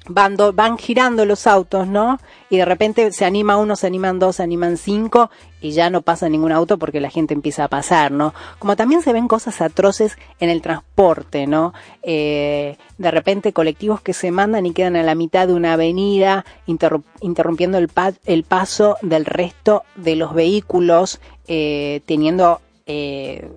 van, 0.09 0.37
van 0.55 0.79
girando 0.79 1.25
los 1.25 1.47
autos, 1.47 1.87
¿no? 1.87 2.19
Y 2.51 2.57
de 2.57 2.65
repente 2.65 3.13
se 3.13 3.25
anima 3.25 3.57
uno, 3.57 3.77
se 3.77 3.87
animan 3.87 4.19
dos, 4.19 4.37
se 4.37 4.43
animan 4.43 4.77
cinco 4.77 5.31
y 5.61 5.71
ya 5.73 5.91
no 5.91 6.03
pasa 6.03 6.29
ningún 6.29 6.53
auto 6.53 6.77
porque 6.79 7.01
la 7.01 7.09
gente 7.09 7.35
empieza 7.35 7.65
a 7.65 7.69
pasar, 7.69 8.11
¿no? 8.11 8.35
Como 8.59 8.77
también 8.77 9.03
se 9.03 9.13
ven 9.13 9.29
cosas 9.29 9.61
atroces 9.61 10.19
en 10.41 10.51
el 10.51 10.61
transporte, 10.61 11.47
¿no? 11.47 11.73
Eh, 12.03 12.77
de 12.99 13.11
repente 13.11 13.53
colectivos 13.53 14.01
que 14.01 14.13
se 14.13 14.31
mandan 14.31 14.67
y 14.67 14.73
quedan 14.73 14.97
a 14.97 15.03
la 15.03 15.15
mitad 15.15 15.47
de 15.47 15.55
una 15.55 15.75
avenida 15.75 16.45
interru- 16.67 17.05
interrumpiendo 17.21 17.79
el 17.79 18.45
paso 18.45 18.97
del 19.03 19.25
resto 19.25 19.85
de 19.95 20.17
los 20.17 20.35
vehículos 20.35 21.21
eh, 21.47 22.03
teniendo, 22.07 22.61
eh, 22.87 23.51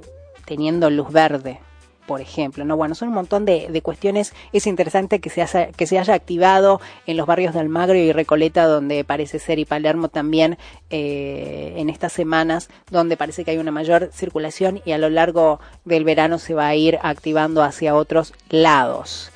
teniendo 0.45 0.89
luz 0.89 1.11
verde 1.11 1.59
por 2.05 2.21
ejemplo, 2.21 2.65
¿no? 2.65 2.77
Bueno, 2.77 2.95
son 2.95 3.09
un 3.09 3.15
montón 3.15 3.45
de, 3.45 3.81
cuestiones. 3.83 4.33
Es 4.53 4.67
interesante 4.67 5.19
que 5.19 5.29
se, 5.29 5.41
haya, 5.41 5.71
que 5.71 5.87
se 5.87 5.99
haya 5.99 6.13
activado 6.13 6.79
en 7.05 7.17
los 7.17 7.27
barrios 7.27 7.53
de 7.53 7.59
Almagro 7.59 7.95
y 7.95 8.11
Recoleta, 8.11 8.65
donde 8.65 9.03
parece 9.03 9.39
ser, 9.39 9.59
y 9.59 9.65
Palermo 9.65 10.09
también, 10.09 10.57
eh, 10.89 11.73
en 11.77 11.89
estas 11.89 12.13
semanas, 12.13 12.69
donde 12.89 13.17
parece 13.17 13.43
que 13.43 13.51
hay 13.51 13.57
una 13.57 13.71
mayor 13.71 14.09
circulación 14.13 14.81
y 14.85 14.91
a 14.91 14.97
lo 14.97 15.09
largo 15.09 15.59
del 15.83 16.03
verano 16.03 16.39
se 16.39 16.53
va 16.53 16.67
a 16.67 16.75
ir 16.75 16.97
activando 17.01 17.63
hacia 17.63 17.95
otros 17.95 18.33
lados. 18.49 19.31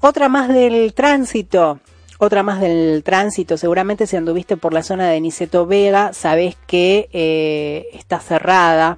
Otra 0.00 0.28
más 0.28 0.48
del 0.48 0.94
tránsito. 0.94 1.80
Otra 2.18 2.44
más 2.44 2.60
del 2.60 3.02
tránsito, 3.02 3.56
seguramente 3.56 4.06
si 4.06 4.14
anduviste 4.16 4.56
por 4.56 4.72
la 4.72 4.84
zona 4.84 5.08
de 5.08 5.20
Niceto 5.20 5.66
Vega, 5.66 6.12
sabés 6.12 6.56
que 6.68 7.08
eh, 7.12 7.88
está 7.94 8.20
cerrada 8.20 8.96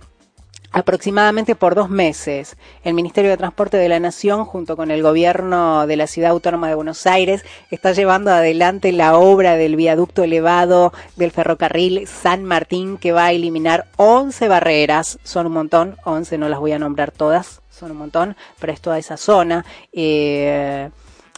aproximadamente 0.75 1.55
por 1.55 1.77
dos 1.77 1.89
meses. 1.89 2.57
El 2.83 2.95
Ministerio 2.95 3.31
de 3.31 3.37
Transporte 3.37 3.77
de 3.77 3.89
la 3.89 4.01
Nación, 4.01 4.45
junto 4.45 4.77
con 4.77 4.91
el 4.91 5.03
gobierno 5.03 5.87
de 5.87 5.97
la 5.97 6.09
Ciudad 6.09 6.33
Autónoma 6.33 6.69
de 6.69 6.75
Buenos 6.75 7.07
Aires, 7.07 7.45
está 7.71 7.93
llevando 7.93 8.33
adelante 8.33 8.91
la 8.91 9.17
obra 9.17 9.57
del 9.57 9.77
viaducto 9.77 10.25
elevado 10.25 10.93
del 11.15 11.31
ferrocarril 11.31 12.09
San 12.09 12.43
Martín, 12.45 12.99
que 12.99 13.13
va 13.13 13.27
a 13.27 13.33
eliminar 13.33 13.87
11 13.97 14.49
barreras. 14.49 15.21
Son 15.23 15.47
un 15.47 15.53
montón, 15.53 15.97
11 16.05 16.39
no 16.39 16.49
las 16.49 16.59
voy 16.59 16.73
a 16.73 16.79
nombrar 16.81 17.13
todas, 17.13 17.63
son 17.71 17.93
un 17.93 17.99
montón, 17.99 18.37
pero 18.59 18.73
es 18.73 18.81
toda 18.81 18.99
esa 18.99 19.17
zona. 19.17 19.65
Eh, 19.93 20.91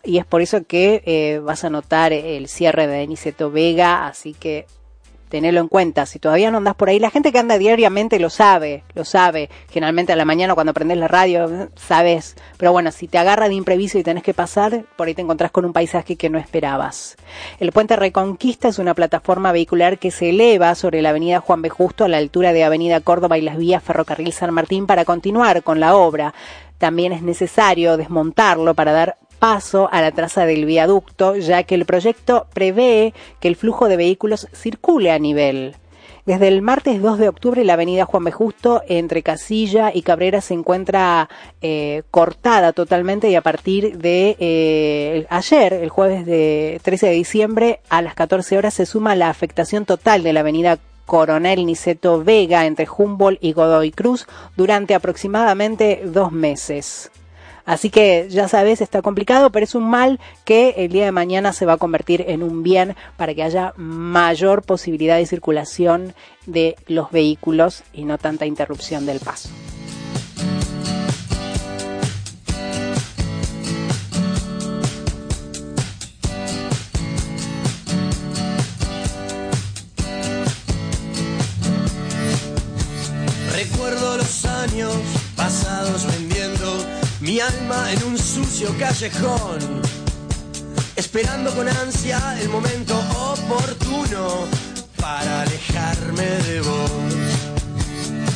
y 0.02 0.16
es 0.16 0.24
por 0.24 0.40
eso 0.40 0.64
que 0.64 1.02
eh, 1.04 1.40
vas 1.40 1.62
a 1.62 1.68
notar 1.68 2.14
el 2.14 2.48
cierre 2.48 2.86
de 2.86 3.06
Niceto 3.06 3.50
Vega, 3.50 4.06
así 4.06 4.32
que 4.32 4.64
tenerlo 5.28 5.60
en 5.60 5.68
cuenta. 5.68 6.06
Si 6.06 6.18
todavía 6.18 6.50
no 6.50 6.58
andas 6.58 6.74
por 6.74 6.88
ahí, 6.88 6.98
la 6.98 7.10
gente 7.10 7.32
que 7.32 7.38
anda 7.38 7.58
diariamente 7.58 8.18
lo 8.18 8.30
sabe, 8.30 8.82
lo 8.94 9.04
sabe. 9.04 9.50
Generalmente 9.70 10.12
a 10.12 10.16
la 10.16 10.24
mañana 10.24 10.54
cuando 10.54 10.74
prendes 10.74 10.98
la 10.98 11.08
radio, 11.08 11.50
eh, 11.50 11.68
sabes. 11.76 12.36
Pero 12.56 12.72
bueno, 12.72 12.92
si 12.92 13.08
te 13.08 13.18
agarra 13.18 13.48
de 13.48 13.54
imprevisto 13.54 13.98
y 13.98 14.02
tenés 14.02 14.22
que 14.22 14.34
pasar, 14.34 14.84
por 14.96 15.08
ahí 15.08 15.14
te 15.14 15.22
encontrás 15.22 15.50
con 15.50 15.64
un 15.64 15.72
paisaje 15.72 16.16
que 16.16 16.30
no 16.30 16.38
esperabas. 16.38 17.16
El 17.58 17.72
puente 17.72 17.96
Reconquista 17.96 18.68
es 18.68 18.78
una 18.78 18.94
plataforma 18.94 19.52
vehicular 19.52 19.98
que 19.98 20.10
se 20.10 20.30
eleva 20.30 20.74
sobre 20.74 21.02
la 21.02 21.10
avenida 21.10 21.40
Juan 21.40 21.62
B. 21.62 21.70
Justo 21.70 22.04
a 22.04 22.08
la 22.08 22.18
altura 22.18 22.52
de 22.52 22.64
Avenida 22.64 23.00
Córdoba 23.00 23.38
y 23.38 23.42
las 23.42 23.56
vías 23.56 23.82
Ferrocarril 23.82 24.32
San 24.32 24.52
Martín 24.54 24.86
para 24.86 25.04
continuar 25.04 25.62
con 25.62 25.80
la 25.80 25.96
obra. 25.96 26.34
También 26.78 27.12
es 27.12 27.22
necesario 27.22 27.96
desmontarlo 27.96 28.74
para 28.74 28.92
dar 28.92 29.16
paso 29.46 29.88
a 29.92 30.02
la 30.02 30.10
traza 30.10 30.44
del 30.44 30.64
viaducto, 30.64 31.36
ya 31.36 31.62
que 31.62 31.76
el 31.76 31.84
proyecto 31.84 32.48
prevé 32.52 33.14
que 33.38 33.46
el 33.46 33.54
flujo 33.54 33.86
de 33.86 33.96
vehículos 33.96 34.48
circule 34.52 35.12
a 35.12 35.20
nivel. 35.20 35.76
Desde 36.24 36.48
el 36.48 36.62
martes 36.62 37.00
2 37.00 37.20
de 37.20 37.28
octubre 37.28 37.62
la 37.62 37.74
avenida 37.74 38.06
Juan 38.06 38.24
B. 38.24 38.32
Justo 38.32 38.82
entre 38.88 39.22
Casilla 39.22 39.92
y 39.94 40.02
Cabrera 40.02 40.40
se 40.40 40.54
encuentra 40.54 41.28
eh, 41.62 42.02
cortada 42.10 42.72
totalmente 42.72 43.30
y 43.30 43.36
a 43.36 43.40
partir 43.40 43.98
de 43.98 44.36
eh, 44.40 45.26
ayer, 45.30 45.74
el 45.74 45.90
jueves 45.90 46.26
de 46.26 46.80
13 46.82 47.06
de 47.06 47.12
diciembre, 47.12 47.80
a 47.88 48.02
las 48.02 48.16
14 48.16 48.58
horas 48.58 48.74
se 48.74 48.84
suma 48.84 49.14
la 49.14 49.30
afectación 49.30 49.84
total 49.84 50.24
de 50.24 50.32
la 50.32 50.40
avenida 50.40 50.80
Coronel 51.04 51.64
Niceto 51.66 52.24
Vega 52.24 52.66
entre 52.66 52.88
Humboldt 52.88 53.38
y 53.40 53.52
Godoy 53.52 53.92
Cruz 53.92 54.26
durante 54.56 54.96
aproximadamente 54.96 56.02
dos 56.04 56.32
meses. 56.32 57.12
Así 57.66 57.90
que 57.90 58.28
ya 58.30 58.46
sabes, 58.46 58.80
está 58.80 59.02
complicado, 59.02 59.50
pero 59.50 59.64
es 59.64 59.74
un 59.74 59.90
mal 59.90 60.20
que 60.44 60.74
el 60.78 60.92
día 60.92 61.04
de 61.04 61.12
mañana 61.12 61.52
se 61.52 61.66
va 61.66 61.74
a 61.74 61.76
convertir 61.78 62.24
en 62.28 62.44
un 62.44 62.62
bien 62.62 62.94
para 63.16 63.34
que 63.34 63.42
haya 63.42 63.74
mayor 63.76 64.62
posibilidad 64.62 65.16
de 65.16 65.26
circulación 65.26 66.14
de 66.46 66.76
los 66.86 67.10
vehículos 67.10 67.82
y 67.92 68.04
no 68.04 68.18
tanta 68.18 68.46
interrupción 68.46 69.04
del 69.04 69.18
paso. 69.18 69.50
Recuerdo 83.52 84.18
los 84.18 84.44
años 84.44 84.94
pasados 85.36 86.04
mi 87.26 87.40
alma 87.40 87.90
en 87.90 88.04
un 88.04 88.16
sucio 88.16 88.72
callejón, 88.78 89.58
esperando 90.94 91.52
con 91.56 91.68
ansia 91.68 92.20
el 92.40 92.48
momento 92.48 92.96
oportuno 93.32 94.46
para 94.96 95.42
alejarme 95.42 96.22
de 96.22 96.60
vos. 96.60 96.90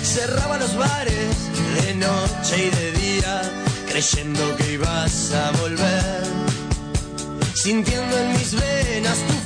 Cerraba 0.03 0.59
los 0.59 0.77
bares 0.77 1.37
de 1.77 1.95
noche 1.95 2.67
y 2.67 2.71
de 2.71 2.93
día, 3.05 3.43
creyendo 3.89 4.57
que 4.57 4.73
ibas 4.73 5.33
a 5.35 5.53
volver. 5.63 6.25
Sintiendo 7.55 8.19
en 8.19 8.33
mis 8.33 8.53
venas 8.55 9.19
tu 9.29 9.40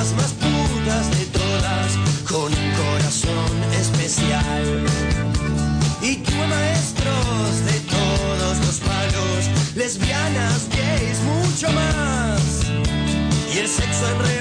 lindas, 0.00 0.12
más 0.16 0.32
putas 0.32 1.10
de 1.18 1.24
todas, 1.26 1.98
con 2.28 2.52
un 2.52 2.72
corazón 2.72 3.72
especial. 3.78 4.84
Y 6.02 6.16
tuve 6.16 6.46
maestros 6.46 7.64
de 7.66 7.80
todos 7.80 8.58
los 8.66 8.80
palos, 8.80 9.50
lesbianas, 9.76 10.68
gays, 10.70 11.20
mucho 11.20 11.70
más. 11.72 12.40
Y 13.54 13.58
el 13.58 13.68
sexo 13.68 14.08
en 14.10 14.18
rebaño 14.18 14.39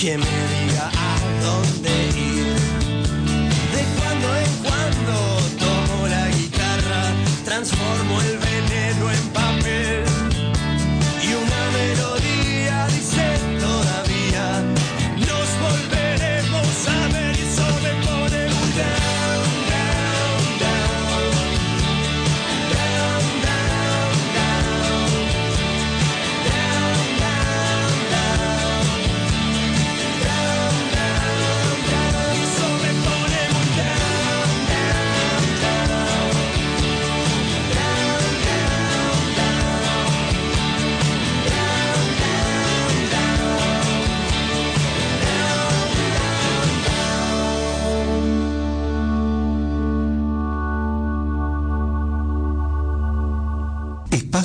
que 0.00 0.16
me 0.16 0.39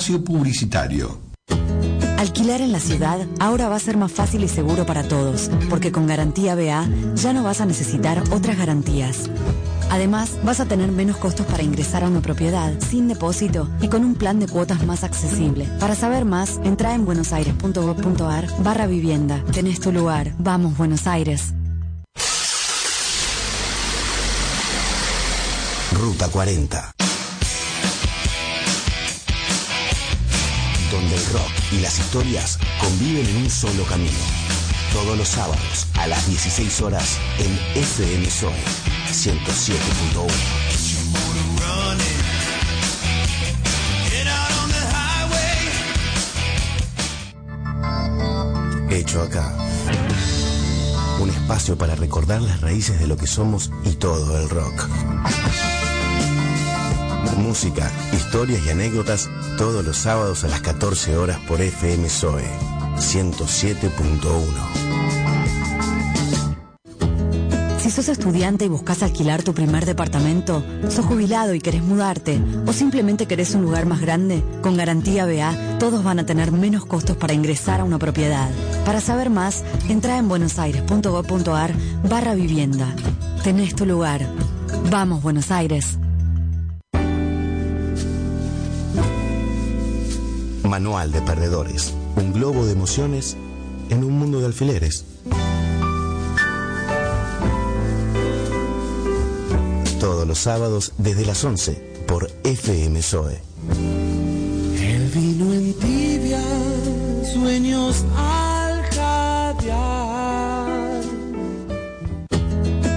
Espacio 0.06 0.24
Publicitario. 0.24 1.18
Alquilar 2.16 2.60
en 2.60 2.70
la 2.70 2.78
ciudad 2.78 3.26
ahora 3.40 3.68
va 3.68 3.74
a 3.74 3.80
ser 3.80 3.96
más 3.96 4.12
fácil 4.12 4.44
y 4.44 4.48
seguro 4.48 4.86
para 4.86 5.02
todos, 5.08 5.50
porque 5.68 5.90
con 5.90 6.06
Garantía 6.06 6.54
BA 6.54 6.86
ya 7.16 7.32
no 7.32 7.42
vas 7.42 7.60
a 7.60 7.66
necesitar 7.66 8.22
otras 8.30 8.56
garantías. 8.56 9.28
Además, 9.90 10.38
vas 10.44 10.60
a 10.60 10.66
tener 10.66 10.92
menos 10.92 11.16
costos 11.16 11.44
para 11.46 11.64
ingresar 11.64 12.04
a 12.04 12.08
una 12.08 12.20
propiedad, 12.20 12.72
sin 12.88 13.08
depósito 13.08 13.68
y 13.80 13.88
con 13.88 14.04
un 14.04 14.14
plan 14.14 14.38
de 14.38 14.46
cuotas 14.46 14.86
más 14.86 15.02
accesible. 15.02 15.66
Para 15.80 15.96
saber 15.96 16.24
más, 16.24 16.60
entra 16.62 16.94
en 16.94 17.04
buenosaires.gov.ar 17.04 18.46
barra 18.62 18.86
vivienda. 18.86 19.42
Tenés 19.52 19.80
tu 19.80 19.90
lugar. 19.90 20.34
Vamos, 20.38 20.76
Buenos 20.76 21.08
Aires. 21.08 21.52
Ruta 25.90 26.28
40. 26.28 26.94
Donde 30.96 31.14
el 31.14 31.26
rock 31.26 31.52
y 31.72 31.80
las 31.80 31.98
historias 31.98 32.58
conviven 32.80 33.26
en 33.26 33.36
un 33.36 33.50
solo 33.50 33.84
camino. 33.84 34.16
Todos 34.94 35.18
los 35.18 35.28
sábados 35.28 35.86
a 35.98 36.06
las 36.06 36.26
16 36.26 36.80
horas 36.80 37.18
en 37.38 37.52
FM 37.74 38.30
Soy 38.30 38.54
107.1. 39.10 40.32
Hecho 48.90 49.20
acá. 49.20 49.54
Un 51.20 51.28
espacio 51.28 51.76
para 51.76 51.94
recordar 51.94 52.40
las 52.40 52.62
raíces 52.62 52.98
de 52.98 53.06
lo 53.06 53.18
que 53.18 53.26
somos 53.26 53.70
y 53.84 53.96
todo 53.96 54.40
el 54.40 54.48
rock. 54.48 54.88
Música, 57.36 57.90
historias 58.12 58.64
y 58.66 58.70
anécdotas 58.70 59.28
todos 59.58 59.84
los 59.84 59.96
sábados 59.96 60.44
a 60.44 60.48
las 60.48 60.60
14 60.60 61.16
horas 61.16 61.38
por 61.46 61.60
FM 61.60 62.08
Soe 62.08 62.44
107.1. 62.96 64.96
Si 67.78 67.90
sos 67.90 68.08
estudiante 68.08 68.64
y 68.64 68.68
buscas 68.68 69.02
alquilar 69.02 69.42
tu 69.42 69.54
primer 69.54 69.86
departamento, 69.86 70.64
sos 70.88 71.04
jubilado 71.04 71.54
y 71.54 71.60
querés 71.60 71.82
mudarte, 71.82 72.40
o 72.66 72.72
simplemente 72.72 73.26
querés 73.26 73.54
un 73.54 73.62
lugar 73.62 73.86
más 73.86 74.00
grande, 74.00 74.42
con 74.60 74.76
Garantía 74.76 75.24
BA, 75.24 75.78
todos 75.78 76.02
van 76.02 76.18
a 76.18 76.26
tener 76.26 76.50
menos 76.50 76.84
costos 76.84 77.16
para 77.16 77.34
ingresar 77.34 77.80
a 77.80 77.84
una 77.84 77.98
propiedad. 77.98 78.50
Para 78.84 79.00
saber 79.00 79.30
más, 79.30 79.62
entra 79.88 80.18
en 80.18 80.28
buenosaires.gov.ar 80.28 81.74
barra 82.08 82.34
vivienda. 82.34 82.92
Tenés 83.44 83.76
tu 83.76 83.86
lugar. 83.86 84.26
Vamos, 84.90 85.22
Buenos 85.22 85.52
Aires. 85.52 85.98
manual 90.76 91.10
de 91.10 91.22
perdedores, 91.22 91.94
un 92.16 92.34
globo 92.34 92.66
de 92.66 92.72
emociones 92.72 93.34
en 93.88 94.04
un 94.04 94.18
mundo 94.18 94.40
de 94.40 94.44
alfileres. 94.44 95.06
Todos 99.98 100.28
los 100.28 100.38
sábados 100.38 100.92
desde 100.98 101.24
las 101.24 101.42
11 101.42 102.04
por 102.06 102.30
FM 102.44 103.00
Zoe. 103.00 103.40
El 104.78 105.08
vino 105.14 105.50
en 105.54 105.72
tibia, 105.78 106.42
sueños 107.32 108.04
al. 108.14 108.46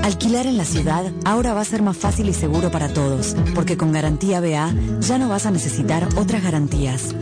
Alquilar 0.09 0.47
en 0.47 0.57
la 0.57 0.65
ciudad 0.65 1.03
ahora 1.23 1.53
va 1.53 1.61
a 1.61 1.65
ser 1.65 1.84
más 1.84 1.95
fácil 1.95 2.30
y 2.30 2.34
seguro 2.34 2.71
para 2.71 2.91
todos, 2.91 3.36
porque 3.53 3.77
con 3.77 3.91
garantía 3.91 4.41
BA 4.41 4.73
ya 5.01 5.17
no 5.19 5.30
vas 5.30 5.45
a 5.45 5.51
necesitar 5.51 6.09
otras 6.17 6.41
garantías. 6.41 7.13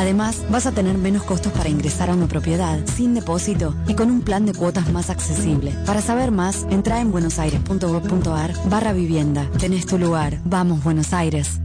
Además, 0.00 0.42
vas 0.48 0.64
a 0.64 0.72
tener 0.72 0.96
menos 0.96 1.24
costos 1.24 1.52
para 1.52 1.68
ingresar 1.68 2.08
a 2.08 2.14
una 2.14 2.26
propiedad 2.26 2.78
sin 2.86 3.12
depósito 3.12 3.74
y 3.86 3.92
con 3.92 4.10
un 4.10 4.22
plan 4.22 4.46
de 4.46 4.54
cuotas 4.54 4.90
más 4.90 5.10
accesible. 5.10 5.72
Para 5.84 6.00
saber 6.00 6.30
más, 6.30 6.66
entra 6.70 7.02
en 7.02 7.12
buenosaires.gov.ar 7.12 8.54
barra 8.70 8.94
vivienda. 8.94 9.46
Tenés 9.58 9.84
tu 9.84 9.98
lugar. 9.98 10.38
Vamos, 10.46 10.82
Buenos 10.82 11.12
Aires. 11.12 11.60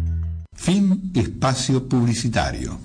Fin 0.54 1.14
espacio 1.16 1.88
publicitario. 1.88 2.78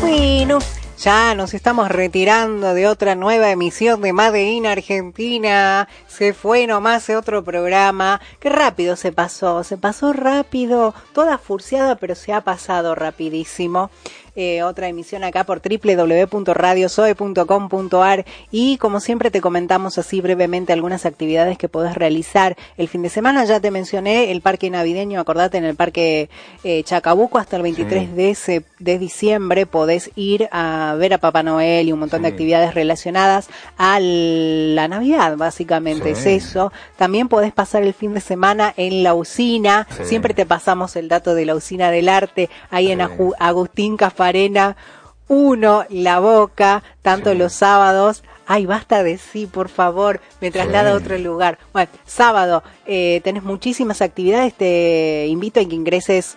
Bueno, 0.00 0.58
ya 1.00 1.34
nos 1.34 1.54
estamos 1.54 1.88
retirando 1.88 2.74
de 2.74 2.86
otra 2.86 3.14
nueva 3.14 3.50
emisión 3.50 4.02
de 4.02 4.12
Made 4.12 4.50
in 4.50 4.66
Argentina. 4.66 5.88
Se 6.06 6.34
fue 6.34 6.66
nomás 6.66 7.08
otro 7.08 7.42
programa. 7.42 8.20
Qué 8.38 8.50
rápido 8.50 8.96
se 8.96 9.10
pasó, 9.10 9.64
se 9.64 9.78
pasó 9.78 10.12
rápido, 10.12 10.94
toda 11.14 11.38
furciada, 11.38 11.96
pero 11.96 12.14
se 12.14 12.34
ha 12.34 12.42
pasado 12.42 12.94
rapidísimo. 12.94 13.90
Eh, 14.36 14.62
otra 14.62 14.88
emisión 14.88 15.24
acá 15.24 15.44
por 15.44 15.60
www.radiosoe.com.ar 15.60 18.24
y 18.50 18.76
como 18.78 19.00
siempre 19.00 19.30
te 19.30 19.40
comentamos 19.40 19.98
así 19.98 20.20
brevemente 20.20 20.72
algunas 20.72 21.06
actividades 21.06 21.58
que 21.58 21.68
podés 21.68 21.94
realizar 21.94 22.56
el 22.76 22.88
fin 22.88 23.02
de 23.02 23.08
semana. 23.08 23.44
Ya 23.44 23.60
te 23.60 23.70
mencioné 23.70 24.30
el 24.30 24.40
parque 24.40 24.70
navideño, 24.70 25.20
acordate, 25.20 25.58
en 25.58 25.64
el 25.64 25.76
parque 25.76 26.28
eh, 26.64 26.82
Chacabuco 26.84 27.38
hasta 27.38 27.56
el 27.56 27.62
23 27.62 28.14
de, 28.14 28.30
ese- 28.30 28.64
de 28.78 28.98
diciembre 28.98 29.66
podés 29.66 30.10
ir 30.16 30.48
a 30.52 30.94
ver 30.98 31.14
a 31.14 31.18
Papá 31.18 31.42
Noel 31.42 31.88
y 31.88 31.92
un 31.92 32.00
montón 32.00 32.22
de 32.22 32.28
actividades 32.28 32.74
relacionadas 32.74 33.48
a 33.78 33.98
la 34.00 34.88
Navidad, 34.88 35.36
básicamente 35.36 36.14
Sí. 36.14 36.30
es 36.30 36.44
eso. 36.44 36.72
También 36.96 37.28
podés 37.28 37.52
pasar 37.52 37.82
el 37.82 37.94
fin 37.94 38.14
de 38.14 38.20
semana 38.20 38.72
en 38.76 39.02
la 39.02 39.14
usina, 39.14 39.86
siempre 40.04 40.34
te 40.34 40.46
pasamos 40.46 40.96
el 40.96 41.08
dato 41.08 41.34
de 41.34 41.46
la 41.46 41.54
usina 41.54 41.90
del 41.90 42.08
arte, 42.08 42.48
ahí 42.70 42.90
en 42.92 43.00
Agustín 43.00 43.96
Cafarena, 44.20 44.76
uno, 45.28 45.86
La 45.88 46.20
Boca, 46.20 46.82
tanto 47.00 47.32
los 47.32 47.54
sábados. 47.54 48.22
Ay, 48.46 48.66
basta 48.66 49.02
de 49.02 49.16
sí, 49.16 49.46
por 49.46 49.70
favor, 49.70 50.20
me 50.42 50.50
traslada 50.50 50.90
a 50.90 50.94
otro 50.94 51.16
lugar. 51.16 51.58
Bueno, 51.72 51.88
sábado, 52.04 52.62
eh, 52.84 53.22
tenés 53.24 53.42
muchísimas 53.44 54.02
actividades, 54.02 54.52
te 54.52 55.26
invito 55.26 55.58
a 55.58 55.64
que 55.64 55.74
ingreses 55.74 56.36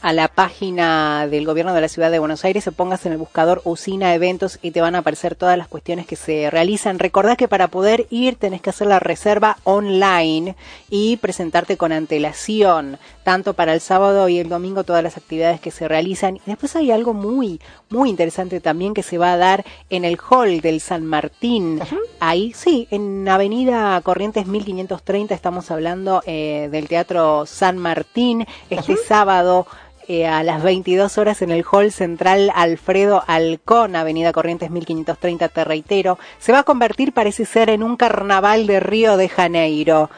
a 0.00 0.12
la 0.12 0.28
página 0.28 1.26
del 1.26 1.44
gobierno 1.44 1.74
de 1.74 1.80
la 1.80 1.88
ciudad 1.88 2.10
de 2.10 2.18
Buenos 2.18 2.44
Aires, 2.44 2.64
se 2.64 2.72
pongas 2.72 3.04
en 3.06 3.12
el 3.12 3.18
buscador 3.18 3.60
usina 3.64 4.14
eventos 4.14 4.58
y 4.62 4.70
te 4.70 4.80
van 4.80 4.94
a 4.94 4.98
aparecer 4.98 5.34
todas 5.34 5.58
las 5.58 5.68
cuestiones 5.68 6.06
que 6.06 6.16
se 6.16 6.50
realizan. 6.50 6.98
Recordá 6.98 7.36
que 7.36 7.48
para 7.48 7.68
poder 7.68 8.06
ir 8.10 8.36
tenés 8.36 8.60
que 8.60 8.70
hacer 8.70 8.86
la 8.86 9.00
reserva 9.00 9.58
online 9.64 10.56
y 10.90 11.16
presentarte 11.16 11.76
con 11.76 11.92
antelación, 11.92 12.98
tanto 13.24 13.54
para 13.54 13.74
el 13.74 13.80
sábado 13.80 14.28
y 14.28 14.38
el 14.38 14.48
domingo 14.48 14.84
todas 14.84 15.02
las 15.02 15.16
actividades 15.16 15.60
que 15.60 15.70
se 15.70 15.88
realizan. 15.88 16.36
Y 16.36 16.42
después 16.46 16.76
hay 16.76 16.90
algo 16.90 17.14
muy, 17.14 17.60
muy 17.90 18.10
interesante 18.10 18.60
también 18.60 18.94
que 18.94 19.02
se 19.02 19.18
va 19.18 19.32
a 19.32 19.36
dar 19.36 19.64
en 19.90 20.04
el 20.04 20.18
hall 20.18 20.60
del 20.60 20.80
San 20.80 21.04
Martín. 21.04 21.80
Ahí, 22.20 22.52
sí, 22.54 22.86
en 22.90 23.28
Avenida 23.28 24.00
Corrientes 24.02 24.46
1530 24.46 25.34
estamos 25.34 25.70
hablando 25.70 26.22
eh, 26.26 26.68
del 26.70 26.88
Teatro 26.88 27.46
San 27.46 27.78
Martín. 27.78 28.46
Este 28.70 28.96
sábado 28.96 29.66
eh, 30.08 30.26
a 30.26 30.42
las 30.42 30.62
22 30.62 31.18
horas 31.18 31.42
en 31.42 31.50
el 31.50 31.64
Hall 31.70 31.92
Central 31.92 32.50
Alfredo 32.54 33.22
Alcón, 33.26 33.94
Avenida 33.94 34.32
Corrientes 34.32 34.70
1530 34.70 35.48
Terreitero. 35.50 36.18
Se 36.38 36.50
va 36.52 36.60
a 36.60 36.64
convertir, 36.64 37.12
parece 37.12 37.44
ser, 37.44 37.68
en 37.70 37.82
un 37.82 37.96
carnaval 37.96 38.66
de 38.66 38.80
Río 38.80 39.16
de 39.18 39.28
Janeiro. 39.28 40.10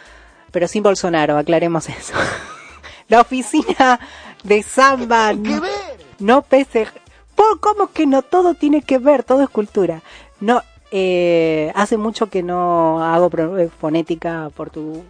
Pero 0.52 0.68
sin 0.68 0.82
Bolsonaro, 0.82 1.36
aclaremos 1.36 1.88
eso. 1.88 2.14
La 3.08 3.20
oficina 3.20 3.98
de 4.44 4.62
samba 4.62 5.32
no, 5.32 5.60
no 6.20 6.42
pese... 6.42 6.86
¿Por 7.34 7.58
cómo 7.58 7.88
que 7.92 8.06
no? 8.06 8.22
Todo 8.22 8.54
tiene 8.54 8.82
que 8.82 8.98
ver, 8.98 9.24
todo 9.24 9.42
es 9.42 9.48
cultura. 9.48 10.02
No, 10.40 10.62
eh, 10.92 11.72
hace 11.74 11.96
mucho 11.96 12.28
que 12.28 12.42
no 12.42 13.02
hago 13.02 13.30
eh, 13.58 13.70
fonética 13.80 14.50
portu- 14.56 15.02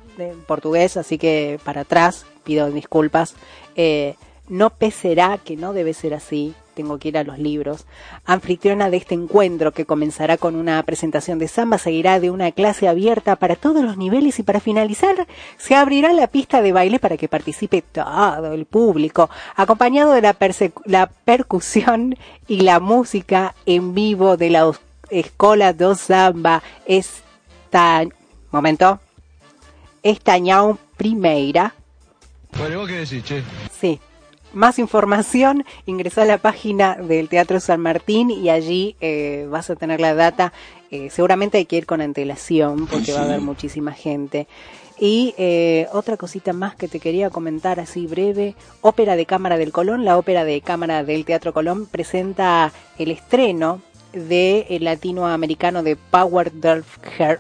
portugués, 0.47 0.97
así 0.97 1.19
que 1.19 1.59
para 1.65 1.81
atrás 1.83 2.25
pido 2.45 2.71
disculpas. 2.71 3.35
Eh, 3.75 4.15
no 4.51 4.71
peserá, 4.71 5.39
que 5.39 5.57
no 5.57 5.73
debe 5.73 5.95
ser 5.95 6.13
así, 6.13 6.55
tengo 6.75 6.99
que 6.99 7.09
ir 7.09 7.19
a 7.19 7.25
los 7.25 7.39
libros. 7.39 7.87
Anfitriona 8.25 8.91
de 8.91 8.97
este 8.97 9.15
encuentro 9.15 9.73
que 9.73 9.87
comenzará 9.87 10.37
con 10.37 10.57
una 10.57 10.83
presentación 10.83 11.39
de 11.39 11.47
samba, 11.47 11.79
seguirá 11.79 12.21
de 12.21 12.31
una 12.31 12.51
clase 12.53 12.89
abierta 12.89 13.37
para 13.37 13.55
todos 13.57 13.85
los 13.85 13.97
niveles 13.97 14.39
y 14.39 14.43
para 14.43 14.61
finalizar 14.61 15.27
se 15.57 15.75
abrirá 15.75 16.13
la 16.13 16.27
pista 16.27 16.63
de 16.63 16.73
baile 16.73 16.99
para 16.99 17.17
que 17.17 17.29
participe 17.29 17.83
todo 17.83 18.53
el 18.53 18.67
público, 18.67 19.31
acompañado 19.55 20.13
de 20.13 20.23
la, 20.23 21.07
percusión 21.25 22.17
y 22.49 22.61
la 22.63 22.81
música 22.81 23.55
en 23.67 23.95
vivo 23.95 24.37
de 24.37 24.51
la 24.51 24.73
Escola 25.11 25.73
do 25.73 25.95
Samba. 25.95 26.63
Esta, 26.87 28.05
momento, 28.51 29.01
Estañao 30.03 30.79
Primeira. 30.97 31.75
Bueno, 32.59 32.81
¿vos 32.81 32.89
qué 32.89 32.97
decís, 32.97 33.23
che? 33.25 33.43
Sí. 33.81 34.01
Más 34.53 34.81
información, 34.81 35.65
ingresa 35.87 36.23
a 36.23 36.25
la 36.25 36.39
página 36.39 36.97
del 36.97 37.29
Teatro 37.29 37.61
San 37.61 37.81
Martín 37.81 38.31
y 38.31 38.51
allí 38.51 38.97
eh, 39.01 39.47
vas 39.49 39.71
a 39.71 39.77
tener 39.77 40.01
la 40.01 40.15
data. 40.15 40.53
Eh, 40.91 41.09
seguramente 41.11 41.59
hay 41.59 41.67
que 41.67 41.77
ir 41.77 41.87
con 41.87 42.01
antelación 42.01 42.89
porque 42.89 43.13
va 43.13 43.21
a 43.21 43.25
haber 43.25 43.41
muchísima 43.41 43.93
gente. 43.93 44.49
Y 44.99 45.35
eh, 45.39 45.87
otra 45.93 46.17
cosita 46.17 46.53
más 46.53 46.75
que 46.75 46.89
te 46.89 46.99
quería 46.99 47.31
comentar 47.31 47.79
así 47.79 48.09
breve, 48.09 48.57
Ópera 48.81 49.15
de 49.15 49.25
Cámara 49.25 49.57
del 49.57 49.71
Colón, 49.71 50.05
la 50.05 50.19
Ópera 50.19 50.45
de 50.45 50.61
Cámara 50.61 51.05
del 51.05 51.25
Teatro 51.25 51.53
Colón 51.53 51.87
presenta 51.87 52.73
el 52.99 53.13
estreno 53.13 53.81
de 54.13 54.67
el 54.69 54.85
latinoamericano 54.85 55.85
de 55.85 55.95
Power 55.95 56.51
Dolph 56.61 56.99
Hair 57.19 57.39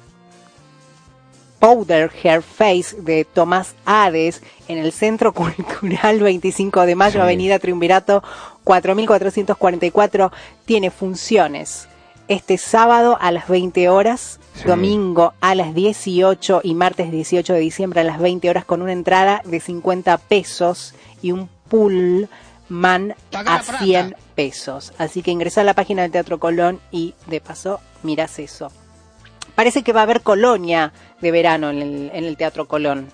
Powder 1.61 2.11
Hair 2.24 2.42
Face 2.42 2.96
de 3.00 3.24
Tomás 3.24 3.74
Hades 3.84 4.42
en 4.66 4.78
el 4.78 4.90
Centro 4.92 5.32
Cultural 5.34 6.18
25 6.18 6.86
de 6.86 6.96
Mayo, 6.96 7.12
Sí. 7.12 7.18
Avenida 7.20 7.58
Triunvirato 7.61 8.22
4444. 8.64 10.32
Tiene 10.64 10.90
funciones 10.90 11.86
este 12.28 12.58
sábado 12.58 13.18
a 13.20 13.30
las 13.32 13.48
20 13.48 13.88
horas, 13.88 14.38
Sí. 14.54 14.64
domingo 14.66 15.32
a 15.40 15.54
las 15.54 15.74
18 15.74 16.61
y 16.64 16.74
martes 16.74 17.11
18 17.12 17.52
de 17.54 17.61
diciembre 17.61 18.00
a 18.00 18.04
las 18.04 18.18
20 18.18 18.48
horas 18.50 18.64
con 18.64 18.82
una 18.82 18.92
entrada 18.92 19.42
de 19.44 19.61
50 19.61 20.16
pesos 20.18 20.94
y 21.22 21.32
un 21.32 21.48
pool 21.68 22.28
man 22.68 23.14
a 23.32 23.62
100 23.62 24.16
pesos. 24.34 24.92
Así 24.98 25.22
que 25.22 25.30
ingresa 25.30 25.61
a 25.61 25.64
la 25.64 25.74
página 25.74 26.02
del 26.02 26.12
Teatro 26.12 26.38
Colón 26.40 26.80
y 26.90 27.14
de 27.26 27.40
paso 27.40 27.80
miras 28.02 28.38
eso. 28.38 28.70
Parece 29.56 29.82
que 29.82 29.92
va 29.92 30.00
a 30.00 30.02
haber 30.04 30.22
colonia 30.22 30.92
de 31.21 31.31
verano 31.31 31.71
en 31.71 31.83
el, 31.83 32.11
en 32.12 32.25
el 32.25 32.37
Teatro 32.37 32.66
Colón. 32.66 33.09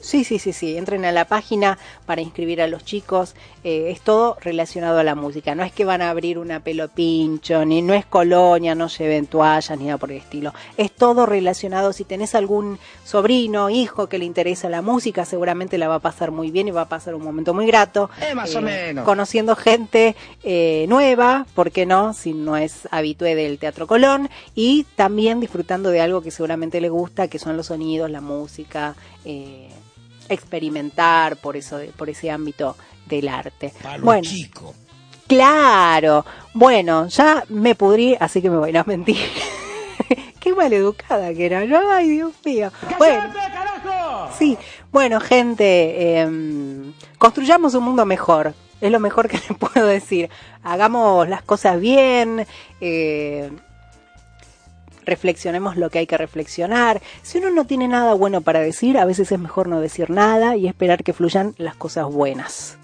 Sí, 0.00 0.24
sí, 0.24 0.38
sí, 0.38 0.52
sí. 0.52 0.76
Entren 0.76 1.04
a 1.04 1.12
la 1.12 1.24
página 1.24 1.78
para 2.06 2.20
inscribir 2.20 2.60
a 2.60 2.66
los 2.66 2.84
chicos. 2.84 3.34
Eh, 3.62 3.90
es 3.90 4.02
todo 4.02 4.36
relacionado 4.40 4.98
a 4.98 5.04
la 5.04 5.14
música. 5.14 5.54
No 5.54 5.62
es 5.62 5.72
que 5.72 5.84
van 5.84 6.02
a 6.02 6.10
abrir 6.10 6.38
una 6.38 6.60
pelo 6.60 6.88
pincho, 6.88 7.64
ni 7.64 7.80
no 7.80 7.94
es 7.94 8.04
colonia, 8.04 8.74
no 8.74 8.88
lleven 8.88 9.26
toallas, 9.26 9.78
ni 9.78 9.86
nada 9.86 9.98
por 9.98 10.12
el 10.12 10.18
estilo. 10.18 10.52
Es 10.76 10.92
todo 10.92 11.24
relacionado. 11.24 11.92
Si 11.92 12.04
tenés 12.04 12.34
algún 12.34 12.78
sobrino, 13.04 13.70
hijo 13.70 14.08
que 14.08 14.18
le 14.18 14.26
interesa 14.26 14.68
la 14.68 14.82
música, 14.82 15.24
seguramente 15.24 15.78
la 15.78 15.88
va 15.88 15.96
a 15.96 16.00
pasar 16.00 16.30
muy 16.30 16.50
bien 16.50 16.68
y 16.68 16.70
va 16.70 16.82
a 16.82 16.88
pasar 16.88 17.14
un 17.14 17.22
momento 17.22 17.54
muy 17.54 17.66
grato. 17.66 18.10
Eh, 18.20 18.34
más 18.34 18.54
o 18.54 18.60
menos. 18.60 19.04
Conociendo 19.04 19.56
gente 19.56 20.14
eh, 20.42 20.84
nueva, 20.88 21.46
¿por 21.54 21.70
qué 21.70 21.86
no? 21.86 22.12
Si 22.12 22.34
no 22.34 22.56
es 22.56 22.86
habitué 22.90 23.34
del 23.34 23.58
Teatro 23.58 23.86
Colón. 23.86 24.28
Y 24.54 24.84
también 24.94 25.40
disfrutando 25.40 25.90
de 25.90 26.02
algo 26.02 26.20
que 26.20 26.30
seguramente 26.30 26.82
le 26.82 26.90
gusta, 26.90 27.28
que 27.28 27.38
son 27.44 27.56
los 27.56 27.66
sonidos, 27.66 28.10
la 28.10 28.20
música, 28.20 28.94
eh, 29.24 29.70
experimentar 30.28 31.36
por 31.36 31.56
eso, 31.56 31.78
por 31.96 32.08
ese 32.10 32.30
ámbito 32.30 32.76
del 33.06 33.28
arte. 33.28 33.72
bueno, 34.00 34.22
chico. 34.22 34.74
claro. 35.26 36.24
Bueno, 36.54 37.08
ya 37.08 37.44
me 37.48 37.74
pudrí, 37.74 38.16
así 38.18 38.40
que 38.42 38.50
me 38.50 38.56
voy 38.56 38.76
a 38.76 38.84
mentir. 38.84 39.16
Qué 40.40 40.52
maleducada 40.54 41.32
que 41.32 41.46
era, 41.46 41.64
¿no? 41.64 41.80
Ay, 41.90 42.08
Dios 42.10 42.32
mío. 42.44 42.70
Bueno, 42.98 43.32
sí. 44.38 44.58
Bueno, 44.92 45.18
gente, 45.20 46.20
em, 46.20 46.92
construyamos 47.18 47.74
un 47.74 47.84
mundo 47.84 48.04
mejor. 48.04 48.54
Es 48.80 48.90
lo 48.92 49.00
mejor 49.00 49.28
que 49.28 49.38
les 49.48 49.58
puedo 49.58 49.86
decir. 49.86 50.28
Hagamos 50.62 51.28
las 51.28 51.42
cosas 51.42 51.80
bien. 51.80 52.46
eh, 52.80 53.50
reflexionemos 55.04 55.76
lo 55.76 55.90
que 55.90 56.00
hay 56.00 56.06
que 56.06 56.18
reflexionar. 56.18 57.00
Si 57.22 57.38
uno 57.38 57.50
no 57.50 57.66
tiene 57.66 57.88
nada 57.88 58.14
bueno 58.14 58.40
para 58.40 58.60
decir, 58.60 58.98
a 58.98 59.04
veces 59.04 59.30
es 59.32 59.38
mejor 59.38 59.68
no 59.68 59.80
decir 59.80 60.10
nada 60.10 60.56
y 60.56 60.66
esperar 60.66 61.04
que 61.04 61.12
fluyan 61.12 61.54
las 61.58 61.76
cosas 61.76 62.06
buenas 62.06 62.78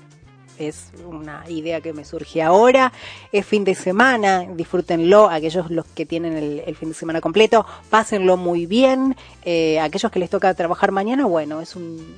es 0.60 0.90
una 1.06 1.44
idea 1.48 1.80
que 1.80 1.92
me 1.92 2.04
surge 2.04 2.42
ahora. 2.42 2.92
Es 3.32 3.46
fin 3.46 3.64
de 3.64 3.74
semana, 3.74 4.46
disfrútenlo, 4.54 5.30
aquellos 5.30 5.70
los 5.70 5.86
que 5.86 6.06
tienen 6.06 6.36
el, 6.36 6.76
fin 6.76 6.90
de 6.90 6.94
semana 6.94 7.20
completo, 7.20 7.66
pásenlo 7.88 8.36
muy 8.36 8.66
bien. 8.66 9.16
Eh, 9.44 9.80
aquellos 9.80 10.12
que 10.12 10.18
les 10.18 10.30
toca 10.30 10.52
trabajar 10.54 10.92
mañana, 10.92 11.24
bueno, 11.24 11.60
es 11.60 11.76
un, 11.76 12.16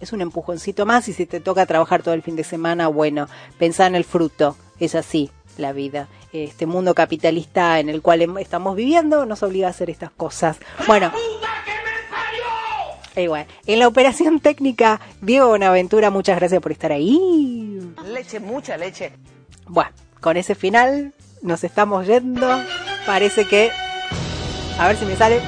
es 0.00 0.12
un 0.12 0.20
empujoncito 0.20 0.86
más 0.86 1.08
y 1.08 1.12
si 1.12 1.26
te 1.26 1.40
toca 1.40 1.66
trabajar 1.66 2.02
todo 2.02 2.14
el 2.14 2.22
fin 2.22 2.36
de 2.36 2.44
semana, 2.44 2.88
bueno, 2.88 3.28
pensá 3.58 3.86
en 3.86 3.94
el 3.94 4.04
fruto, 4.04 4.56
es 4.80 4.94
así 4.94 5.30
la 5.58 5.72
vida. 5.72 6.08
Este 6.32 6.66
mundo 6.66 6.94
capitalista 6.94 7.78
en 7.80 7.88
el 7.88 8.02
cual 8.02 8.22
em- 8.22 8.38
estamos 8.38 8.76
viviendo 8.76 9.26
nos 9.26 9.42
obliga 9.42 9.68
a 9.68 9.70
hacer 9.70 9.90
estas 9.90 10.10
cosas. 10.10 10.56
Bueno. 10.86 11.12
Igual. 13.16 13.46
En 13.66 13.78
la 13.78 13.86
operación 13.86 14.40
técnica, 14.40 15.00
Diego 15.20 15.48
Bonaventura, 15.48 16.10
muchas 16.10 16.36
gracias 16.38 16.60
por 16.60 16.72
estar 16.72 16.90
ahí. 16.90 17.80
Leche, 18.06 18.40
mucha 18.40 18.76
leche. 18.76 19.12
Bueno, 19.66 19.90
con 20.20 20.36
ese 20.36 20.54
final 20.56 21.14
nos 21.40 21.62
estamos 21.62 22.06
yendo. 22.06 22.48
Parece 23.06 23.46
que. 23.46 23.70
A 24.78 24.88
ver 24.88 24.96
si 24.96 25.04
me 25.04 25.14
sale. 25.14 25.40